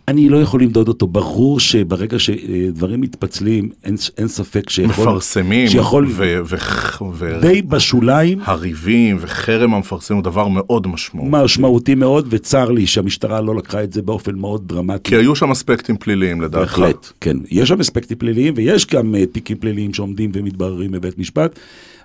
אני 0.08 0.28
לא 0.28 0.36
יכול 0.36 0.62
למדוד 0.62 0.88
אותו. 0.88 1.06
ברור 1.06 1.60
שברגע 1.60 2.18
שדברים 2.18 3.00
מתפצלים, 3.00 3.68
אין, 3.84 3.96
אין 4.18 4.28
ספק 4.28 4.70
שיכול... 4.70 5.04
מפרסמים, 5.04 5.68
שיכול... 5.68 6.06
ו- 6.08 6.38
ו- 6.44 7.04
ו- 7.14 7.40
די 7.40 7.62
בשוליים, 7.62 8.38
הריבים 8.44 9.16
וחרם 9.20 9.74
המפרסם 9.74 10.14
הוא 10.14 10.22
דבר 10.22 10.48
מאוד 10.48 10.86
משמעותי. 10.86 11.30
משמעותי 11.32 11.94
מאוד, 11.94 12.26
וצר 12.30 12.70
לי 12.70 12.86
שהמשטרה 12.86 13.40
לא 13.40 13.56
לקחה 13.56 13.82
את 13.82 13.92
זה 13.92 14.02
באופן 14.02 14.34
מאוד 14.34 14.68
דרמטי. 14.68 15.10
כי 15.10 15.16
היו 15.16 15.36
שם 15.36 15.50
אספקטים 15.50 15.96
פליליים 15.96 16.40
לדעתך. 16.40 16.78
בהחלט, 16.78 17.12
כן. 17.20 17.36
יש 17.50 17.68
שם 17.68 17.80
אספקטים 17.80 18.18
פליליים, 18.18 18.54
ויש 18.56 18.86
גם 18.86 19.14
uh, 19.14 19.32
תיקים 19.32 19.56
פליליים 19.56 19.94
שעומדים 19.94 20.30
ומתבררים 20.34 20.90
בבית 20.90 21.18
משפט. 21.18 21.58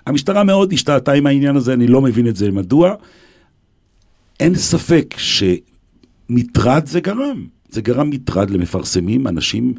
המשטרה 0.06 0.44
מאוד 0.44 0.72
השתהתה 0.72 1.12
עם 1.12 1.26
העניין 1.26 1.56
הזה, 1.56 1.72
אני 1.72 1.86
לא 1.86 2.00
מבין 2.02 2.28
את 2.28 2.36
זה 2.36 2.50
מדוע. 2.50 2.94
אין 4.40 4.54
ספק 4.54 5.14
שמטרד 5.18 6.86
זה 6.86 7.00
גרם. 7.00 7.55
זה 7.70 7.80
גרם 7.80 8.10
מטרד 8.10 8.50
למפרסמים, 8.50 9.28
אנשים, 9.28 9.74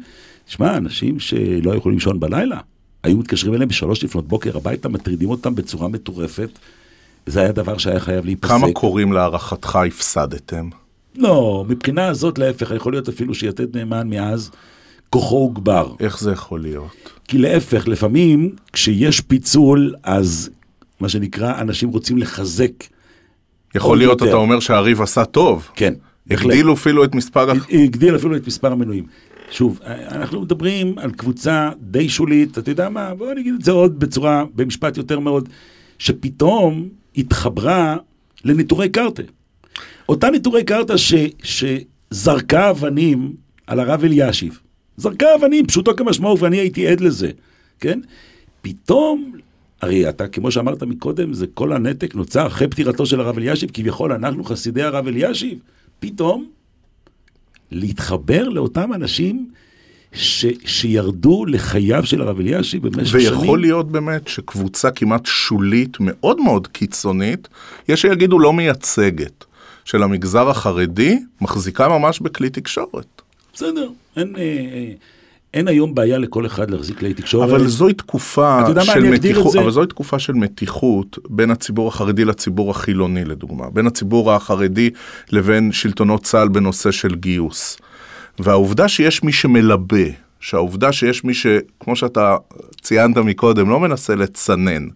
תשמע, 0.46 0.76
אנשים 0.76 1.20
שלא 1.20 1.74
יכולים 1.74 1.98
לישון 1.98 2.20
בלילה. 2.20 2.60
היו 3.02 3.16
מתקשרים 3.16 3.54
אליהם 3.54 3.68
בשלוש 3.68 4.04
לפנות 4.04 4.28
בוקר 4.28 4.56
הביתה, 4.56 4.88
מטרידים 4.88 5.30
אותם 5.30 5.54
בצורה 5.54 5.88
מטורפת. 5.88 6.50
זה 7.26 7.40
היה 7.40 7.52
דבר 7.52 7.78
שהיה 7.78 8.00
חייב 8.00 8.24
להיפסק. 8.24 8.48
כמה 8.48 8.72
קוראים 8.72 9.12
להערכתך 9.12 9.78
הפסדתם? 9.86 10.68
לא, 11.16 11.64
מבחינה 11.68 12.06
הזאת 12.06 12.38
להפך, 12.38 12.72
יכול 12.76 12.92
להיות 12.92 13.08
אפילו 13.08 13.34
שיתד 13.34 13.76
נאמן 13.76 14.10
מאז 14.10 14.50
כוחו 15.10 15.36
הוגבר. 15.36 15.94
איך 16.00 16.20
זה 16.20 16.32
יכול 16.32 16.60
להיות? 16.60 16.90
כי 17.28 17.38
להפך, 17.38 17.88
לפעמים 17.88 18.54
כשיש 18.72 19.20
פיצול, 19.20 19.94
אז 20.02 20.50
מה 21.00 21.08
שנקרא, 21.08 21.60
אנשים 21.60 21.88
רוצים 21.88 22.18
לחזק. 22.18 22.70
יכול 23.74 23.98
להיות, 23.98 24.20
יותר. 24.20 24.28
אתה 24.30 24.36
אומר 24.36 24.60
שהריב 24.60 25.02
עשה 25.02 25.24
טוב. 25.24 25.68
כן. 25.74 25.94
הגדילו 26.30 26.74
אפילו 26.74 27.04
את 27.04 27.14
מספר... 27.14 27.50
הגדיל 27.70 28.16
אפילו 28.16 28.36
את 28.36 28.46
מספר 28.46 28.72
המנויים. 28.72 29.04
שוב, 29.50 29.80
אנחנו 29.84 30.40
מדברים 30.40 30.98
על 30.98 31.10
קבוצה 31.10 31.70
די 31.80 32.08
שולית, 32.08 32.58
אתה 32.58 32.70
יודע 32.70 32.88
מה, 32.88 33.14
בוא 33.14 33.34
נגיד 33.34 33.54
את 33.54 33.64
זה 33.64 33.70
עוד 33.70 33.98
בצורה, 33.98 34.44
במשפט 34.54 34.96
יותר 34.96 35.18
מאוד, 35.18 35.48
שפתאום 35.98 36.88
התחברה 37.16 37.96
לנטורי 38.44 38.88
קרתא. 38.88 39.22
אותה 40.08 40.30
נטורי 40.30 40.64
קרתא 40.64 40.96
ש, 40.96 41.14
שזרקה 41.42 42.70
אבנים 42.70 43.32
על 43.66 43.80
הרב 43.80 44.04
אלישיב. 44.04 44.60
זרקה 44.96 45.26
אבנים, 45.34 45.66
פשוטו 45.66 45.96
כמשמעו, 45.96 46.38
ואני 46.38 46.56
הייתי 46.56 46.88
עד 46.88 47.00
לזה, 47.00 47.30
כן? 47.80 48.00
פתאום, 48.62 49.32
הרי 49.82 50.08
אתה, 50.08 50.28
כמו 50.28 50.50
שאמרת 50.50 50.82
מקודם, 50.82 51.34
זה 51.34 51.46
כל 51.54 51.72
הנתק 51.72 52.14
נוצר 52.14 52.46
אחרי 52.46 52.68
פטירתו 52.68 53.06
של 53.06 53.20
הרב 53.20 53.38
אלישיב, 53.38 53.70
כביכול 53.72 54.12
אנחנו 54.12 54.44
חסידי 54.44 54.82
הרב 54.82 55.06
אלישיב. 55.06 55.58
פתאום, 56.00 56.46
להתחבר 57.70 58.48
לאותם 58.48 58.92
אנשים 58.92 59.50
ש, 60.12 60.46
שירדו 60.64 61.44
לחייו 61.46 62.06
של 62.06 62.22
הרב 62.22 62.40
אלישיב 62.40 62.88
במשך 62.88 63.20
שנים. 63.20 63.38
ויכול 63.38 63.60
להיות 63.60 63.92
באמת 63.92 64.28
שקבוצה 64.28 64.90
כמעט 64.90 65.26
שולית, 65.26 65.96
מאוד 66.00 66.40
מאוד 66.40 66.66
קיצונית, 66.66 67.48
יש 67.88 68.02
שיגידו 68.02 68.38
לא 68.38 68.52
מייצגת, 68.52 69.44
של 69.84 70.02
המגזר 70.02 70.50
החרדי, 70.50 71.18
מחזיקה 71.40 71.88
ממש 71.88 72.20
בכלי 72.20 72.50
תקשורת. 72.50 73.22
בסדר, 73.54 73.88
אין, 74.16 74.36
אה, 74.36 74.42
אה, 74.42 74.92
אין 75.54 75.68
היום 75.68 75.94
בעיה 75.94 76.18
לכל 76.18 76.46
אחד 76.46 76.70
להחזיק 76.70 76.98
כלי 76.98 77.14
תקשורת. 77.14 77.50
אבל 77.50 77.66
זוהי 77.66 77.94
תקופה 77.94 78.60
של 78.84 79.10
מתיחות, 79.10 79.52
זה. 79.52 79.60
אבל 79.60 79.70
זוהי 79.70 79.86
תקופה 79.86 80.18
של 80.18 80.32
מתיחות 80.32 81.18
בין 81.28 81.50
הציבור 81.50 81.88
החרדי 81.88 82.24
לציבור 82.24 82.70
החילוני 82.70 83.24
לדוגמה, 83.24 83.70
בין 83.70 83.86
הציבור 83.86 84.32
החרדי 84.32 84.90
לבין 85.30 85.72
שלטונות 85.72 86.22
צה"ל 86.22 86.48
בנושא 86.48 86.90
של 86.90 87.14
גיוס. 87.14 87.76
והעובדה 88.38 88.88
שיש 88.88 89.22
מי 89.22 89.32
שמלבה, 89.32 90.06
שהעובדה 90.40 90.92
שיש 90.92 91.24
מי 91.24 91.34
ש... 91.34 91.46
כמו 91.80 91.96
שאתה 91.96 92.36
ציינת 92.80 93.16
מקודם, 93.16 93.70
לא 93.70 93.80
מנסה 93.80 94.14
לצנן, 94.14 94.88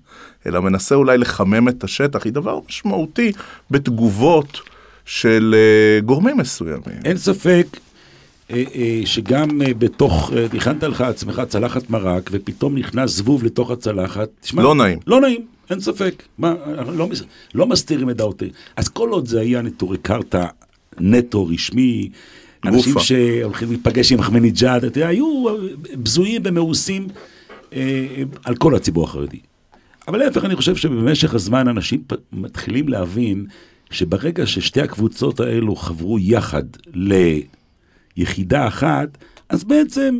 אלא 0.46 0.60
מנסה 0.60 0.94
אולי 0.94 1.18
לחמם 1.18 1.68
את 1.68 1.84
השטח, 1.84 2.24
היא 2.24 2.32
דבר 2.32 2.58
משמעותי 2.68 3.32
בתגובות 3.70 4.60
של 5.04 5.54
אה, 5.58 6.00
גורמים 6.00 6.36
מסוימים. 6.36 7.00
אין 7.04 7.16
ספק 7.16 7.66
שגם 9.04 9.62
אה, 9.62 9.74
בתוך, 9.74 10.32
אה, 10.36 10.46
הכנת 10.56 10.82
לך 10.82 11.00
עצמך 11.00 11.42
צלחת 11.48 11.90
מרק, 11.90 12.30
ופתאום 12.32 12.78
נכנס 12.78 13.10
זבוב 13.10 13.44
לתוך 13.44 13.70
הצלחת. 13.70 14.28
תשמע, 14.40 14.62
לא 14.62 14.74
נעים. 14.74 14.98
לא 15.06 15.20
נעים, 15.20 15.46
אין 15.70 15.80
ספק. 15.80 16.22
מה, 16.38 16.54
לא, 16.92 17.08
לא 17.54 17.66
מסתירים 17.66 18.10
את 18.10 18.16
דעותיי. 18.16 18.50
אז 18.76 18.88
כל 18.88 19.08
עוד 19.08 19.26
זה 19.26 19.40
היה 19.40 19.62
נטורי 19.62 19.98
קרתא 19.98 20.46
נטו, 21.00 21.46
רשמי, 21.46 22.10
אנשים 22.64 22.92
גופה. 22.92 23.04
שהולכים 23.04 23.68
להיפגש 23.68 24.12
עם 24.12 24.18
אחמדינג'אד, 24.18 24.84
אתה 24.84 24.98
יודע, 24.98 25.08
היו 25.08 25.44
בזויים 25.94 26.42
ומאוסים 26.44 27.06
אה, 27.72 28.06
על 28.44 28.56
כל 28.56 28.74
הציבור 28.74 29.04
החרדי. 29.04 29.38
אבל 30.08 30.18
להפך, 30.18 30.44
אני 30.44 30.56
חושב 30.56 30.76
שבמשך 30.76 31.34
הזמן 31.34 31.68
אנשים 31.68 32.02
פ- 32.06 32.14
מתחילים 32.32 32.88
להבין 32.88 33.46
שברגע 33.90 34.46
ששתי 34.46 34.80
הקבוצות 34.80 35.40
האלו 35.40 35.76
חברו 35.76 36.18
יחד 36.18 36.62
ליחידה 38.16 38.66
אחת, 38.68 39.18
אז 39.48 39.64
בעצם 39.64 40.18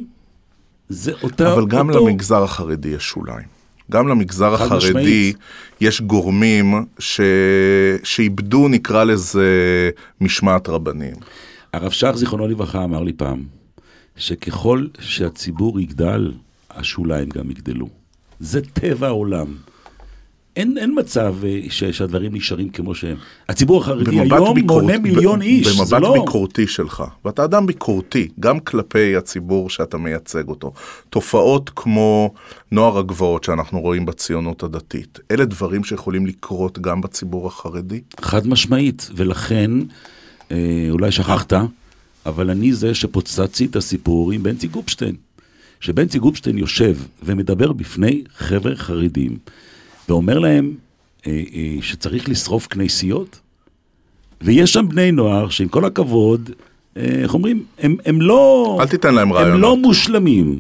זה 0.88 1.12
אותה... 1.22 1.53
אבל 1.53 1.66
גם 1.66 1.90
אותו... 1.90 2.07
למגזר 2.07 2.43
החרדי 2.43 2.88
יש 2.88 3.05
שוליים. 3.05 3.53
גם 3.90 4.09
למגזר 4.09 4.55
החרדי 4.55 4.76
משמעית. 4.76 5.36
יש 5.80 6.01
גורמים 6.01 6.74
ש... 6.99 7.20
שאיבדו, 8.05 8.68
נקרא 8.68 9.05
לזה, 9.05 9.51
משמעת 10.20 10.68
רבנים. 10.68 11.14
הרב 11.72 11.90
שך, 11.90 12.12
זיכרונו 12.14 12.49
לברכה, 12.49 12.84
אמר 12.84 13.03
לי 13.03 13.12
פעם, 13.12 13.43
שככל 14.16 14.86
שהציבור 15.01 15.80
יגדל, 15.80 16.32
השוליים 16.70 17.28
גם 17.28 17.51
יגדלו. 17.51 17.88
זה 18.40 18.61
טבע 18.72 19.07
העולם. 19.07 19.47
אין, 20.57 20.79
אין 20.79 20.95
מצב 20.99 21.35
אה, 21.45 21.61
ש, 21.71 21.85
שהדברים 21.85 22.35
נשארים 22.35 22.69
כמו 22.69 22.95
שהם. 22.95 23.17
הציבור 23.49 23.81
החרדי 23.81 24.21
היום 24.21 24.59
מונה 24.59 24.99
מיליון 24.99 25.39
ב- 25.39 25.43
איש, 25.43 25.77
במבט 25.77 25.87
זה 25.87 25.99
לא... 25.99 26.13
ביקורתי 26.13 26.67
שלך, 26.67 27.05
ואתה 27.25 27.45
אדם 27.45 27.67
ביקורתי, 27.67 28.29
גם 28.41 28.61
כלפי 28.61 29.17
הציבור 29.17 29.71
שאתה 29.71 29.99
מייצג 29.99 30.49
אותו. 30.49 30.73
תופעות 31.11 31.71
כמו 31.77 32.35
נוער 32.73 32.99
הגבעות 32.99 33.45
שאנחנו 33.45 33.81
רואים 33.81 34.07
בציונות 34.07 34.63
הדתית, 34.63 35.19
אלה 35.31 35.45
דברים 35.45 35.85
שיכולים 35.85 36.27
לקרות 36.27 36.79
גם 36.79 37.01
בציבור 37.01 37.47
החרדי? 37.47 38.01
חד 38.21 38.47
משמעית, 38.47 39.11
ולכן, 39.17 39.71
אה, 40.51 40.87
אולי 40.91 41.13
שכחת, 41.13 41.53
אבל 42.27 42.51
אני 42.51 42.73
זה 42.73 42.95
שפוצצתי 42.95 43.65
את 43.65 43.77
הסיפור 43.77 44.33
עם 44.33 44.43
בנצי 44.43 44.69
גופשטיין. 44.69 45.15
שבנצי 45.81 46.19
גופשטיין 46.19 46.59
יושב 46.59 46.97
ומדבר 47.23 47.73
בפני 47.73 48.23
חבר'ה 48.37 48.77
חרדים, 48.77 49.39
ואומר 50.09 50.39
להם 50.39 50.73
אה, 51.27 51.43
אה, 51.55 51.77
שצריך 51.83 52.29
לשרוף 52.29 52.67
כנסיות, 52.67 53.41
ויש 54.41 54.73
שם 54.73 54.89
בני 54.89 55.13
נוער 55.13 55.49
שעם 55.49 55.69
כל 55.69 55.85
הכבוד, 55.85 56.51
אה, 56.97 57.03
איך 57.23 57.35
אומרים, 57.35 57.65
הם, 57.79 57.97
הם 58.07 58.21
לא... 58.21 58.77
אל 58.81 58.87
תיתן 58.87 59.15
להם 59.15 59.29
הם 59.29 59.33
רעיונות. 59.33 59.61
לא 59.61 59.77
מושלמים. 59.77 60.59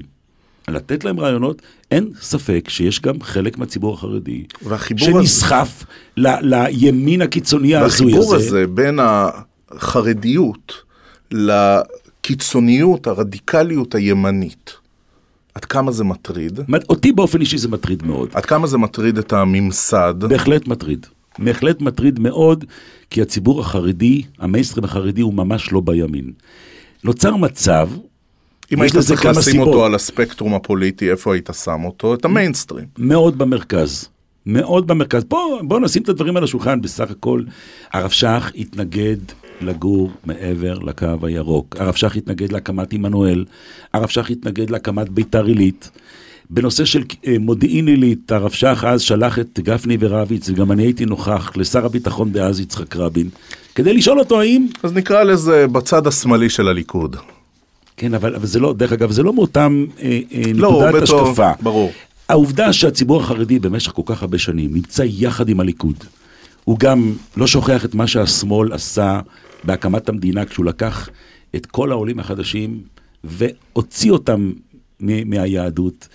לתת 0.68 1.04
להם 1.04 1.20
רעיונות, 1.20 1.62
אין 1.90 2.10
ספק 2.20 2.64
שיש 2.68 3.00
גם 3.00 3.22
חלק 3.22 3.58
מהציבור 3.58 3.94
החרדי 3.94 4.44
והחיבור 4.62 5.08
הזה- 5.08 5.28
שנסחף 5.28 5.84
ל- 6.16 6.26
לימין 6.42 7.22
הקיצוני 7.22 7.74
ההזוי 7.74 8.06
והחיבור 8.06 8.34
הזה. 8.34 8.46
הזה 8.46 8.66
בין 8.66 8.98
החרדיות 9.72 10.72
לקיצוניות, 11.32 13.06
הרדיקליות 13.06 13.94
הימנית, 13.94 14.72
עד 15.54 15.64
כמה 15.64 15.92
זה 15.92 16.04
מטריד? 16.04 16.60
אותי 16.88 17.12
באופן 17.12 17.40
אישי 17.40 17.58
זה 17.58 17.68
מטריד 17.68 18.02
מאוד. 18.02 18.28
עד 18.34 18.46
כמה 18.46 18.66
זה 18.66 18.78
מטריד 18.78 19.18
את 19.18 19.32
הממסד? 19.32 20.14
בהחלט 20.18 20.68
מטריד. 20.68 21.06
בהחלט 21.38 21.80
מטריד 21.80 22.20
מאוד, 22.20 22.64
כי 23.10 23.22
הציבור 23.22 23.60
החרדי, 23.60 24.22
המיינסטרים 24.38 24.84
החרדי 24.84 25.20
הוא 25.20 25.34
ממש 25.34 25.72
לא 25.72 25.80
בימין. 25.80 26.32
נוצר 27.04 27.36
מצב, 27.36 27.88
אם 28.72 28.82
היית 28.82 28.96
צריך 28.96 29.24
לשים 29.24 29.42
סיבות. 29.42 29.68
אותו 29.68 29.86
על 29.86 29.94
הספקטרום 29.94 30.54
הפוליטי, 30.54 31.10
איפה 31.10 31.32
היית 31.32 31.50
שם 31.64 31.84
אותו? 31.84 32.14
את 32.14 32.24
המיינסטרים. 32.24 32.84
מאוד 32.98 33.38
במרכז. 33.38 34.08
מאוד 34.46 34.86
במרכז. 34.86 35.24
בוא, 35.24 35.62
בוא 35.62 35.80
נשים 35.80 36.02
את 36.02 36.08
הדברים 36.08 36.36
על 36.36 36.44
השולחן, 36.44 36.80
בסך 36.80 37.10
הכל 37.10 37.42
הרב 37.92 38.10
שך 38.10 38.52
התנגד 38.54 39.16
לגור 39.60 40.10
מעבר 40.24 40.78
לקו 40.78 41.06
הירוק. 41.22 41.76
הרב 41.78 41.94
שך 41.94 42.16
התנגד 42.16 42.52
להקמת 42.52 42.92
עמנואל, 42.92 43.44
הרב 43.94 44.08
שך 44.08 44.30
התנגד 44.30 44.70
להקמת 44.70 45.08
ביתר 45.08 45.44
עילית. 45.44 45.90
בנושא 46.50 46.84
של 46.84 47.02
אה, 47.26 47.36
מודיעין 47.40 47.88
עילית, 47.88 48.32
הרב 48.32 48.50
שך 48.50 48.84
אז 48.88 49.00
שלח 49.00 49.38
את 49.38 49.60
גפני 49.62 49.96
ורביץ, 50.00 50.48
וגם 50.48 50.72
אני 50.72 50.82
הייתי 50.82 51.06
נוכח, 51.06 51.52
לשר 51.56 51.86
הביטחון 51.86 52.32
דאז 52.32 52.60
יצחק 52.60 52.96
רבין, 52.96 53.28
כדי 53.74 53.94
לשאול 53.94 54.18
אותו 54.18 54.40
האם... 54.40 54.66
אז 54.82 54.92
נקרא 54.92 55.22
לזה 55.22 55.66
בצד 55.66 56.06
השמאלי 56.06 56.50
של 56.50 56.68
הליכוד. 56.68 57.16
כן, 57.96 58.14
אבל, 58.14 58.34
אבל 58.34 58.46
זה 58.46 58.60
לא, 58.60 58.72
דרך 58.72 58.92
אגב, 58.92 59.10
זה 59.10 59.22
לא 59.22 59.32
מאותם 59.32 59.84
אה, 60.02 60.20
אה, 60.34 60.42
לא, 60.54 60.70
נקודת 60.70 61.02
השקפה. 61.02 61.50
ברור. 61.62 61.92
העובדה 62.28 62.72
שהציבור 62.72 63.20
החרדי 63.20 63.58
במשך 63.58 63.92
כל 63.92 64.02
כך 64.06 64.22
הרבה 64.22 64.38
שנים 64.38 64.74
נמצא 64.74 65.02
יחד 65.06 65.48
עם 65.48 65.60
הליכוד, 65.60 66.04
הוא 66.64 66.78
גם 66.78 67.12
לא 67.36 67.46
שוכח 67.46 67.84
את 67.84 67.94
מה 67.94 68.06
שהשמאל 68.06 68.72
עשה 68.72 69.20
בהקמת 69.64 70.08
המדינה 70.08 70.44
כשהוא 70.44 70.66
לקח 70.66 71.08
את 71.56 71.66
כל 71.66 71.90
העולים 71.92 72.18
החדשים 72.18 72.80
והוציא 73.24 74.10
אותם 74.10 74.52
מהיהדות. 75.00 76.08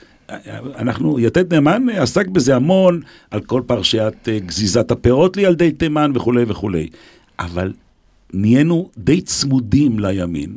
אנחנו, 0.77 1.19
יתד 1.19 1.53
נאמן 1.53 1.89
עסק 1.89 2.27
בזה 2.27 2.55
המון, 2.55 3.01
על 3.31 3.41
כל 3.41 3.61
פרשיית 3.65 4.29
אה, 4.29 4.39
גזיזת 4.39 4.91
הפירות 4.91 5.37
לילדי 5.37 5.71
תימן 5.71 6.11
וכולי 6.15 6.43
וכולי. 6.47 6.87
אבל 7.39 7.73
נהיינו 8.33 8.89
די 8.97 9.21
צמודים 9.21 9.99
לימין. 9.99 10.55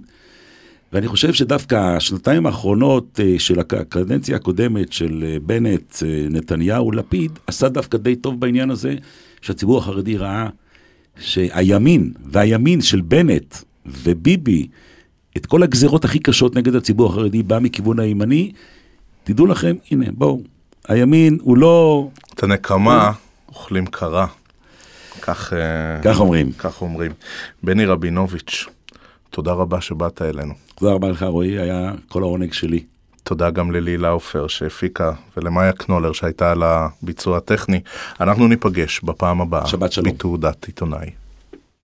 ואני 0.92 1.08
חושב 1.08 1.32
שדווקא 1.32 1.96
השנתיים 1.96 2.46
האחרונות 2.46 3.20
אה, 3.22 3.34
של 3.38 3.60
הק- 3.60 3.74
הקדנציה 3.74 4.36
הקודמת 4.36 4.92
של 4.92 5.24
אה, 5.26 5.36
בנט, 5.42 5.96
נתניהו, 6.30 6.92
לפיד, 6.92 7.38
עשה 7.46 7.68
דווקא 7.68 7.98
די 7.98 8.16
טוב 8.16 8.40
בעניין 8.40 8.70
הזה, 8.70 8.94
שהציבור 9.42 9.78
החרדי 9.78 10.16
ראה 10.16 10.48
שהימין, 11.18 12.12
והימין 12.24 12.80
של 12.80 13.00
בנט 13.00 13.56
וביבי, 13.86 14.68
את 15.36 15.46
כל 15.46 15.62
הגזרות 15.62 16.04
הכי 16.04 16.18
קשות 16.18 16.56
נגד 16.56 16.74
הציבור 16.74 17.08
החרדי 17.10 17.42
בא 17.42 17.58
מכיוון 17.58 18.00
הימני. 18.00 18.52
תדעו 19.24 19.46
לכם, 19.46 19.76
הנה, 19.90 20.06
בואו, 20.12 20.40
הימין 20.88 21.38
הוא 21.40 21.56
לא... 21.56 22.08
את 22.34 22.42
הנקמה 22.42 23.12
אוכלים 23.48 23.86
קרה. 23.86 24.26
כך, 25.20 25.52
אה, 25.52 26.02
כך 26.02 26.20
אומרים. 26.20 26.52
כך 26.52 26.82
אומרים. 26.82 27.12
בני 27.62 27.84
רבינוביץ', 27.84 28.66
תודה 29.30 29.52
רבה 29.52 29.80
שבאת 29.80 30.22
אלינו. 30.22 30.54
תודה 30.74 30.92
רבה 30.92 31.10
לך, 31.10 31.22
רועי, 31.22 31.58
היה 31.58 31.92
כל 32.08 32.22
העונג 32.22 32.52
שלי. 32.52 32.84
תודה 33.22 33.50
גם 33.50 33.70
ללי 33.70 33.96
לאופר 33.96 34.46
שהפיקה 34.46 35.12
ולמאיה 35.36 35.72
קנולר 35.72 36.12
שהייתה 36.12 36.50
על 36.50 36.62
הביצוע 36.62 37.36
הטכני. 37.36 37.80
אנחנו 38.20 38.48
ניפגש 38.48 39.00
בפעם 39.00 39.40
הבאה. 39.40 39.66
שבת 39.66 39.92
שלום. 39.92 40.14
בתעודת 40.14 40.64
עיתונאי. 40.64 41.10